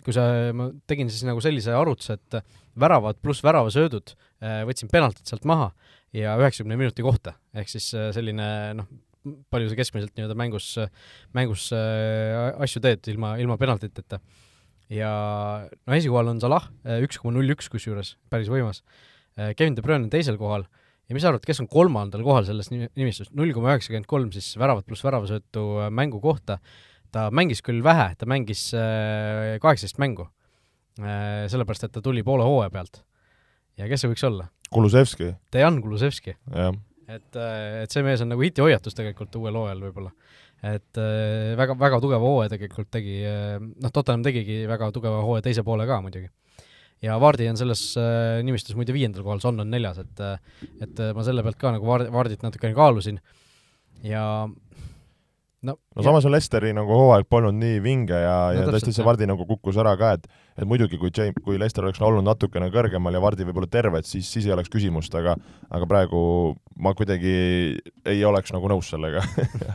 kui 0.00 0.14
sa, 0.16 0.22
ma 0.56 0.70
tegin 0.88 1.10
siis 1.12 1.26
nagu 1.28 1.42
sellise 1.44 1.74
arvutuse, 1.76 2.16
et 2.16 2.38
väravad 2.80 3.18
pluss 3.22 3.42
väravasöödud 3.44 4.12
äh, 4.14 4.62
võtsin 4.68 4.90
penaltid 4.92 5.28
sealt 5.28 5.46
maha 5.48 5.70
ja 6.16 6.36
üheksakümne 6.40 6.78
minuti 6.78 7.04
kohta, 7.04 7.36
ehk 7.56 7.70
siis 7.72 7.88
äh, 7.96 8.10
selline 8.16 8.46
noh, 8.78 8.88
palju 9.52 9.70
sa 9.72 9.78
keskmiselt 9.78 10.14
nii-öelda 10.16 10.36
mängus, 10.38 10.70
mängus 11.36 11.68
äh, 11.74 12.52
asju 12.62 12.82
teed 12.84 13.08
ilma, 13.12 13.34
ilma 13.42 13.58
penaltiteta. 13.60 14.20
ja 14.92 15.10
no 15.66 15.96
esikohal 15.96 16.30
on 16.30 16.40
Salah, 16.40 16.68
üks 17.02 17.18
koma 17.18 17.34
null 17.34 17.56
üks 17.56 17.70
kusjuures, 17.72 18.14
päris 18.30 18.50
võimas. 18.52 18.84
Kevin 19.58 19.74
De 19.76 19.82
Bruyne 19.84 20.06
on 20.06 20.12
teisel 20.12 20.38
kohal. 20.40 20.62
Ja 21.10 21.14
mis 21.14 21.24
sa 21.24 21.28
arvad, 21.32 21.42
kes 21.44 21.58
on 21.60 21.66
kolmandal 21.68 22.22
kohal 22.24 22.46
selles 22.46 22.70
nimistus, 22.70 23.28
null 23.34 23.50
koma 23.54 23.74
üheksakümmend 23.74 24.06
kolm 24.10 24.30
siis 24.34 24.54
väravat 24.58 24.86
pluss 24.86 25.04
väravasöötu 25.04 25.90
mängu 25.90 26.22
kohta, 26.22 26.60
ta 27.14 27.26
mängis 27.34 27.60
küll 27.66 27.82
vähe, 27.84 28.12
ta 28.18 28.30
mängis 28.30 28.68
kaheksateist 28.72 29.98
mängu, 30.02 30.28
sellepärast 30.96 31.88
et 31.88 31.92
ta 31.92 32.02
tuli 32.04 32.22
poole 32.24 32.44
hooaja 32.46 32.70
pealt. 32.72 33.02
ja 33.76 33.88
kes 33.88 34.04
see 34.04 34.12
võiks 34.12 34.24
olla? 34.26 34.48
Kulusevski. 34.72 35.34
Dejan 35.52 35.80
Kulusevski. 35.82 36.36
et, 37.06 37.36
äh, 37.36 37.82
et 37.84 37.92
see 37.92 38.02
mees 38.06 38.22
on 38.24 38.32
nagu 38.32 38.42
hitihoiatus 38.42 38.96
tegelikult 38.96 39.34
uuel 39.38 39.58
hooajal 39.60 39.84
võib-olla. 39.86 40.10
et 40.64 41.00
äh, 41.00 41.52
väga, 41.58 41.76
väga 41.78 42.00
tugeva 42.02 42.24
hooaja 42.24 42.54
tegelikult 42.56 42.90
tegi, 42.90 43.20
äh, 43.28 43.60
noh, 43.60 43.92
Tottenham 43.92 44.24
tegigi 44.26 44.64
väga 44.68 44.90
tugeva 44.94 45.22
hooaja 45.22 45.46
teise 45.46 45.64
poole 45.66 45.86
ka 45.86 46.00
muidugi. 46.02 46.30
ja 47.04 47.18
Vardi 47.20 47.48
on 47.50 47.58
selles 47.60 47.82
nimistus 48.42 48.76
muide 48.76 48.94
viiendal 48.96 49.22
kohal, 49.22 49.40
Son 49.44 49.60
on 49.60 49.70
neljas, 49.70 50.00
et 50.00 50.22
et 50.82 51.02
ma 51.14 51.24
selle 51.26 51.44
pealt 51.44 51.60
ka 51.60 51.74
nagu 51.76 51.86
Vard-, 51.86 52.08
Vardit 52.12 52.42
natukene 52.42 52.74
kaalusin 52.74 53.20
ja 54.02 54.48
no, 55.66 55.76
no 55.96 56.04
samas 56.06 56.26
on 56.28 56.34
Lesteri 56.34 56.72
nagu 56.76 56.94
hooaeg 56.94 57.26
polnud 57.30 57.56
nii 57.58 57.80
vinge 57.84 58.18
ja 58.22 58.36
no,, 58.54 58.62
ja 58.62 58.66
tõesti 58.70 58.94
see 58.94 59.06
Vardi 59.06 59.28
nagu 59.28 59.46
kukkus 59.48 59.78
ära 59.82 59.96
ka, 60.00 60.14
et 60.18 60.26
et 60.56 60.64
muidugi, 60.68 60.98
kui 61.00 61.12
James, 61.12 61.36
kui 61.44 61.58
Lester 61.60 61.84
oleks 61.84 62.00
olnud 62.00 62.24
natukene 62.26 62.70
kõrgemal 62.74 63.16
ja 63.16 63.22
Vardi 63.22 63.46
võib-olla 63.48 63.68
terve, 63.70 64.00
et 64.00 64.08
siis, 64.08 64.28
siis 64.30 64.48
ei 64.48 64.54
oleks 64.56 64.72
küsimust, 64.72 65.14
aga 65.18 65.36
aga 65.70 65.90
praegu 65.90 66.20
ma 66.80 66.94
kuidagi 66.96 67.36
ei 68.06 68.24
oleks 68.28 68.54
nagu 68.56 68.72
nõus 68.72 68.90
sellega 68.92 69.24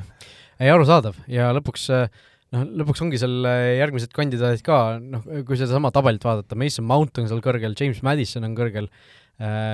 ei, 0.62 0.70
arusaadav. 0.70 1.18
Ja 1.32 1.52
lõpuks 1.56 1.88
noh, 1.92 2.68
lõpuks 2.82 3.04
ongi 3.06 3.20
seal 3.22 3.48
järgmised 3.78 4.14
kandidaadid 4.16 4.64
ka, 4.66 4.82
noh, 5.02 5.26
kui 5.48 5.60
sedasama 5.60 5.94
tabelit 5.96 6.24
vaadata, 6.26 6.58
Mason 6.60 6.88
Mount 6.88 7.22
on 7.22 7.30
seal 7.32 7.44
kõrgel, 7.44 7.76
James 7.78 8.02
Madison 8.06 8.48
on 8.48 8.56
kõrgel, 8.58 8.90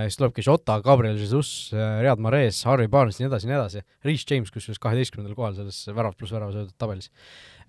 siis 0.08 0.18
tulebki 0.20 0.44
Jota, 0.46 0.78
Gabriel 0.84 1.18
Jesus, 1.20 1.72
äh, 1.76 2.02
Riyad 2.04 2.22
Mahrez, 2.24 2.62
Harvey 2.68 2.88
Barnes, 2.92 3.20
nii 3.20 3.28
edasi, 3.28 3.50
nii 3.50 3.58
edasi. 3.58 3.84
Reece 4.08 4.28
James 4.32 4.52
kusjuures 4.54 4.80
kaheteistkümnendal 4.84 5.36
kohal 5.38 5.58
selles 5.58 5.82
värav 5.92 6.16
pluss 6.18 6.36
värav 6.36 6.54
söödud 6.56 6.76
tabelis. 6.80 7.12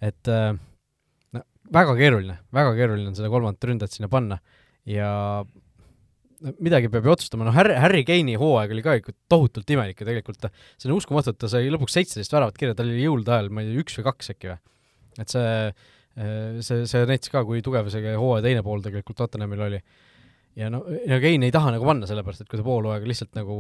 et 0.01 0.31
äh, 0.31 0.53
no 1.35 1.43
väga 1.75 1.97
keeruline, 1.99 2.39
väga 2.55 2.75
keeruline 2.77 3.11
on 3.11 3.19
seda 3.19 3.31
kolmandat 3.33 3.67
ründajat 3.67 3.97
sinna 3.97 4.11
panna 4.13 4.39
ja 4.87 5.11
midagi 6.63 6.87
peab 6.93 7.09
ju 7.09 7.13
otsustama, 7.17 7.49
noh 7.49 7.57
Harry, 7.57 7.75
Harry 7.83 8.05
Kane'i 8.07 8.37
hooaeg 8.39 8.71
oli 8.77 8.85
ka 8.85 8.95
ikka 9.01 9.15
tohutult 9.33 9.71
imelik 9.75 9.99
ja 9.99 10.07
tegelikult 10.07 10.47
see 10.79 10.87
on 10.87 10.95
uskumatu, 10.95 11.35
et 11.35 11.41
ta 11.43 11.51
sai 11.51 11.67
lõpuks 11.75 11.99
seitseteist 11.99 12.35
väravat 12.35 12.61
kirja, 12.61 12.77
tal 12.79 12.87
oli 12.87 13.03
jõulude 13.03 13.35
ajal, 13.35 13.51
ma 13.51 13.65
ei 13.65 13.73
tea, 13.73 13.83
üks 13.83 13.99
või 13.99 14.07
kaks 14.07 14.31
äkki 14.37 14.53
või. 14.53 14.61
et 15.19 15.35
see, 15.35 15.49
see, 16.63 16.85
see 16.93 17.09
näitas 17.11 17.35
ka, 17.35 17.43
kui 17.49 17.65
tugev 17.67 17.91
see 17.91 18.15
hooaja 18.15 18.47
teine 18.47 18.63
pool 18.63 18.85
tegelikult 18.87 19.19
Tottenhamil 19.19 19.67
oli 19.67 19.83
ja 20.59 20.73
no, 20.73 20.83
ja 21.07 21.21
Kein 21.23 21.47
ei 21.47 21.55
taha 21.55 21.73
nagu 21.75 21.87
panna, 21.87 22.09
sellepärast 22.11 22.45
et 22.45 22.51
kui 22.51 22.59
ta 22.61 22.67
pool 22.67 22.89
hooaega 22.89 23.09
lihtsalt 23.09 23.39
nagu 23.39 23.55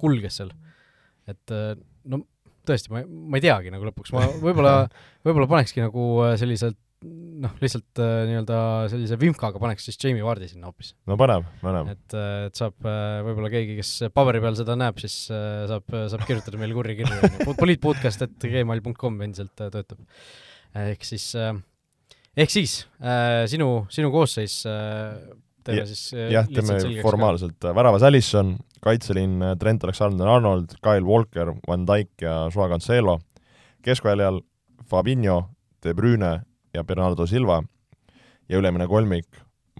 kulges 0.00 0.40
seal, 0.40 0.54
et 1.30 1.54
äh, 1.54 1.74
no 2.10 2.22
tõesti, 2.68 2.92
ma, 2.92 3.02
ma 3.04 3.40
ei 3.40 3.44
teagi 3.44 3.74
nagu 3.74 3.86
lõpuks, 3.88 4.14
ma 4.14 4.26
võib-olla, 4.46 4.86
võib-olla 5.26 5.50
panekski 5.50 5.84
nagu 5.84 6.08
äh, 6.26 6.36
selliselt 6.40 6.78
noh, 7.04 7.52
lihtsalt 7.60 8.00
äh, 8.00 8.22
nii-öelda 8.30 8.58
sellise 8.88 9.18
vimkaga 9.20 9.60
paneks 9.60 9.90
siis 9.90 9.98
Jamie 10.00 10.24
Vardi 10.24 10.48
sinna 10.48 10.70
hoopis. 10.70 10.94
no 11.10 11.18
paneb, 11.20 11.44
paneb. 11.60 11.90
et, 11.92 12.16
et 12.48 12.62
saab 12.62 12.78
võib-olla 12.80 13.50
keegi, 13.52 13.76
kes 13.82 13.92
paberi 14.14 14.40
peal 14.44 14.56
seda 14.56 14.78
näeb, 14.80 15.02
siis 15.02 15.18
saab, 15.28 15.84
saab 15.90 16.24
kirjutada 16.24 16.60
meile 16.60 16.76
kurja 16.78 16.96
kirju, 17.02 17.52
poliitpodcast, 17.60 18.24
et 18.24 18.48
gmail.com 18.54 19.20
endiselt 19.26 19.52
töötab. 19.60 20.00
ehk 20.86 21.04
siis, 21.04 21.28
ehk 22.38 22.54
siis 22.54 22.78
sinu, 23.52 23.70
sinu 23.92 24.14
koosseis 24.14 24.62
teeme 25.64 25.86
siis 25.88 26.12
äh, 26.14 26.30
jah, 26.32 26.46
teeme 26.48 26.76
formaalselt, 27.02 27.64
väravas 27.74 28.04
Allison, 28.04 28.54
kaitseliin 28.84 29.42
äh, 29.42 29.54
Trent 29.60 29.84
Alexander-Arnold, 29.84 30.76
Kyle 30.84 31.06
Walker, 31.08 31.54
Van 31.68 31.86
Dijk 31.88 32.22
ja 32.22 32.50
Joao 32.54 32.68
Cancelo, 32.68 33.18
keskväljal 33.84 34.42
Fabinho, 34.90 35.42
De 35.82 35.94
Bruyne 35.94 36.34
ja 36.74 36.84
Bernardo 36.84 37.26
Silva. 37.26 37.62
Ja 38.48 38.58
ülemine 38.60 38.86
kolmik 38.86 39.26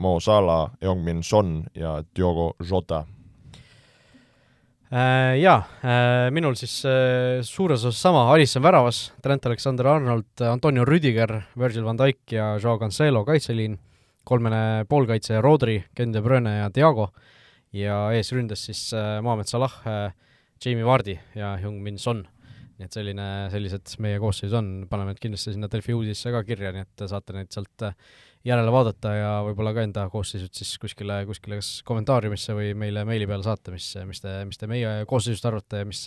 Mo 0.00 0.20
Salah, 0.20 0.70
Youngmin 0.82 1.22
Son 1.22 1.66
ja 1.76 1.98
Diogo 2.16 2.54
Jota. 2.64 3.04
Äh, 4.94 5.40
Jaa, 5.42 5.62
minul 6.30 6.54
siis 6.56 6.78
suures 7.42 7.84
osas 7.84 8.00
sama, 8.00 8.24
Alisson 8.32 8.62
väravas, 8.62 9.12
Trent 9.22 9.46
Alexander-Arnold, 9.46 10.44
Antonio 10.48 10.84
Rüdiger, 10.84 11.42
Virgil 11.58 11.84
van 11.84 11.98
Dijk 11.98 12.32
ja 12.32 12.54
Joao 12.62 12.78
Cancelo 12.78 13.24
kaitseliin 13.24 13.78
kolmene 14.24 14.84
poolkaitse 14.88 15.40
Rodri, 15.44 15.78
Ken 15.94 16.12
De 16.12 16.22
Bruyne 16.24 16.58
ja 16.58 16.68
Diago 16.74 17.10
ja 17.74 17.96
eesründes 18.14 18.66
siis 18.68 18.86
äh, 18.96 19.18
Mohamed 19.22 19.50
Salah, 19.50 19.74
äh, 19.88 20.12
Jamie 20.64 20.86
Vardi 20.86 21.18
ja 21.34 21.56
Heung-Min 21.60 21.98
Son. 21.98 22.24
nii 22.74 22.88
et 22.88 22.96
selline, 22.96 23.24
sellised 23.52 23.92
meie 24.02 24.18
koosseis 24.18 24.50
on, 24.58 24.88
paneme 24.90 25.12
need 25.12 25.20
kindlasti 25.22 25.52
sinna 25.54 25.68
Delfi 25.70 25.94
uudisse 25.94 26.32
ka 26.34 26.40
kirja, 26.42 26.72
nii 26.74 26.82
et 26.82 27.04
saate 27.06 27.36
neid 27.36 27.52
sealt 27.54 27.84
äh, 27.86 27.94
järele 28.44 28.72
vaadata 28.74 29.12
ja 29.14 29.28
võib-olla 29.46 29.72
ka 29.76 29.84
enda 29.86 30.08
koosseisud 30.10 30.50
siis 30.58 30.72
kuskile, 30.82 31.20
kuskile 31.28 31.60
kas 31.60 31.68
kommentaariumisse 31.86 32.56
või 32.56 32.72
meile 32.78 33.04
meili 33.06 33.28
peale 33.30 33.46
saata, 33.46 33.70
mis, 33.70 33.92
mis 34.08 34.24
te, 34.24 34.40
mis 34.48 34.58
te 34.58 34.68
meie 34.70 34.96
koosseisust 35.08 35.46
arvate 35.48 35.84
ja 35.84 35.88
mis, 35.88 36.02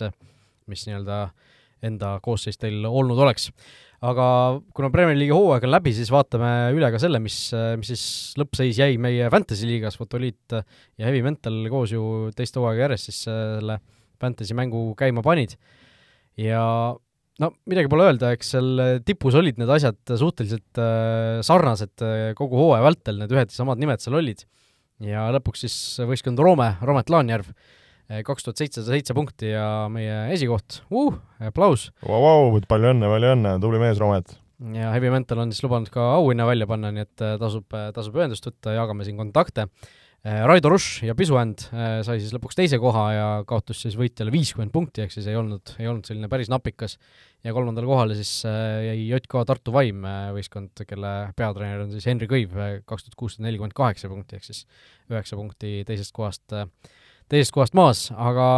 mis 0.68 0.84
nii-öelda 0.90 1.22
enda 1.84 2.16
koosseis 2.24 2.58
teil 2.58 2.84
olnud 2.88 3.18
oleks 3.22 3.50
aga 3.98 4.26
kuna 4.76 4.90
Premier 4.94 5.16
League'i 5.18 5.34
hooaeg 5.34 5.66
on 5.66 5.72
läbi, 5.74 5.92
siis 5.96 6.10
vaatame 6.14 6.50
üle 6.76 6.90
ka 6.94 7.00
selle, 7.02 7.18
mis, 7.22 7.38
mis 7.80 7.90
siis 7.90 8.04
lõppseis 8.38 8.78
jäi 8.78 8.98
meie 9.02 9.26
Fantasy 9.32 9.66
liigas, 9.66 9.98
Fotoliit 9.98 10.54
ja 10.54 11.08
Heavy 11.08 11.24
Mental 11.26 11.64
koos 11.72 11.94
ju 11.94 12.30
teist 12.38 12.58
hooaega 12.58 12.86
järjest 12.86 13.10
siis 13.10 13.24
selle 13.26 13.80
Fantasy 14.22 14.54
mängu 14.58 14.92
käima 14.98 15.24
panid. 15.26 15.56
ja 16.38 16.62
no 17.42 17.50
midagi 17.70 17.90
pole 17.90 18.06
öelda, 18.06 18.30
eks 18.36 18.54
seal 18.54 18.84
tipus 19.06 19.34
olid 19.38 19.58
need 19.58 19.70
asjad 19.74 19.98
suhteliselt 20.20 20.80
äh, 20.82 21.40
sarnased 21.46 22.06
äh, 22.06 22.30
kogu 22.38 22.58
hooaja 22.60 22.86
vältel, 22.86 23.18
need 23.22 23.34
ühed 23.34 23.50
ja 23.50 23.58
samad 23.58 23.82
nimed 23.82 24.02
seal 24.02 24.18
olid. 24.20 24.46
ja 25.02 25.26
lõpuks 25.34 25.66
siis 25.66 25.76
võistkond 26.06 26.38
Roome, 26.42 26.72
Roomet 26.86 27.10
Laanjärv 27.10 27.50
kaks 28.08 28.46
tuhat 28.46 28.60
seitsesada 28.60 28.96
seitse 28.96 29.16
punkti 29.16 29.52
ja 29.52 29.86
meie 29.92 30.28
esikoht 30.32 30.82
uh,, 30.88 31.16
aplaus 31.44 31.90
wow,! 32.06 32.50
Wow, 32.50 32.60
palju 32.68 32.94
õnne, 32.94 33.10
palju 33.12 33.34
õnne, 33.36 33.56
tubli 33.62 33.80
mees, 33.82 34.00
Roomet! 34.00 34.38
ja 34.74 34.90
Heavy 34.94 35.12
Mental 35.14 35.44
on 35.44 35.54
siis 35.54 35.62
lubanud 35.64 35.90
ka 35.92 36.02
auhinna 36.16 36.46
välja 36.48 36.66
panna, 36.70 36.90
nii 36.94 37.06
et 37.06 37.24
eh, 37.24 37.38
tasub, 37.40 37.66
eh, 37.76 37.88
tasub 37.94 38.18
ühendust 38.18 38.46
võtta, 38.48 38.74
jagame 38.78 39.06
siin 39.06 39.18
kontakte. 39.20 39.70
Raido 40.28 40.68
Rush 40.68 41.04
ja 41.06 41.14
Pisuänd 41.16 41.62
sai 41.70 42.16
siis 42.18 42.32
lõpuks 42.34 42.56
teise 42.58 42.80
koha 42.82 43.04
ja 43.14 43.26
kaotus 43.48 43.84
siis 43.84 43.94
võitjale 43.96 44.32
viiskümmend 44.34 44.72
punkti, 44.74 45.04
ehk 45.04 45.14
siis 45.14 45.28
ei 45.30 45.38
olnud, 45.38 45.70
ei 45.78 45.86
olnud 45.88 46.10
selline 46.10 46.26
päris 46.28 46.50
napikas. 46.50 46.96
ja 47.46 47.54
kolmandale 47.54 47.86
kohale 47.86 48.16
siis 48.18 48.42
jäi 48.42 49.06
JK 49.06 49.44
Tartu 49.46 49.72
Vaim 49.72 50.02
võistkond, 50.34 50.82
kelle 50.90 51.12
peatreener 51.38 51.84
on 51.86 51.94
siis 51.94 52.10
Henri 52.10 52.26
Kõiv, 52.28 52.58
kaks 52.84 53.06
tuhat 53.06 53.14
kuussada 53.16 53.46
nelikümmend 53.46 53.78
kaheksa 53.78 54.10
punkti, 54.10 54.36
ehk 54.36 54.50
siis 54.50 54.66
üheksa 55.06 55.38
punkti 55.38 55.84
teisest 55.86 56.12
kohast 56.18 56.58
äh, 56.58 56.66
teisest 57.28 57.54
kohast 57.54 57.76
maas, 57.76 58.08
aga 58.16 58.48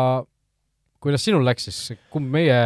kuidas 1.00 1.22
sinul 1.24 1.44
läks 1.46 1.66
siis, 1.68 1.78
kumb 2.12 2.28
meie 2.32 2.56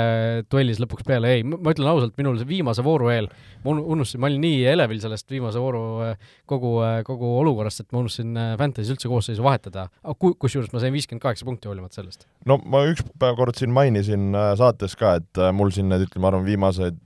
duellis 0.51 0.81
lõpuks 0.83 1.07
peale 1.07 1.31
jäi, 1.31 1.45
ma 1.47 1.71
ütlen 1.71 1.91
ausalt, 1.91 2.17
minul 2.19 2.39
see 2.41 2.49
viimase 2.49 2.83
vooru 2.85 3.11
eel, 3.13 3.29
ma 3.63 3.75
unustasin, 3.79 4.23
ma 4.23 4.31
olin 4.31 4.43
nii 4.43 4.65
elevil 4.73 5.01
sellest 5.03 5.31
viimase 5.31 5.63
vooru 5.63 5.83
äh, 6.09 6.33
kogu, 6.51 6.73
äh, 6.83 6.99
kogu 7.07 7.31
olukorrast, 7.39 7.85
et 7.85 7.95
ma 7.95 8.03
unustasin 8.03 8.35
äh, 8.41 8.55
Fantasy's 8.59 8.91
üldse 8.95 9.11
koosseisu 9.11 9.45
vahetada, 9.47 9.87
kusjuures 10.19 10.73
ma 10.75 10.83
sain 10.83 10.95
viiskümmend 10.95 11.23
kaheksa 11.23 11.47
punkti 11.47 11.71
hoolimata 11.71 12.01
sellest. 12.01 12.27
no 12.51 12.59
ma 12.67 12.83
üks 12.91 13.05
päev 13.23 13.39
kord 13.39 13.59
siin 13.59 13.75
mainisin 13.75 14.35
saates 14.59 14.99
ka, 14.99 15.17
et 15.23 15.43
mul 15.55 15.71
siin 15.75 15.89
need, 15.93 16.09
ütleme, 16.09 16.31
arvan, 16.31 16.47
viimased 16.47 16.99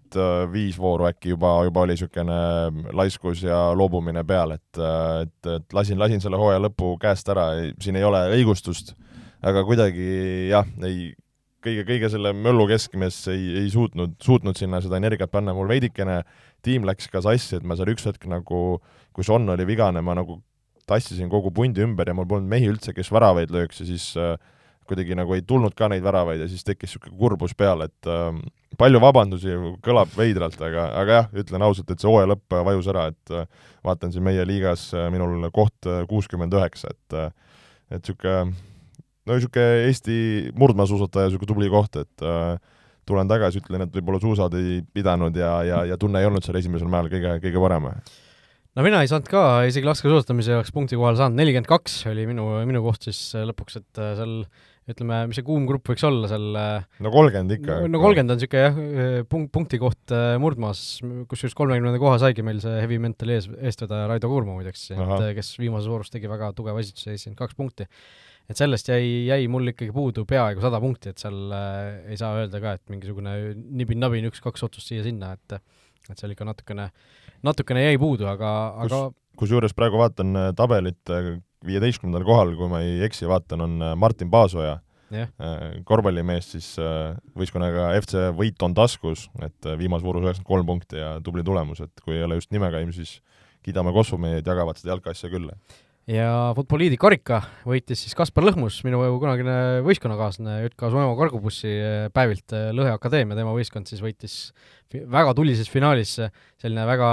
viis 0.48 0.78
vooru 0.80 1.04
äkki 1.10 1.34
juba, 1.34 1.58
juba 1.68 1.82
oli 1.84 1.92
niisugune 1.92 2.38
laiskus 2.96 3.42
ja 3.44 3.66
loobumine 3.76 4.24
peal, 4.24 4.56
et, 4.56 4.80
et, 4.80 5.50
et 5.58 5.76
lasin, 5.76 6.00
lasin 6.00 6.24
selle 6.24 6.40
hooaja 6.40 6.64
lõpu 6.64 6.94
käest 7.02 7.28
ära, 7.28 7.50
siin 7.84 8.00
ei 8.00 8.08
ole 8.08 8.24
õigustust 8.38 8.94
aga 9.46 9.62
kuidagi 9.66 10.08
jah, 10.50 10.66
ei, 10.86 11.12
kõige, 11.64 11.84
kõige 11.88 12.10
selle 12.12 12.32
möllu 12.36 12.66
keskmes 12.70 13.20
ei, 13.32 13.46
ei 13.62 13.70
suutnud, 13.72 14.16
suutnud 14.24 14.58
sinna 14.58 14.82
seda 14.84 14.98
energiat 15.00 15.30
panna, 15.32 15.54
mul 15.56 15.70
veidikene 15.70 16.22
tiim 16.64 16.86
läks 16.88 17.10
ka 17.12 17.22
sassi, 17.24 17.58
et 17.58 17.66
ma 17.66 17.76
seal 17.78 17.92
üks 17.94 18.06
hetk 18.08 18.28
nagu, 18.30 18.78
kui 19.14 19.26
Son 19.26 19.48
oli 19.50 19.66
vigane, 19.68 20.02
ma 20.04 20.16
nagu 20.18 20.40
tassisin 20.88 21.28
kogu 21.30 21.52
pundi 21.54 21.82
ümber 21.84 22.08
ja 22.08 22.16
mul 22.16 22.28
polnud 22.28 22.48
mehi 22.50 22.70
üldse, 22.70 22.94
kes 22.96 23.10
väravaid 23.12 23.52
lööks 23.52 23.82
ja 23.82 23.88
siis 23.88 24.10
äh, 24.18 24.36
kuidagi 24.88 25.16
nagu 25.18 25.34
ei 25.36 25.42
tulnud 25.44 25.74
ka 25.76 25.90
neid 25.92 26.04
väravaid 26.06 26.40
ja 26.40 26.48
siis 26.48 26.64
tekkis 26.64 26.94
niisugune 26.94 27.18
kurbus 27.20 27.54
peale, 27.58 27.90
et 27.90 28.08
äh, 28.08 28.30
palju 28.80 29.00
vabandusi, 29.02 29.56
kõlab 29.84 30.14
veidralt, 30.16 30.60
aga, 30.64 30.88
aga 31.02 31.18
jah, 31.20 31.28
ütlen 31.42 31.64
ausalt, 31.66 31.90
et 31.92 32.00
see 32.00 32.08
hooaja 32.08 32.30
lõpp 32.32 32.56
vajus 32.70 32.88
ära, 32.94 33.08
et 33.12 33.34
äh, 33.34 33.68
vaatan 33.84 34.14
siin 34.14 34.24
meie 34.24 34.46
liigas 34.48 34.88
äh, 34.96 35.10
minul 35.12 35.50
koht 35.54 35.88
äh, 35.88 36.04
kuuskümmend 36.08 36.56
üheksa, 36.56 36.94
et 36.94 37.18
äh, 37.18 37.30
et 37.88 38.04
niisugune 38.04 38.52
no 39.28 39.36
niisugune 39.36 39.88
Eesti 39.88 40.18
murdmaasuusataja 40.58 41.28
niisugune 41.28 41.50
tubli 41.52 41.72
koht, 41.72 42.00
et 42.00 42.24
äh, 42.24 42.54
tulen 43.08 43.28
tagasi, 43.30 43.62
ütlen, 43.62 43.86
et 43.86 43.98
võib-olla 43.98 44.20
suusad 44.22 44.56
ei 44.58 44.80
pidanud 44.94 45.36
ja, 45.38 45.58
ja, 45.66 45.82
ja 45.92 45.98
tunne 46.00 46.20
ei 46.20 46.28
olnud 46.28 46.44
seal 46.44 46.58
esimesel 46.60 46.90
mäel 46.92 47.10
kõige, 47.12 47.38
kõige 47.44 47.62
parem. 47.62 47.90
no 48.76 48.86
mina 48.86 49.02
ei 49.02 49.10
saanud 49.10 49.30
ka 49.32 49.44
isegi 49.68 49.88
laskesuusatamise 49.88 50.56
jaoks 50.56 50.74
punkti 50.74 50.98
kohale 50.98 51.20
saanud, 51.20 51.38
nelikümmend 51.40 51.70
kaks 51.70 52.02
oli 52.10 52.26
minu, 52.28 52.50
minu 52.68 52.84
koht 52.84 53.08
siis 53.08 53.22
lõpuks, 53.48 53.80
et 53.80 54.02
seal 54.20 54.42
ütleme, 54.88 55.18
mis 55.28 55.36
see 55.36 55.44
kuum 55.44 55.66
grupp 55.68 55.90
võiks 55.90 56.04
olla 56.08 56.28
seal 56.30 56.46
no 56.56 57.10
kolmkümmend 57.12 57.56
ikka. 57.58 57.80
no 57.92 58.00
kolmkümmend 58.00 58.32
on 58.32 58.40
niisugune 58.40 58.62
jah, 58.62 59.26
punkt, 59.28 59.50
punkti 59.52 59.80
koht 59.80 60.14
murdmaas, 60.40 60.84
kusjuures 61.28 61.56
kolmekümnenda 61.56 62.00
koha 62.00 62.16
saigi 62.22 62.44
meil 62.44 62.62
see 62.64 62.78
heavy 62.80 63.00
mentali 63.04 63.36
ees, 63.36 63.50
eestvedaja 63.58 64.08
Raido 64.08 64.30
Kuurma 64.32 64.56
muideks, 64.56 64.88
et 64.96 65.28
kes 65.36 65.52
viimases 65.60 65.92
voorus 65.92 66.12
tegi 66.12 66.30
väga 66.30 66.54
tugeva 66.56 66.80
esituse, 66.84 67.10
seitsekümmend 67.10 67.42
kaks 67.42 67.58
punkti 67.58 67.88
et 68.48 68.56
sellest 68.56 68.88
jäi, 68.88 69.26
jäi 69.28 69.48
mul 69.52 69.74
ikkagi 69.74 69.92
puudu 69.92 70.24
peaaegu 70.28 70.64
sada 70.64 70.80
punkti, 70.80 71.12
et 71.12 71.20
seal 71.20 71.52
äh, 71.52 72.12
ei 72.12 72.20
saa 72.20 72.34
öelda 72.40 72.62
ka, 72.64 72.76
et 72.78 72.84
mingisugune 72.92 73.36
nibin-nabin 73.54 74.28
üks-kaks 74.30 74.64
otsust 74.68 74.92
siia-sinna, 74.92 75.34
et 75.36 75.60
et 76.08 76.16
seal 76.16 76.32
ikka 76.32 76.46
natukene, 76.48 76.88
natukene 77.44 77.82
jäi 77.84 77.98
puudu, 78.00 78.24
aga, 78.30 78.50
aga 78.80 79.00
kusjuures 79.38 79.74
praegu 79.76 80.00
vaatan 80.00 80.34
äh, 80.36 80.50
tabelit 80.58 81.12
äh, 81.14 81.32
viieteistkümnendal 81.66 82.26
kohal, 82.26 82.52
kui 82.58 82.70
ma 82.70 82.82
ei 82.84 83.00
eksi, 83.06 83.28
vaatan, 83.30 83.64
on 83.66 83.80
äh, 83.82 83.96
Martin 83.98 84.30
Paasoja 84.32 84.78
yeah., 85.14 85.30
korvpallimees 85.88 86.50
siis 86.52 86.66
võistkonnaga 87.38 87.90
FC 88.02 88.28
Võit 88.36 88.60
on 88.66 88.74
taskus, 88.76 89.26
et 89.44 89.68
viimases 89.80 90.04
voorus 90.04 90.26
üheksakümmend 90.26 90.50
kolm 90.50 90.68
punkti 90.68 91.00
ja 91.00 91.14
tubli 91.24 91.44
tulemus, 91.46 91.80
et 91.86 92.04
kui 92.04 92.18
ei 92.18 92.26
ole 92.26 92.36
just 92.36 92.52
nimekaim, 92.52 92.92
siis 92.92 93.18
kiidame 93.64 93.94
Kossu, 93.96 94.18
mehed 94.20 94.46
jagavad 94.46 94.76
seda 94.76 94.92
jalkaasja 94.94 95.30
küll 95.32 95.48
ja 96.08 96.28
Futboliidi 96.56 96.96
karika 97.00 97.42
võitis 97.68 98.00
siis 98.04 98.16
Kaspar 98.16 98.46
Lõhmus, 98.48 98.80
minu 98.86 99.00
kunagine 99.20 99.82
võistkonnakaaslane 99.86 100.62
JK 100.64 100.88
Sumemaa 100.88 101.18
kargubussi 101.18 101.70
eh, 101.70 102.08
päevilt 102.14 102.54
eh, 102.56 102.70
Lõhe 102.76 102.94
Akadeemia, 102.94 103.36
tema 103.38 103.52
võistkond 103.56 103.90
siis 103.90 104.02
võitis 104.04 104.38
väga 104.88 105.34
tulises 105.36 105.68
finaalis, 105.70 106.16
selline 106.60 106.88
väga 106.88 107.12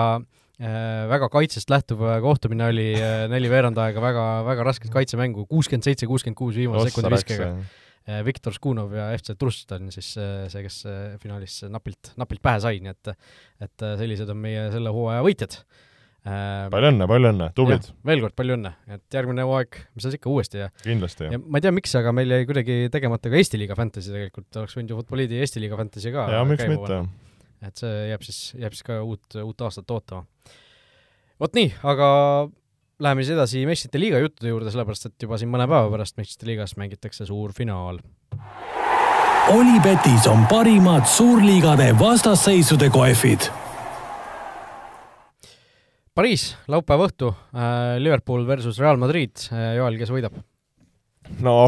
väga 0.55 1.27
kaitsest 1.27 1.67
lähtuv 1.67 1.99
kohtumine 2.23 2.69
oli, 2.71 2.85
neli 3.27 3.49
veerand 3.51 3.75
aega 3.83 3.99
väga, 3.99 4.21
väga 4.47 4.63
rasket 4.63 4.93
kaitsemängu, 4.93 5.43
kuuskümmend 5.49 5.83
seitse, 5.83 6.07
kuuskümmend 6.07 6.39
kuus 6.39 6.55
viimase 6.55 6.93
sekundi 6.93 7.11
viskega. 7.11 7.49
Viktor 8.23 8.55
Skunov 8.55 8.93
ja 8.95 9.09
FC 9.17 9.35
Trust 9.35 9.73
on 9.75 9.89
siis 9.91 10.13
see, 10.13 10.61
kes 10.63 10.77
finaalis 11.19 11.57
napilt, 11.67 12.13
napilt 12.15 12.39
pähe 12.47 12.63
sai, 12.63 12.79
nii 12.85 12.93
et 12.93 13.11
et 13.67 13.85
sellised 13.99 14.31
on 14.31 14.39
meie 14.45 14.69
selle 14.71 14.95
hooaja 14.95 15.27
võitjad 15.27 15.59
palju 16.25 16.89
õnne, 16.89 17.05
palju 17.09 17.29
õnne, 17.29 17.47
tublid! 17.57 17.87
veel 18.09 18.23
kord 18.23 18.35
palju 18.37 18.55
õnne, 18.57 18.71
et 18.95 19.17
järgmine 19.17 19.45
hooaeg, 19.45 19.77
mis 19.93 20.07
on 20.09 20.15
ikka 20.17 20.29
uuesti 20.31 20.61
ja 20.63 20.69
kindlasti, 20.81 21.27
jah. 21.29 21.41
ma 21.43 21.59
ei 21.59 21.65
tea, 21.65 21.73
miks, 21.75 21.93
aga 21.99 22.13
meil 22.17 22.33
jäi 22.33 22.47
kuidagi 22.49 22.77
tegemata 22.93 23.29
ka 23.29 23.37
Eesti 23.37 23.59
liiga 23.61 23.77
Fantasy 23.77 24.13
tegelikult, 24.13 24.49
oleks 24.61 24.77
võinud 24.77 24.93
ju 24.93 24.99
Futboliidi 25.01 25.41
Eesti 25.45 25.61
liiga 25.61 25.77
Fantasy 25.77 26.13
ka 26.15 26.25
jaa, 26.33 26.45
miks 26.49 26.65
mitte. 26.71 27.01
et 27.69 27.83
see 27.83 28.07
jääb 28.09 28.25
siis, 28.25 28.39
jääb 28.57 28.77
siis 28.77 28.87
ka 28.87 28.97
uut, 29.05 29.37
uut 29.43 29.65
aastat 29.67 29.93
ootama. 29.93 30.25
vot 31.41 31.59
nii, 31.59 31.69
aga 31.93 32.07
läheme 33.05 33.25
siis 33.25 33.35
edasi 33.35 33.65
meistrite 33.69 34.01
liiga 34.01 34.21
juttude 34.23 34.49
juurde, 34.49 34.73
sellepärast 34.73 35.11
et 35.11 35.27
juba 35.27 35.37
siin 35.37 35.51
mõne 35.53 35.67
päeva 35.69 35.91
pärast 35.93 36.17
meistrite 36.17 36.49
liigas 36.49 36.73
mängitakse 36.81 37.27
suur 37.29 37.53
finaal. 37.53 38.01
Olipetis 39.53 40.25
on 40.31 40.47
parimad 40.49 41.05
suurliigade 41.05 41.91
vastasseisude 41.99 42.89
kohvid 42.89 43.45
Pariis, 46.15 46.53
laupäeva 46.71 47.09
õhtu 47.09 47.27
äh,, 47.51 47.97
Liverpool 47.99 48.45
versus 48.47 48.77
Real 48.79 48.95
Madrid 48.95 49.35
äh,, 49.51 49.73
Joel, 49.75 49.97
kes 49.99 50.13
võidab? 50.15 50.37
no 51.43 51.65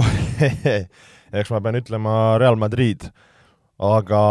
eks 1.39 1.51
ma 1.51 1.59
pean 1.65 1.75
ütlema 1.81 2.13
Real 2.39 2.55
Madrid, 2.55 3.09
aga 3.83 4.21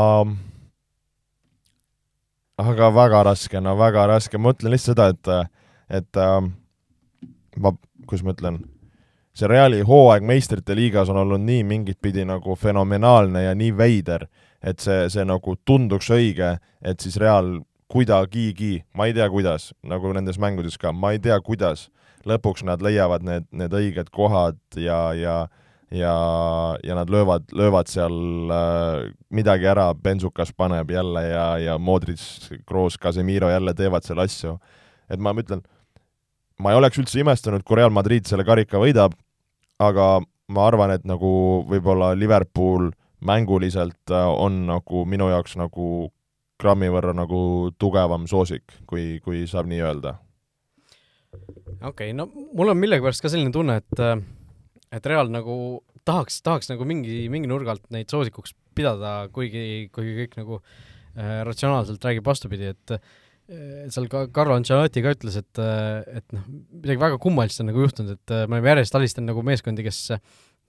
aga 2.65 2.89
väga 2.97 3.21
raske, 3.29 3.61
no 3.61 3.77
väga 3.77 4.07
raske, 4.09 4.41
ma 4.41 4.55
mõtlen 4.55 4.73
lihtsalt 4.73 4.97
seda, 4.97 5.11
et 5.13 6.01
et 6.01 6.23
äh, 6.25 6.41
ma, 7.61 7.77
kuidas 8.09 8.25
ma 8.25 8.33
ütlen, 8.33 8.63
see 9.37 9.53
Reali 9.53 9.85
hooaeg 9.85 10.25
meistrite 10.25 10.79
liigas 10.79 11.13
on 11.13 11.21
olnud 11.27 11.45
nii 11.45 11.61
mingit 11.69 12.01
pidi 12.01 12.25
nagu 12.25 12.57
fenomenaalne 12.57 13.45
ja 13.51 13.55
nii 13.55 13.77
veider, 13.77 14.31
et 14.65 14.81
see, 14.81 15.11
see 15.13 15.29
nagu 15.29 15.59
tunduks 15.61 16.09
õige, 16.09 16.57
et 16.81 17.05
siis 17.05 17.21
Real 17.21 17.59
kuidagigi, 17.93 18.81
ma 18.97 19.07
ei 19.07 19.15
tea, 19.17 19.29
kuidas, 19.31 19.71
nagu 19.87 20.11
nendes 20.17 20.41
mängudes 20.43 20.79
ka, 20.81 20.93
ma 20.93 21.13
ei 21.15 21.21
tea, 21.23 21.37
kuidas, 21.45 21.87
lõpuks 22.27 22.65
nad 22.67 22.83
leiavad 22.83 23.23
need, 23.27 23.47
need 23.55 23.75
õiged 23.77 24.11
kohad 24.15 24.59
ja, 24.81 25.01
ja 25.15 25.37
ja, 25.91 26.77
ja 26.83 26.95
nad 26.95 27.11
löövad, 27.11 27.45
löövad 27.53 27.87
seal 27.87 28.51
äh, 28.51 29.13
midagi 29.31 29.69
ära, 29.71 29.95
Bensukas 29.95 30.53
paneb 30.53 30.91
jälle 30.91 31.23
ja, 31.29 31.59
ja 31.59 31.79
Modric, 31.79 32.21
Kroos, 32.67 32.99
Casemiro 32.99 33.51
jälle 33.51 33.75
teevad 33.75 34.03
seal 34.03 34.19
asju. 34.19 34.59
et 35.11 35.21
ma 35.21 35.33
ütlen, 35.33 35.63
ma 36.59 36.73
ei 36.73 36.81
oleks 36.81 36.99
üldse 36.99 37.21
imestanud, 37.21 37.63
kui 37.63 37.79
Real 37.79 37.95
Madrid 37.95 38.27
selle 38.27 38.45
karika 38.45 38.81
võidab, 38.83 39.15
aga 39.79 40.21
ma 40.49 40.67
arvan, 40.67 40.91
et 40.91 41.05
nagu 41.07 41.63
võib-olla 41.71 42.15
Liverpool 42.19 42.91
mänguliselt 43.21 44.11
äh, 44.11 44.27
on 44.27 44.67
nagu 44.67 45.05
minu 45.07 45.31
jaoks 45.31 45.57
nagu 45.57 46.11
grammi 46.61 46.89
võrra 46.93 47.15
nagu 47.17 47.41
tugevam 47.79 48.27
soosik, 48.31 48.79
kui, 48.89 49.19
kui 49.25 49.45
saab 49.51 49.69
nii 49.71 49.83
öelda. 49.85 50.17
okei 51.37 51.89
okay,, 51.91 52.13
no 52.17 52.29
mul 52.31 52.73
on 52.73 52.81
millegipärast 52.81 53.25
ka 53.25 53.33
selline 53.33 53.53
tunne, 53.55 53.81
et 53.83 54.03
et 54.97 55.07
Real 55.11 55.29
nagu 55.33 55.57
tahaks, 56.07 56.41
tahaks 56.47 56.71
nagu 56.71 56.87
mingi, 56.89 57.27
mingi 57.33 57.51
nurga 57.51 57.75
alt 57.75 57.87
neid 57.95 58.13
soosikuks 58.13 58.55
pidada, 58.77 59.29
kuigi, 59.35 59.89
kuigi 59.93 60.17
kõik 60.23 60.37
nagu 60.41 60.59
äh, 60.61 61.43
ratsionaalselt 61.49 62.05
räägib 62.05 62.27
vastupidi, 62.27 62.73
et 62.75 62.99
et 63.47 63.95
seal 63.95 64.09
ka 64.11 64.25
Carlo 64.35 64.57
Ancelotti 64.59 64.99
ka 65.05 65.13
ütles, 65.15 65.37
et, 65.39 65.59
et 66.19 66.33
noh, 66.35 66.47
midagi 66.83 66.99
väga 66.99 67.19
kummalist 67.23 67.61
on 67.63 67.69
nagu 67.71 67.85
juhtunud, 67.85 68.17
et 68.17 68.33
me 68.51 68.57
oleme 68.57 68.73
järjest 68.73 68.97
alistanud 68.99 69.31
nagu 69.31 69.45
meeskondi, 69.47 69.85
kes 69.87 70.01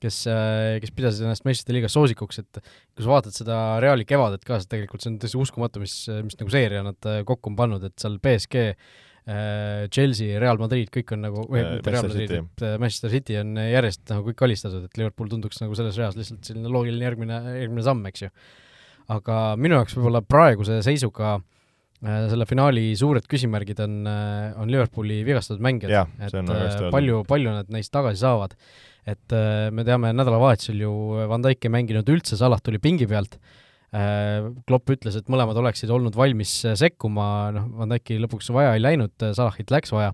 kes, 0.03 0.19
äh, 0.29 0.77
kes 0.83 0.93
pidasid 0.95 1.25
ennast 1.25 1.45
meistrite 1.47 1.75
liigas 1.75 1.95
soosikuks, 1.97 2.41
et 2.43 2.61
kui 2.61 3.03
sa 3.03 3.11
vaatad 3.11 3.35
seda 3.35 3.57
Reali 3.83 4.05
kevadet 4.07 4.45
ka, 4.45 4.59
siis 4.61 4.69
tegelikult 4.71 5.03
see 5.03 5.13
on 5.13 5.19
tõesti 5.23 5.41
uskumatu, 5.41 5.81
mis, 5.83 5.97
mis 6.25 6.37
nagu 6.39 6.53
seeria 6.53 6.83
nad 6.85 7.09
äh, 7.09 7.23
kokku 7.27 7.51
on 7.51 7.57
pannud, 7.57 7.87
et 7.87 7.95
seal 8.01 8.19
BSG 8.23 8.63
äh, 8.67 9.87
Chelsea, 9.93 10.37
Real 10.43 10.61
Madrid, 10.61 10.91
kõik 10.93 11.15
on 11.17 11.25
nagu, 11.25 11.47
või 11.49 11.65
mitte 11.65 11.93
Real 11.95 12.07
Madrid, 12.09 12.63
Manchester 12.77 13.13
City 13.13 13.39
on 13.41 13.57
järjest 13.63 14.05
nagu 14.13 14.29
kõik 14.29 14.47
alistatud, 14.47 14.85
et 14.87 15.01
Liverpool 15.01 15.33
tunduks 15.33 15.61
nagu 15.63 15.77
selles 15.77 15.97
reas 15.99 16.17
lihtsalt 16.19 16.45
selline 16.47 16.71
loogiline 16.71 17.09
järgmine, 17.09 17.41
järgmine 17.63 17.85
samm, 17.85 18.05
eks 18.11 18.27
ju. 18.27 18.33
aga 19.17 19.43
minu 19.59 19.79
jaoks 19.79 19.97
võib-olla 19.97 20.21
praeguse 20.25 20.81
seisuga 20.85 21.39
selle 21.97 22.45
finaali 22.45 22.91
suured 22.93 23.25
küsimärgid 23.25 23.79
on, 23.81 24.03
on 24.05 24.69
Liverpooli 24.69 25.23
vigastatud 25.25 25.63
mängijad, 25.65 26.11
et 26.21 26.83
palju, 26.93 27.23
palju 27.25 27.55
nad 27.55 27.71
neist 27.73 27.89
tagasi 27.89 28.21
saavad 28.21 28.53
et 29.07 29.35
äh, 29.35 29.69
me 29.71 29.85
teame, 29.87 30.11
nädalavahetusel 30.15 30.83
ju 30.83 30.91
Van 31.31 31.45
Dijk 31.45 31.67
ei 31.67 31.73
mänginud 31.73 32.09
üldse, 32.11 32.37
Salah 32.39 32.59
tuli 32.63 32.81
pingi 32.83 33.07
pealt, 33.09 33.37
äh, 33.95 34.49
Klopp 34.67 34.91
ütles, 34.97 35.15
et 35.19 35.31
mõlemad 35.31 35.59
oleksid 35.61 35.91
olnud 35.93 36.17
valmis 36.17 36.59
äh, 36.67 36.75
sekkuma, 36.79 37.29
noh, 37.55 37.71
Van 37.79 37.95
Dijki 37.95 38.19
lõpuks 38.23 38.51
vaja 38.55 38.75
ei 38.75 38.83
läinud, 38.83 39.15
Salahit 39.37 39.71
läks 39.73 39.95
vaja. 39.95 40.13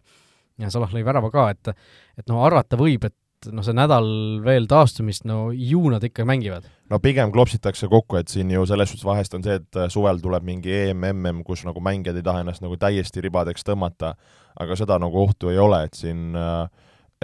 Ja 0.61 0.69
Salah 0.69 0.91
lõi 0.93 1.01
värava 1.05 1.33
ka, 1.33 1.49
et 1.55 1.73
et 1.73 2.27
noh, 2.29 2.43
arvata 2.45 2.77
võib, 2.77 3.07
et 3.09 3.49
noh, 3.49 3.65
see 3.65 3.73
nädal 3.73 4.05
veel 4.45 4.67
taastumist, 4.69 5.25
no 5.25 5.47
ju 5.49 5.81
nad 5.89 6.03
ikka 6.05 6.27
mängivad. 6.29 6.69
no 6.93 6.99
pigem 7.01 7.33
klopsitakse 7.33 7.89
kokku, 7.89 8.19
et 8.21 8.29
siin 8.29 8.51
ju 8.53 8.61
selles 8.69 8.93
suhtes 8.93 9.07
vahest 9.07 9.33
on 9.33 9.41
see, 9.43 9.57
et 9.57 9.81
suvel 9.89 10.21
tuleb 10.21 10.45
mingi 10.45 10.69
EM, 10.83 11.01
MM, 11.09 11.41
kus 11.47 11.65
nagu 11.65 11.81
mängijad 11.81 12.21
ei 12.21 12.25
taha 12.29 12.45
ennast 12.45 12.61
nagu 12.61 12.77
täiesti 12.77 13.25
ribadeks 13.25 13.65
tõmmata, 13.65 14.13
aga 14.61 14.77
seda 14.77 15.01
nagu 15.01 15.17
ohtu 15.25 15.49
ei 15.49 15.57
ole, 15.57 15.81
et 15.87 15.97
siin 15.97 16.37
äh, 16.37 16.69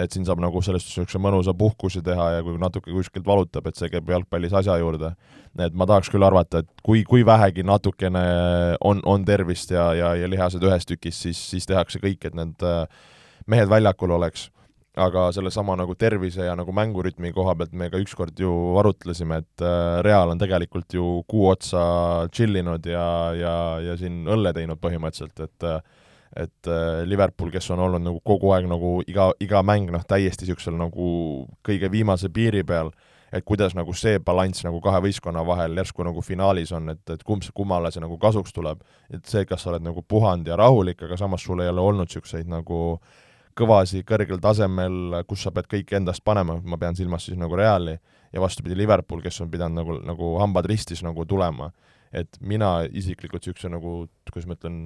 et 0.04 0.14
siin 0.14 0.26
saab 0.28 0.40
nagu 0.42 0.62
sellest 0.64 0.88
niisuguse 0.88 1.20
mõnusa 1.22 1.54
puhkuse 1.56 2.02
teha 2.04 2.26
ja 2.36 2.44
kui 2.46 2.58
natuke 2.60 2.92
kuskilt 2.94 3.26
valutab, 3.26 3.68
et 3.68 3.78
see 3.78 3.90
käib 3.92 4.08
jalgpallis 4.10 4.54
asja 4.56 4.78
juurde. 4.80 5.14
et 5.58 5.74
ma 5.74 5.86
tahaks 5.86 6.10
küll 6.12 6.22
arvata, 6.22 6.62
et 6.62 6.68
kui, 6.86 7.02
kui 7.04 7.24
vähegi 7.26 7.64
natukene 7.66 8.22
on, 8.80 9.00
on 9.04 9.24
tervist 9.24 9.70
ja, 9.70 9.90
ja, 9.94 10.14
ja 10.14 10.28
lihased 10.30 10.62
ühes 10.62 10.86
tükis, 10.86 11.18
siis, 11.22 11.40
siis 11.50 11.66
tehakse 11.66 11.98
kõik, 11.98 12.24
et 12.24 12.34
need 12.38 12.62
äh, 12.62 12.86
mehed 13.46 13.70
väljakul 13.70 14.16
oleks. 14.18 14.50
aga 15.00 15.28
sellesama 15.32 15.76
nagu 15.78 15.94
tervise 15.94 16.44
ja 16.44 16.56
nagu 16.58 16.72
mängurütmi 16.74 17.30
koha 17.32 17.54
pealt 17.54 17.72
me 17.78 17.86
ka 17.90 17.98
ükskord 18.02 18.40
ju 18.42 18.50
arutlesime, 18.80 19.38
et 19.38 19.62
äh, 19.62 20.02
Real 20.02 20.30
on 20.30 20.38
tegelikult 20.38 20.92
ju 20.92 21.22
kuu 21.30 21.46
otsa 21.52 22.26
chill 22.34 22.58
inud 22.58 22.86
ja, 22.86 23.06
ja, 23.38 23.54
ja 23.80 23.96
siin 23.96 24.26
õlle 24.26 24.52
teinud 24.52 24.82
põhimõtteliselt, 24.82 25.46
et 25.46 25.68
äh, 25.70 25.78
et 26.36 26.66
äh, 26.70 27.02
Liverpool, 27.08 27.50
kes 27.50 27.70
on 27.74 27.82
olnud 27.86 28.04
nagu 28.04 28.20
kogu 28.24 28.52
aeg 28.54 28.68
nagu 28.70 29.00
iga, 29.08 29.30
iga 29.42 29.62
mäng 29.66 29.90
noh, 29.90 30.04
täiesti 30.06 30.46
niisugusel 30.46 30.76
nagu 30.78 31.06
kõige 31.66 31.90
viimase 31.90 32.30
piiri 32.30 32.62
peal, 32.66 32.92
et 33.32 33.44
kuidas 33.46 33.74
nagu 33.78 33.94
see 33.94 34.18
balanss 34.22 34.64
nagu 34.66 34.80
kahe 34.82 35.00
võistkonna 35.06 35.42
vahel 35.46 35.74
järsku 35.78 36.06
nagu 36.06 36.22
finaalis 36.22 36.72
on, 36.76 36.92
et, 36.94 37.02
et 37.10 37.24
kumb, 37.26 37.42
kummale 37.54 37.90
see 37.90 38.02
nagu 38.02 38.18
kasuks 38.18 38.54
tuleb. 38.54 38.82
et 39.10 39.24
see, 39.26 39.44
kas 39.46 39.64
sa 39.64 39.72
oled 39.72 39.86
nagu 39.86 40.02
puhanud 40.02 40.46
ja 40.46 40.58
rahulik, 40.58 41.02
aga 41.02 41.18
samas 41.18 41.42
sul 41.42 41.62
ei 41.62 41.70
ole 41.70 41.82
olnud 41.82 42.10
niisuguseid 42.10 42.50
nagu 42.50 43.00
kõvasi 43.58 44.04
kõrgel 44.06 44.38
tasemel, 44.40 45.20
kus 45.28 45.44
sa 45.44 45.52
pead 45.54 45.68
kõik 45.70 45.92
endast 45.98 46.24
panema, 46.24 46.60
ma 46.62 46.78
pean 46.78 46.96
silmas 46.96 47.26
siis 47.26 47.38
nagu 47.38 47.56
Reali, 47.58 47.98
ja 48.32 48.40
vastupidi, 48.40 48.76
Liverpool, 48.78 49.22
kes 49.22 49.40
on 49.42 49.50
pidanud 49.50 49.82
nagu, 49.82 49.96
nagu 50.06 50.34
hambad 50.40 50.68
ristis 50.70 51.02
nagu 51.02 51.26
tulema. 51.26 51.72
et 52.12 52.40
mina 52.40 52.82
isiklikult 52.90 53.44
niisuguse 53.44 53.68
nagu, 53.70 54.08
kuidas 54.32 54.46
ma 54.50 54.56
ütlen, 54.56 54.78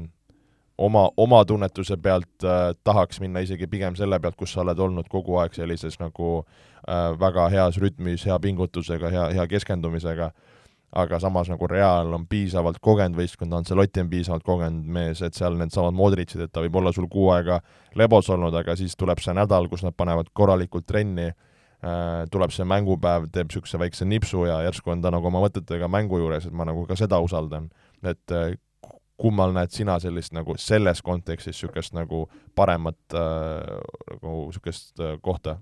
oma, 0.79 1.09
oma 1.17 1.45
tunnetuse 1.45 1.97
pealt 1.97 2.45
äh, 2.45 2.73
tahaks 2.85 3.21
minna 3.21 3.45
isegi 3.45 3.67
pigem 3.71 3.97
selle 3.97 4.21
pealt, 4.21 4.37
kus 4.37 4.55
sa 4.55 4.65
oled 4.65 4.79
olnud 4.79 5.09
kogu 5.13 5.39
aeg 5.43 5.55
sellises 5.55 6.01
nagu 6.01 6.41
äh, 6.41 7.13
väga 7.21 7.49
heas 7.53 7.79
rütmis, 7.83 8.27
hea 8.27 8.39
pingutusega, 8.43 9.11
hea, 9.11 9.29
hea 9.39 9.47
keskendumisega 9.55 10.33
aga 10.95 11.19
samas 11.19 11.49
nagu 11.51 11.67
Real 11.67 12.13
on 12.15 12.27
piisavalt 12.31 12.79
kogenud 12.83 13.19
võistkond, 13.19 13.55
Ancelotti 13.59 14.03
on 14.05 14.11
piisavalt 14.13 14.45
kogenud 14.47 14.91
mees, 14.97 15.23
et 15.27 15.35
seal 15.35 15.57
needsamad 15.59 15.97
Modritšid, 15.99 16.45
et 16.47 16.53
ta 16.55 16.63
võib 16.63 16.79
olla 16.79 16.93
sul 16.95 17.09
kuu 17.11 17.33
aega 17.35 17.59
lebos 17.99 18.31
olnud, 18.31 18.55
aga 18.55 18.77
siis 18.79 18.95
tuleb 18.99 19.23
see 19.23 19.35
nädal, 19.35 19.67
kus 19.73 19.83
nad 19.83 19.97
panevad 19.99 20.31
korralikult 20.33 20.87
trenni 20.87 21.27
äh,, 21.33 22.23
tuleb 22.31 22.55
see 22.55 22.67
mängupäev, 22.71 23.27
teeb 23.35 23.51
niisuguse 23.51 23.81
väikse 23.83 24.07
nipsu 24.07 24.47
ja 24.47 24.61
järsku 24.69 24.95
on 24.95 25.03
ta 25.03 25.11
nagu 25.15 25.31
oma 25.33 25.43
mõtetega 25.43 25.91
mängu 25.91 26.23
juures, 26.23 26.47
et 26.47 26.55
ma 26.55 26.69
nagu 26.69 26.87
ka 26.87 26.99
seda 27.01 27.19
usaldan. 27.25 27.71
et 28.05 28.31
äh, 28.31 28.55
kummal 29.21 29.53
näed 29.55 29.75
sina 29.75 29.99
sellist 30.03 30.35
nagu 30.35 30.57
selles 30.59 31.03
kontekstis 31.07 31.55
niisugust 31.55 31.95
nagu 31.95 32.25
paremat 32.57 33.17
äh, 33.17 33.77
nagu 34.15 34.47
niisugust 34.49 35.01
äh, 35.01 35.19
kohta? 35.23 35.59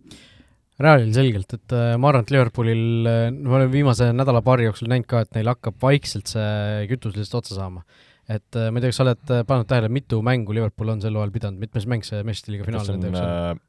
Realil 0.83 1.13
selgelt, 1.15 1.53
et 1.53 1.75
äh, 1.77 1.97
ma 2.01 2.09
arvan, 2.11 2.25
et 2.25 2.33
Liverpoolil, 2.33 2.87
äh, 3.07 3.27
ma 3.35 3.59
olen 3.59 3.69
viimase 3.73 4.09
nädala-paari 4.17 4.71
jooksul 4.71 4.89
näinud 4.91 5.09
ka, 5.11 5.21
et 5.27 5.37
neil 5.37 5.51
hakkab 5.53 5.77
vaikselt 5.83 6.33
see 6.33 6.87
kütus 6.91 7.15
lihtsalt 7.19 7.43
otsa 7.43 7.59
saama. 7.61 7.85
et 8.31 8.57
äh, 8.57 8.71
ma 8.71 8.81
ei 8.81 8.87
tea, 8.87 8.93
kas 8.93 9.01
sa 9.03 9.05
oled 9.05 9.35
pannud 9.47 9.69
tähele, 9.69 9.91
mitu 9.93 10.23
mängu 10.25 10.55
Liverpool 10.57 10.95
on 10.95 11.03
sel 11.05 11.19
hooajal 11.19 11.35
pidanud, 11.35 11.61
mitmes 11.61 11.87
mäng 11.91 12.07
see 12.07 12.23
meistrite 12.25 12.57
liiga 12.57 12.69
finaal 12.71 12.89
nende 12.89 13.13
jaoks 13.13 13.53
on? 13.53 13.63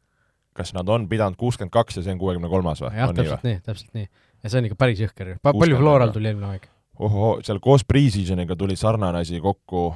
kas 0.54 0.74
nad 0.78 0.90
on 0.94 1.08
pidanud 1.10 1.38
kuuskümmend 1.40 1.74
kaks 1.74 1.98
ja 1.98 2.06
see 2.06 2.14
on 2.14 2.22
kuuekümne 2.22 2.50
kolmas 2.52 2.82
või? 2.84 2.94
jah, 2.96 3.12
täpselt 3.18 3.48
nii, 3.48 3.60
täpselt 3.66 3.98
nii. 3.98 4.08
ja 4.44 4.54
see 4.54 4.62
on 4.62 4.70
ikka 4.70 4.80
päris 4.86 5.02
jõhker 5.04 5.34
ju 5.34 5.40
pa. 5.42 5.54
palju 5.58 5.80
Floral 5.82 6.14
tuli 6.16 6.30
eelmine 6.32 6.54
aeg? 6.54 6.70
Ohoh, 7.00 7.40
seal 7.46 7.60
koos 7.64 7.86
pre-seasoniga 7.88 8.58
tuli 8.60 8.76
sarnane 8.80 9.24
asi 9.24 9.40
kokku, 9.42 9.88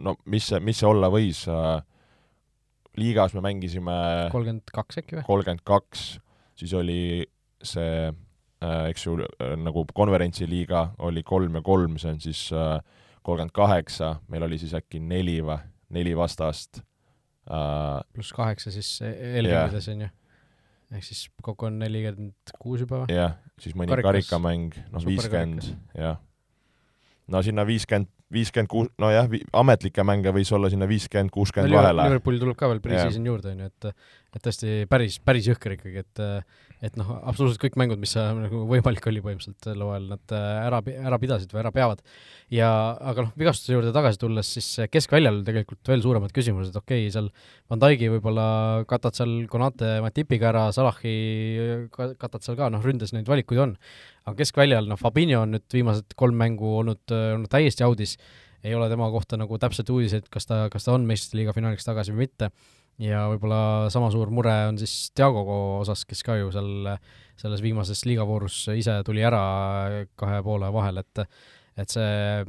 no 0.00 0.16
mis 0.32 0.50
see, 0.52 0.60
mis 0.64 0.80
see 0.80 0.88
olla 0.88 1.10
võis 1.12 1.44
uh,, 1.50 1.80
liigas 3.00 3.34
me 3.36 3.44
mängisime 3.44 3.96
kolmkümmend 4.32 4.72
kaks 4.74 5.00
äkki 5.02 5.18
või? 5.18 5.26
kolmkümmend 5.28 5.64
kaks, 5.66 6.06
siis 6.58 6.72
oli 6.76 7.00
see 7.62 8.08
äh, 8.08 8.84
eks 8.90 9.06
ju 9.06 9.18
äh,, 9.20 9.54
nagu 9.60 9.84
konverentsiliiga 9.94 10.86
oli 11.06 11.24
kolm 11.26 11.58
ja 11.60 11.64
kolm, 11.64 11.98
see 12.00 12.14
on 12.14 12.22
siis 12.22 12.46
äh, 12.56 12.78
kolmkümmend 13.22 13.54
kaheksa, 13.56 14.14
meil 14.32 14.46
oli 14.48 14.58
siis 14.60 14.74
äkki 14.78 15.02
neli 15.02 15.38
või, 15.44 15.60
neli 15.96 16.16
vastast 16.16 16.82
äh,. 17.50 18.00
pluss 18.14 18.34
kaheksa 18.36 18.72
siis 18.74 18.96
eelkõngedes 19.04 19.90
yeah., 19.90 19.94
on 19.96 20.06
ju? 20.06 20.14
Ehk 20.90 21.06
siis 21.06 21.26
kokku 21.42 21.68
on 21.68 21.78
nelikümmend 21.82 22.54
kuus 22.58 22.84
juba 22.84 23.04
või? 23.04 23.14
jah, 23.14 23.36
siis 23.60 23.76
mõni 23.78 23.92
Karikas. 23.92 24.10
karikamäng, 24.10 24.80
noh 24.94 25.06
viiskümmend, 25.06 25.68
jah. 25.98 26.18
no 27.30 27.42
sinna 27.46 27.66
viiskümmend 27.68 28.10
viiskümmend 28.30 28.70
kuus, 28.70 28.90
nojah, 29.02 29.26
ametlikke 29.58 30.04
mänge 30.06 30.32
võis 30.34 30.50
olla 30.54 30.70
sinna 30.70 30.86
viiskümmend, 30.90 31.32
kuuskümmend 31.34 31.74
vahele. 31.74 32.04
Liverpooli 32.06 32.38
tuleb 32.42 32.58
ka 32.58 32.68
veel 32.70 32.82
pre-season 32.84 33.26
juurde, 33.26 33.54
on 33.54 33.64
ju, 33.64 33.70
et 33.70 33.88
et 33.90 34.44
tõesti 34.44 34.84
päris, 34.90 35.18
päris 35.18 35.48
jõhker 35.50 35.74
ikkagi, 35.74 36.04
et 36.04 36.22
et 36.80 36.96
noh, 36.96 37.08
absoluutselt 37.28 37.60
kõik 37.60 37.76
mängud, 37.80 38.00
mis 38.00 38.14
nagu 38.16 38.62
võimalik 38.68 39.04
oli 39.10 39.20
põhimõtteliselt 39.24 39.68
sel 39.68 39.82
hooajal, 39.84 40.06
nad 40.14 40.34
ära, 40.36 40.80
ära 41.10 41.18
pidasid 41.20 41.52
või 41.52 41.60
ära 41.62 41.72
peavad. 41.74 42.00
ja 42.50 42.70
aga 43.12 43.26
noh, 43.26 43.34
vigastuse 43.38 43.76
juurde 43.76 43.92
tagasi 43.94 44.20
tulles, 44.22 44.52
siis 44.56 44.88
keskväljal 44.92 45.42
tegelikult 45.46 45.92
veel 45.92 46.04
suuremad 46.04 46.32
küsimused, 46.36 46.76
okei 46.80 47.04
okay,, 47.04 47.12
seal 47.12 47.28
Van 47.70 47.82
Dijk'i 47.84 48.08
võib-olla 48.14 48.46
katad 48.88 49.18
seal 49.18 49.34
Konate 49.52 49.98
Matipiga 50.04 50.50
ära, 50.54 50.66
Salahi 50.74 51.14
katad 51.92 52.40
seal 52.46 52.56
ka, 52.58 52.70
noh, 52.72 52.84
ründes 52.84 53.12
neid 53.16 53.28
valikuid 53.28 53.60
on. 53.66 53.76
Aga 54.24 54.38
keskväljal, 54.40 54.88
noh, 54.88 55.00
Fabinho 55.00 55.44
on 55.44 55.56
nüüd 55.56 55.76
viimased 55.76 56.16
kolm 56.18 56.40
mängu 56.40 56.78
olnud, 56.80 57.04
olnud 57.12 57.52
täiesti 57.52 57.84
audis, 57.84 58.16
ei 58.64 58.74
ole 58.76 58.88
tema 58.92 59.08
kohta 59.12 59.38
nagu 59.40 59.56
täpselt 59.60 59.88
uudiseid, 59.92 60.28
kas 60.32 60.48
ta, 60.48 60.66
kas 60.72 60.84
ta 60.84 60.96
on 60.96 61.06
meistrite 61.08 61.40
liiga 61.40 61.54
finaaliks 61.56 61.86
tagasi 61.86 62.12
või 62.12 62.26
mitte, 62.26 62.50
ja 63.00 63.26
võib-olla 63.30 63.90
sama 63.92 64.10
suur 64.12 64.32
mure 64.34 64.54
on 64.68 64.78
siis 64.80 65.12
Diago 65.16 65.44
osas, 65.80 66.04
kes 66.08 66.22
ka 66.26 66.36
ju 66.40 66.50
seal 66.54 66.94
selles 67.40 67.62
viimases 67.64 68.04
liigavoorus 68.04 68.66
ise 68.76 68.98
tuli 69.06 69.24
ära 69.24 69.42
kahe 70.20 70.42
poole 70.44 70.68
vahel, 70.74 71.00
et 71.04 71.24
et 71.80 71.88
see 71.88 72.44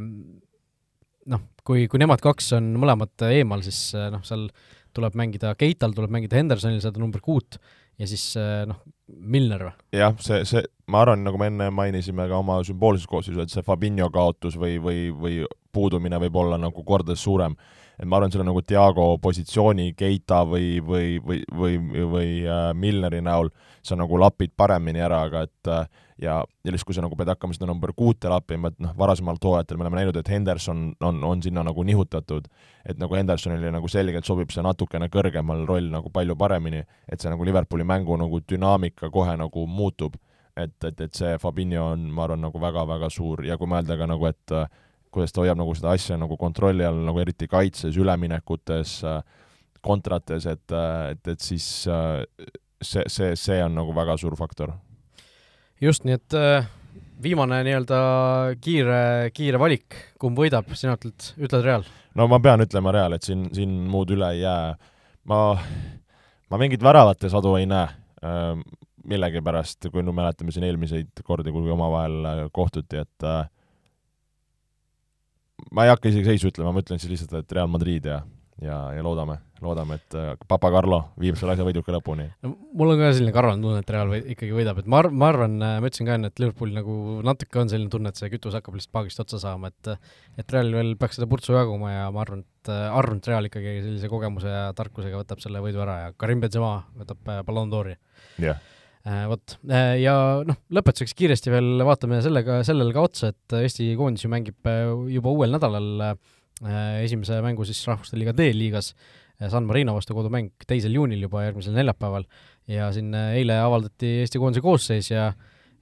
noh, 1.32 1.44
kui, 1.64 1.86
kui 1.88 2.02
nemad 2.02 2.24
kaks 2.24 2.52
on 2.58 2.74
mõlemad 2.82 3.28
eemal, 3.30 3.62
siis 3.64 3.94
noh, 3.94 4.24
seal 4.28 4.50
tuleb 4.96 5.16
mängida 5.16 5.54
Keital, 5.56 5.94
tuleb 5.96 6.12
mängida 6.12 6.40
Hendersonil 6.40 6.82
seda 6.84 7.00
number 7.00 7.22
kuut 7.24 7.60
ja 8.02 8.08
siis 8.10 8.34
noh, 8.68 8.82
Milner 9.08 9.68
või? 9.68 9.74
jah, 9.96 10.16
see, 10.24 10.44
see, 10.50 10.64
ma 10.92 11.04
arvan, 11.06 11.24
nagu 11.26 11.40
me 11.40 11.52
enne 11.52 11.70
mainisime 11.76 12.28
ka 12.30 12.40
oma 12.42 12.60
sümboolses 12.68 13.08
koosseisus, 13.10 13.44
et 13.44 13.54
see 13.54 13.66
Fabinho 13.66 14.10
kaotus 14.14 14.58
või, 14.60 14.78
või, 14.84 15.06
või 15.14 15.42
puudumine 15.72 16.20
võib 16.26 16.42
olla 16.44 16.60
nagu 16.60 16.84
kordades 16.88 17.24
suurem. 17.24 17.56
Et 18.02 18.10
ma 18.10 18.18
arvan, 18.18 18.32
selle 18.34 18.48
nagu 18.48 18.64
Diago 18.66 19.12
positsiooni 19.22 19.92
Keita 19.98 20.42
või, 20.50 20.80
või, 20.82 21.20
või, 21.22 21.42
või, 21.54 21.76
või 22.10 22.30
äh, 22.50 22.72
Milneri 22.74 23.22
näol 23.22 23.52
sa 23.86 23.98
nagu 23.98 24.18
lapid 24.18 24.56
paremini 24.58 25.04
ära, 25.06 25.22
aga 25.28 25.44
et 25.46 25.70
äh, 25.70 25.86
ja, 26.22 26.40
ja 26.64 26.74
siis, 26.74 26.86
kui 26.86 26.98
sa 26.98 27.04
nagu 27.06 27.18
pead 27.18 27.30
hakkama 27.34 27.56
seda 27.56 27.70
number 27.70 27.94
kuute 27.98 28.30
lappima, 28.32 28.72
et 28.72 28.82
noh, 28.82 28.94
varasemalt 28.98 29.44
hooajatel 29.46 29.78
me 29.78 29.86
oleme 29.86 30.02
näinud, 30.02 30.18
et 30.18 30.34
Henderson 30.34 30.84
on, 31.02 31.22
on 31.28 31.42
sinna 31.46 31.64
nagu 31.66 31.86
nihutatud, 31.86 32.50
et 32.86 33.02
nagu 33.02 33.18
Hendersonile 33.18 33.74
nagu 33.74 33.90
selgelt 33.92 34.26
sobib 34.26 34.54
see 34.54 34.66
natukene 34.66 35.10
kõrgemal 35.14 35.66
roll 35.70 35.90
nagu 35.94 36.10
palju 36.14 36.38
paremini, 36.38 36.84
et 37.10 37.22
see 37.22 37.32
nagu 37.32 37.46
Liverpooli 37.46 37.86
mängu 37.88 38.18
nagu 38.22 38.42
dünaamika 38.42 39.10
kohe 39.14 39.38
nagu 39.38 39.66
muutub. 39.68 40.18
et, 40.58 40.84
et, 40.84 41.00
et 41.00 41.14
see 41.16 41.38
Fabinho 41.40 41.94
on, 41.94 42.10
ma 42.12 42.26
arvan, 42.26 42.42
nagu 42.44 42.60
väga-väga 42.60 43.08
suur 43.10 43.46
ja 43.48 43.56
kui 43.58 43.70
mõelda 43.72 43.96
ka 43.98 44.08
nagu, 44.10 44.26
et 44.28 44.52
äh, 44.52 44.66
kuidas 45.12 45.34
ta 45.34 45.44
hoiab 45.44 45.60
nagu 45.60 45.74
seda 45.78 45.94
asja 45.96 46.18
nagu 46.20 46.38
kontrolli 46.40 46.86
all, 46.88 47.02
nagu 47.08 47.20
eriti 47.22 47.50
kaitses, 47.52 47.98
üleminekutes, 48.00 49.00
kontrates, 49.84 50.46
et, 50.48 50.76
et, 51.12 51.32
et 51.34 51.42
siis 51.42 51.66
see, 51.84 53.04
see, 53.08 53.34
see 53.36 53.60
on 53.66 53.76
nagu 53.80 53.96
väga 53.98 54.18
suur 54.22 54.38
faktor 54.40 54.76
just, 55.82 56.06
nii 56.06 56.18
et 56.20 56.38
viimane 57.22 57.62
nii-öelda 57.66 58.02
kiire, 58.62 59.02
kiire 59.36 59.60
valik, 59.62 59.98
kumb 60.22 60.40
võidab, 60.42 60.70
sina 60.78 60.96
ütled, 60.98 61.32
ütled 61.42 61.66
Real? 61.66 61.88
no 62.18 62.28
ma 62.32 62.40
pean 62.44 62.64
ütlema 62.66 62.94
Real, 62.96 63.18
et 63.18 63.26
siin, 63.28 63.48
siin 63.56 63.74
muud 63.90 64.14
üle 64.14 64.34
ei 64.36 64.44
jää. 64.44 64.76
ma, 65.30 65.42
ma 66.50 66.62
mingit 66.62 66.84
väravate 66.84 67.30
sadu 67.30 67.56
ei 67.60 67.68
näe 67.70 67.90
millegipärast, 69.12 69.90
kui 69.92 70.04
me 70.06 70.14
mäletame 70.14 70.54
siin 70.54 70.68
eelmiseid 70.68 71.24
kordi, 71.26 71.50
kui 71.54 71.70
omavahel 71.74 72.50
kohtuti, 72.54 73.02
et 73.02 73.26
äh, 73.26 73.48
ma 75.72 75.86
ei 75.86 75.94
hakka 75.94 76.12
isegi 76.12 76.34
seisu 76.34 76.52
ütlema, 76.52 76.74
ma 76.76 76.84
ütlen 76.84 77.02
siis 77.02 77.14
lihtsalt, 77.14 77.44
et 77.44 77.58
Real 77.58 77.70
Madrid 77.72 78.08
ja 78.10 78.22
ja, 78.62 78.78
ja 78.94 79.04
loodame, 79.04 79.38
loodame, 79.64 79.98
et 79.98 80.16
äh, 80.18 80.34
Papa 80.50 80.70
Carlo 80.74 81.00
viib 81.20 81.38
selle 81.40 81.56
asja 81.56 81.66
võiduka 81.66 81.94
lõpuni. 81.96 82.28
no 82.46 82.54
mul 82.78 82.94
on 82.94 83.02
ka 83.02 83.12
selline 83.16 83.34
karvane 83.36 83.64
tunne, 83.64 83.82
et 83.82 83.94
Real 83.94 84.12
või, 84.12 84.22
ikkagi 84.36 84.56
võidab, 84.56 84.82
et 84.82 84.90
ma 84.92 85.02
arv-, 85.02 85.16
ma 85.18 85.30
arvan, 85.32 85.56
äh, 85.66 85.78
ma 85.82 85.90
ütlesin 85.90 86.10
ka 86.10 86.18
enne, 86.18 86.32
et 86.32 86.42
Liverpool 86.42 86.74
nagu 86.76 86.96
natuke 87.26 87.62
on 87.62 87.72
selline 87.72 87.92
tunne, 87.94 88.12
et 88.12 88.22
see 88.22 88.30
kütus 88.34 88.58
hakkab 88.58 88.78
lihtsalt 88.78 88.96
paagist 88.98 89.24
otsa 89.24 89.42
saama, 89.42 89.72
et 89.74 89.94
et 90.42 90.56
Realil 90.56 90.78
veel 90.78 90.92
peaks 91.02 91.18
seda 91.20 91.30
purtsu 91.32 91.56
jaguma 91.58 91.94
ja 91.94 92.10
ma 92.14 92.26
arvan, 92.26 92.44
et 92.46 92.74
äh, 92.74 92.84
arvan, 93.02 93.22
et 93.22 93.32
Real 93.32 93.50
ikkagi 93.50 93.78
sellise 93.80 94.12
kogemuse 94.12 94.52
ja 94.52 94.68
tarkusega 94.78 95.24
võtab 95.24 95.42
selle 95.44 95.64
võidu 95.64 95.82
ära 95.84 95.98
ja 96.06 96.14
Karim 96.18 96.44
Benzema 96.44 96.78
võtab 97.02 97.34
Ballon 97.48 97.74
d'Ori. 97.74 97.98
jah 98.38 98.54
yeah 98.54 98.71
vot, 99.32 99.56
ja 99.98 100.16
noh, 100.46 100.58
lõpetuseks 100.78 101.16
kiiresti 101.18 101.50
veel 101.50 101.82
vaatame 101.88 102.20
sellega, 102.22 102.60
sellele 102.68 102.94
ka 102.94 103.06
otsa, 103.08 103.32
et 103.34 103.56
Eesti 103.64 103.88
koondis 103.98 104.28
ju 104.28 104.30
mängib 104.30 104.70
juba 105.10 105.34
uuel 105.34 105.56
nädalal 105.56 106.14
Äh, 106.62 107.02
esimese 107.08 107.40
mängu 107.42 107.66
siis 107.66 107.80
Rahvuste 107.90 108.20
Liiga 108.20 108.36
D-liigas 108.38 108.92
äh, 109.40 109.48
San 109.50 109.66
Marino 109.66 109.96
vastu 109.96 110.14
kodumäng 110.14 110.52
teisel 110.70 110.94
juunil 110.94 111.24
juba 111.26 111.48
järgmisel 111.48 111.74
neljapäeval 111.74 112.28
ja 112.70 112.92
siin 112.94 113.10
äh, 113.18 113.32
eile 113.40 113.56
avaldati 113.64 114.12
Eesti 114.22 114.42
koondise 114.42 114.62
koosseis 114.62 115.10
ja 115.10 115.32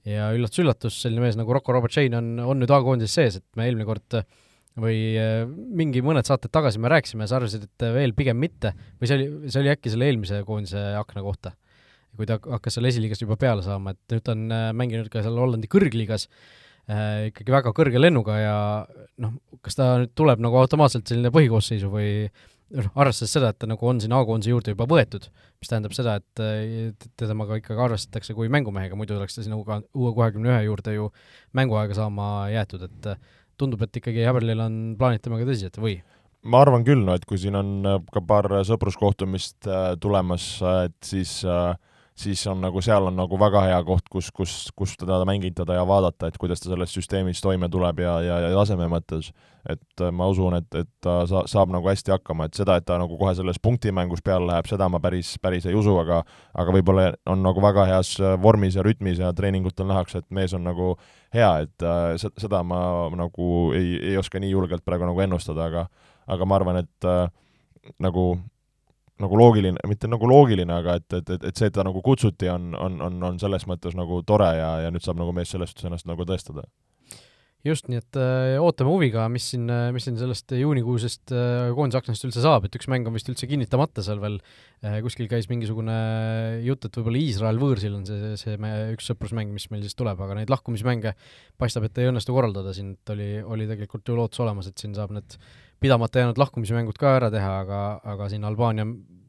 ja 0.08 0.30
üllatus-üllatus, 0.32 1.02
selline 1.02 1.20
mees 1.20 1.36
nagu 1.36 1.52
Rocco 1.52 1.74
Robotšein 1.76 2.16
on, 2.16 2.30
on 2.40 2.56
nüüd 2.62 2.72
A-koondises 2.72 3.18
sees, 3.18 3.36
et 3.36 3.60
me 3.60 3.66
eelmine 3.68 3.84
kord 3.84 4.16
või 4.80 4.96
mingi 5.76 6.00
mõned 6.00 6.24
saated 6.24 6.48
tagasi 6.54 6.80
me 6.80 6.88
rääkisime, 6.88 7.26
sa 7.28 7.36
arvasid, 7.36 7.66
et 7.68 7.84
veel 7.92 8.14
pigem 8.16 8.40
mitte, 8.40 8.72
või 8.96 9.10
see 9.10 9.18
oli, 9.18 9.26
see 9.52 9.60
oli 9.60 9.72
äkki 9.74 9.92
selle 9.92 10.08
eelmise 10.08 10.40
koondise 10.48 10.86
akna 10.96 11.20
kohta? 11.26 11.52
Kui 12.16 12.28
ta 12.28 12.38
hakkas 12.40 12.76
seal 12.76 12.88
esiliigas 12.90 13.22
juba 13.22 13.38
peale 13.40 13.64
saama, 13.66 13.94
et 13.94 14.16
nüüd 14.16 14.24
ta 14.26 14.34
on 14.36 14.56
mänginud 14.76 15.10
ka 15.12 15.22
seal 15.24 15.38
Hollandi 15.40 15.70
kõrgliigas 15.70 16.26
äh, 16.28 17.30
ikkagi 17.30 17.54
väga 17.54 17.72
kõrge 17.76 18.00
lennuga 18.00 18.38
ja 18.40 18.56
noh, 19.22 19.36
kas 19.64 19.78
ta 19.78 19.92
nüüd 20.02 20.14
tuleb 20.18 20.42
nagu 20.42 20.58
automaatselt 20.60 21.10
selline 21.10 21.32
põhikoosseisu 21.34 21.90
või 21.92 22.10
noh, 22.76 22.90
arvestades 22.94 23.34
seda, 23.36 23.50
et 23.52 23.58
ta 23.60 23.68
nagu 23.70 23.88
on 23.88 24.00
siin 24.02 24.14
A-koondise 24.16 24.52
juurde 24.52 24.74
juba 24.74 24.86
võetud, 24.90 25.26
mis 25.60 25.70
tähendab 25.70 25.94
seda, 25.96 26.18
et 26.20 27.08
temaga 27.20 27.58
ikkagi 27.60 27.84
arvestatakse 27.86 28.36
kui 28.36 28.50
mängumehega, 28.52 28.98
muidu 28.98 29.18
oleks 29.18 29.36
ta 29.36 29.44
sinna 29.44 29.58
uue, 29.58 30.14
kahekümne 30.16 30.52
ühe 30.52 30.62
juurde 30.68 30.96
ju 30.96 31.10
mänguaega 31.58 31.98
saama 31.98 32.48
jäetud, 32.52 32.86
et 32.88 33.12
tundub, 33.60 33.82
et 33.84 34.00
ikkagi 34.00 34.24
Häberlil 34.24 34.62
on 34.64 34.80
plaanid 34.98 35.22
temaga 35.24 35.48
tõsiselt 35.48 35.78
või? 35.82 36.00
ma 36.40 36.62
arvan 36.64 36.86
küll, 36.86 37.02
no 37.04 37.12
et 37.12 37.26
kui 37.28 37.36
siin 37.36 37.58
on 37.58 37.84
ka 38.14 38.22
paar 38.24 38.46
sõpruskohtumist 38.64 39.66
tulemas, 40.00 40.46
et 40.86 40.96
siis 41.04 41.42
äh, 41.44 41.74
siis 42.20 42.42
on 42.50 42.60
nagu, 42.60 42.80
seal 42.84 43.08
on 43.08 43.16
nagu 43.16 43.38
väga 43.40 43.62
hea 43.68 43.78
koht, 43.86 44.08
kus, 44.12 44.30
kus, 44.34 44.54
kus 44.76 44.92
teda 45.00 45.20
mängitada 45.28 45.76
ja 45.78 45.86
vaadata, 45.88 46.28
et 46.28 46.36
kuidas 46.40 46.60
ta 46.60 46.70
selles 46.70 46.92
süsteemis 46.94 47.40
toime 47.42 47.68
tuleb 47.72 48.02
ja, 48.04 48.18
ja, 48.24 48.38
ja 48.46 48.50
taseme 48.56 48.88
mõttes. 48.92 49.30
et 49.68 50.00
äh, 50.00 50.12
ma 50.12 50.24
usun, 50.32 50.54
et, 50.56 50.68
et 50.74 50.88
ta 51.04 51.18
sa-, 51.28 51.44
saab 51.50 51.72
nagu 51.72 51.88
hästi 51.88 52.14
hakkama, 52.14 52.46
et 52.48 52.56
seda, 52.56 52.78
et 52.80 52.86
ta 52.88 52.96
nagu 53.00 53.18
kohe 53.20 53.34
selles 53.36 53.58
punktimängus 53.60 54.22
peale 54.24 54.46
läheb, 54.48 54.68
seda 54.70 54.88
ma 54.88 55.00
päris, 55.00 55.34
päris 55.42 55.66
ei 55.68 55.76
usu, 55.76 55.98
aga 56.00 56.22
aga 56.56 56.76
võib-olla 56.76 57.10
on 57.28 57.42
nagu 57.44 57.60
väga 57.60 57.84
heas 57.90 58.14
äh, 58.20 58.36
vormis 58.40 58.78
ja 58.78 58.84
rütmis 58.86 59.20
ja 59.20 59.32
treeningutel 59.36 59.88
nähakse, 59.90 60.22
et 60.22 60.30
mees 60.30 60.54
on 60.56 60.64
nagu 60.64 60.94
hea, 61.36 61.50
et 61.66 61.84
äh, 61.84 62.30
seda 62.40 62.62
ma 62.64 63.10
nagu 63.16 63.50
ei, 63.76 63.98
ei 64.12 64.16
oska 64.20 64.40
nii 64.40 64.54
julgelt 64.54 64.84
praegu 64.84 65.08
nagu 65.08 65.20
ennustada, 65.26 65.68
aga 65.68 65.88
aga 66.30 66.46
ma 66.46 66.56
arvan, 66.56 66.80
et 66.84 67.08
äh, 67.08 67.28
nagu 68.00 68.30
nagu 69.22 69.38
loogiline, 69.38 69.80
mitte 69.88 70.10
nagu 70.10 70.28
loogiline, 70.28 70.76
aga 70.82 70.98
et, 71.00 71.08
et, 71.20 71.34
et, 71.36 71.48
et 71.50 71.56
see, 71.56 71.70
et 71.70 71.76
ta 71.76 71.86
nagu 71.86 72.02
kutsuti, 72.04 72.50
on, 72.52 72.70
on, 72.78 73.00
on, 73.06 73.18
on 73.30 73.40
selles 73.42 73.66
mõttes 73.70 73.96
nagu 73.98 74.22
tore 74.26 74.52
ja, 74.58 74.76
ja 74.86 74.92
nüüd 74.94 75.04
saab 75.04 75.20
nagu 75.20 75.34
mees 75.36 75.52
selles 75.52 75.72
suhtes 75.72 75.88
ennast 75.88 76.08
nagu 76.10 76.26
tõestada. 76.28 76.66
just, 77.60 77.90
nii 77.92 77.98
et 78.00 78.16
äh, 78.16 78.54
ootame 78.56 78.88
huviga, 78.88 79.26
mis 79.28 79.50
siin, 79.52 79.68
mis 79.92 80.06
siin 80.08 80.16
sellest 80.16 80.54
juunikuusest 80.56 81.34
äh, 81.36 81.68
koondise 81.76 82.00
aknast 82.00 82.24
üldse 82.24 82.40
saab, 82.40 82.64
et 82.64 82.76
üks 82.78 82.88
mäng 82.88 83.04
on 83.04 83.12
vist 83.12 83.28
üldse 83.28 83.48
kinnitamata 83.50 84.04
seal 84.06 84.22
veel 84.22 84.38
äh,, 84.40 84.96
kuskil 85.04 85.28
käis 85.28 85.50
mingisugune 85.52 85.96
jutt, 86.64 86.88
et 86.88 86.96
võib-olla 86.96 87.20
Iisrael 87.20 87.60
võõrsil 87.60 87.98
on 87.98 88.08
see, 88.08 88.32
see 88.40 88.56
me, 88.56 88.72
üks 88.96 89.12
sõprusmäng, 89.12 89.52
mis 89.52 89.68
meil 89.74 89.84
siis 89.84 89.98
tuleb, 89.98 90.22
aga 90.24 90.40
neid 90.40 90.52
lahkumismänge 90.52 91.12
paistab, 91.60 91.84
et 91.90 92.00
ei 92.00 92.08
õnnestu 92.08 92.32
korraldada 92.32 92.72
siin, 92.76 92.94
et 92.96 93.12
oli, 93.12 93.32
oli 93.44 93.68
tegelikult 93.68 94.08
ju 94.08 94.16
lootus 94.16 94.40
olemas, 94.46 94.72
et 94.72 94.80
siin 94.80 94.96
saab 94.96 95.12
need 95.18 95.36
pidamata 95.80 96.24
jäänud 96.24 96.38
lahkumismängud 96.40 96.98
ka 97.00 97.16
ära 97.18 97.30
teha, 97.32 97.56
aga, 97.64 97.80
aga 98.14 98.28
siin 98.32 98.44
Albaania 98.48 98.86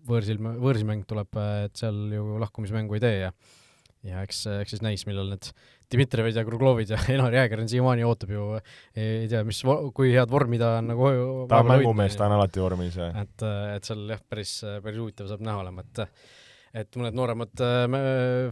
võõrsil, 0.08 0.40
võõrsimäng 0.42 1.06
tuleb, 1.08 1.38
et 1.66 1.76
seal 1.80 2.08
ju 2.16 2.40
lahkumismängu 2.42 2.98
ei 2.98 3.04
tee 3.04 3.18
ja 3.26 3.34
ja 4.08 4.24
eks, 4.26 4.46
eks 4.64 4.76
siis 4.76 4.82
näis, 4.82 5.06
millal 5.06 5.30
need 5.30 5.52
Dmitrijevid 5.92 6.38
ja 6.40 6.44
Kruglovid 6.48 6.94
ja 6.94 7.00
Enar 7.14 7.36
Jääger 7.36 7.62
on 7.62 7.70
siiamaani 7.70 8.06
ootab 8.08 8.34
ju, 8.34 8.46
ei 8.98 9.28
tea, 9.30 9.44
mis, 9.48 9.62
kui 9.94 10.14
head 10.16 10.32
vormi 10.32 10.60
ta 10.62 10.78
on 10.80 10.92
nagu 10.94 11.12
ta 11.52 11.62
on 11.62 11.70
mängumees, 11.70 12.18
ta 12.18 12.26
on 12.30 12.38
alati 12.40 12.64
vormis, 12.64 12.98
jah. 12.98 13.18
et, 13.22 13.48
et 13.76 13.90
seal 13.90 14.06
jah, 14.10 14.24
päris, 14.26 14.56
päris 14.82 15.02
huvitav 15.04 15.30
saab 15.30 15.46
näha 15.46 15.66
olema, 15.66 15.86
et 15.86 16.06
et 16.82 16.96
mõned 16.96 17.18
nooremad 17.20 17.62
äh, 17.68 17.86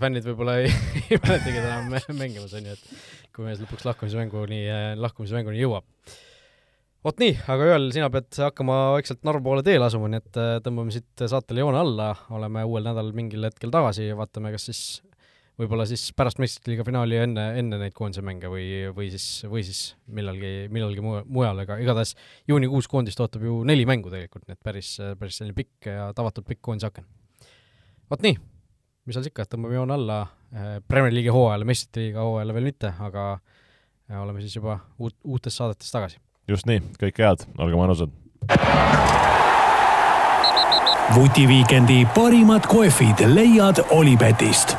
fännid 0.01 0.25
võib-olla 0.27 0.57
ei, 0.59 0.73
ei 1.07 1.21
mäletagi 1.23 1.61
teda 1.63 2.15
mängimas, 2.19 2.53
on 2.59 2.67
ju, 2.67 2.75
et 2.75 3.29
kui 3.33 3.47
mees 3.47 3.61
lõpuks 3.63 3.87
lahkumismänguni, 3.87 4.65
lahkumismänguni 4.99 5.63
jõuab 5.63 5.87
vot 7.05 7.21
nii, 7.21 7.35
aga 7.51 7.67
Joel, 7.69 7.89
sina 7.95 8.09
pead 8.11 8.39
hakkama 8.43 8.77
vaikselt 8.97 9.21
Narva 9.27 9.43
poole 9.43 9.63
teele 9.65 9.85
asuma, 9.87 10.09
nii 10.11 10.19
et 10.19 10.39
äh, 10.39 10.55
tõmbame 10.63 10.91
siit 10.93 11.23
saatele 11.31 11.63
joone 11.63 11.79
alla, 11.79 12.09
oleme 12.35 12.65
uuel 12.67 12.89
nädalal 12.89 13.13
mingil 13.15 13.47
hetkel 13.47 13.71
tagasi 13.73 14.09
ja 14.09 14.17
vaatame, 14.19 14.51
kas 14.55 14.67
siis 14.67 14.81
võib-olla 15.59 15.85
siis 15.87 16.05
pärast 16.15 16.39
meistrite 16.39 16.71
liiga 16.71 16.85
finaali 16.87 17.17
ja 17.17 17.23
enne, 17.27 17.45
enne 17.59 17.79
neid 17.81 17.95
koondise 17.95 18.23
mänge 18.23 18.51
või, 18.51 18.67
või 18.95 19.09
siis, 19.11 19.25
või 19.47 19.63
siis 19.67 19.81
millalgi, 20.11 20.53
millalgi 20.71 21.03
mujal, 21.03 21.63
aga 21.65 21.79
igatahes 21.83 22.15
juunikuus 22.51 22.87
koondist 22.91 23.19
ootab 23.23 23.43
ju 23.47 23.57
neli 23.67 23.87
mängu 23.87 24.11
tegelikult, 24.11 24.47
nii 24.47 24.55
et 24.55 24.63
päris, 24.63 24.93
päris 25.19 25.39
selline 25.41 25.55
pikk 25.57 25.91
ja 25.91 26.11
tavatult 26.15 26.47
pikk 26.47 26.63
koondise 26.67 26.91
aken. 26.91 27.07
vot 28.11 28.23
nii, 28.23 28.39
mis 28.39 29.15
seal 29.15 29.27
siis 29.27 29.33
ikka, 29.33 29.49
tõmbame 29.51 29.79
joone 29.79 29.95
alla, 29.95 30.21
äh, 30.55 30.71
Premier 30.87 31.15
League'i 31.15 31.35
hooajale, 31.35 31.67
meistrite 31.67 32.07
liiga 32.07 32.27
hooajale 32.27 32.55
veel 32.55 32.71
mitte, 32.71 32.95
aga 33.07 33.29
oleme 34.19 34.41
siis 34.41 34.55
juba 34.57 34.79
uut, 34.97 35.15
uutes 35.27 35.59
saadetes 35.59 35.91
tagasi 35.93 36.19
just 36.49 36.69
nii, 36.69 36.81
kõike 37.01 37.25
head, 37.25 37.45
olge 37.57 37.77
mõnusad. 37.77 38.15
vutiviikendi 41.15 42.03
parimad 42.13 42.67
kohvid 42.69 43.25
leiad 43.33 43.81
Olipetist 43.89 44.77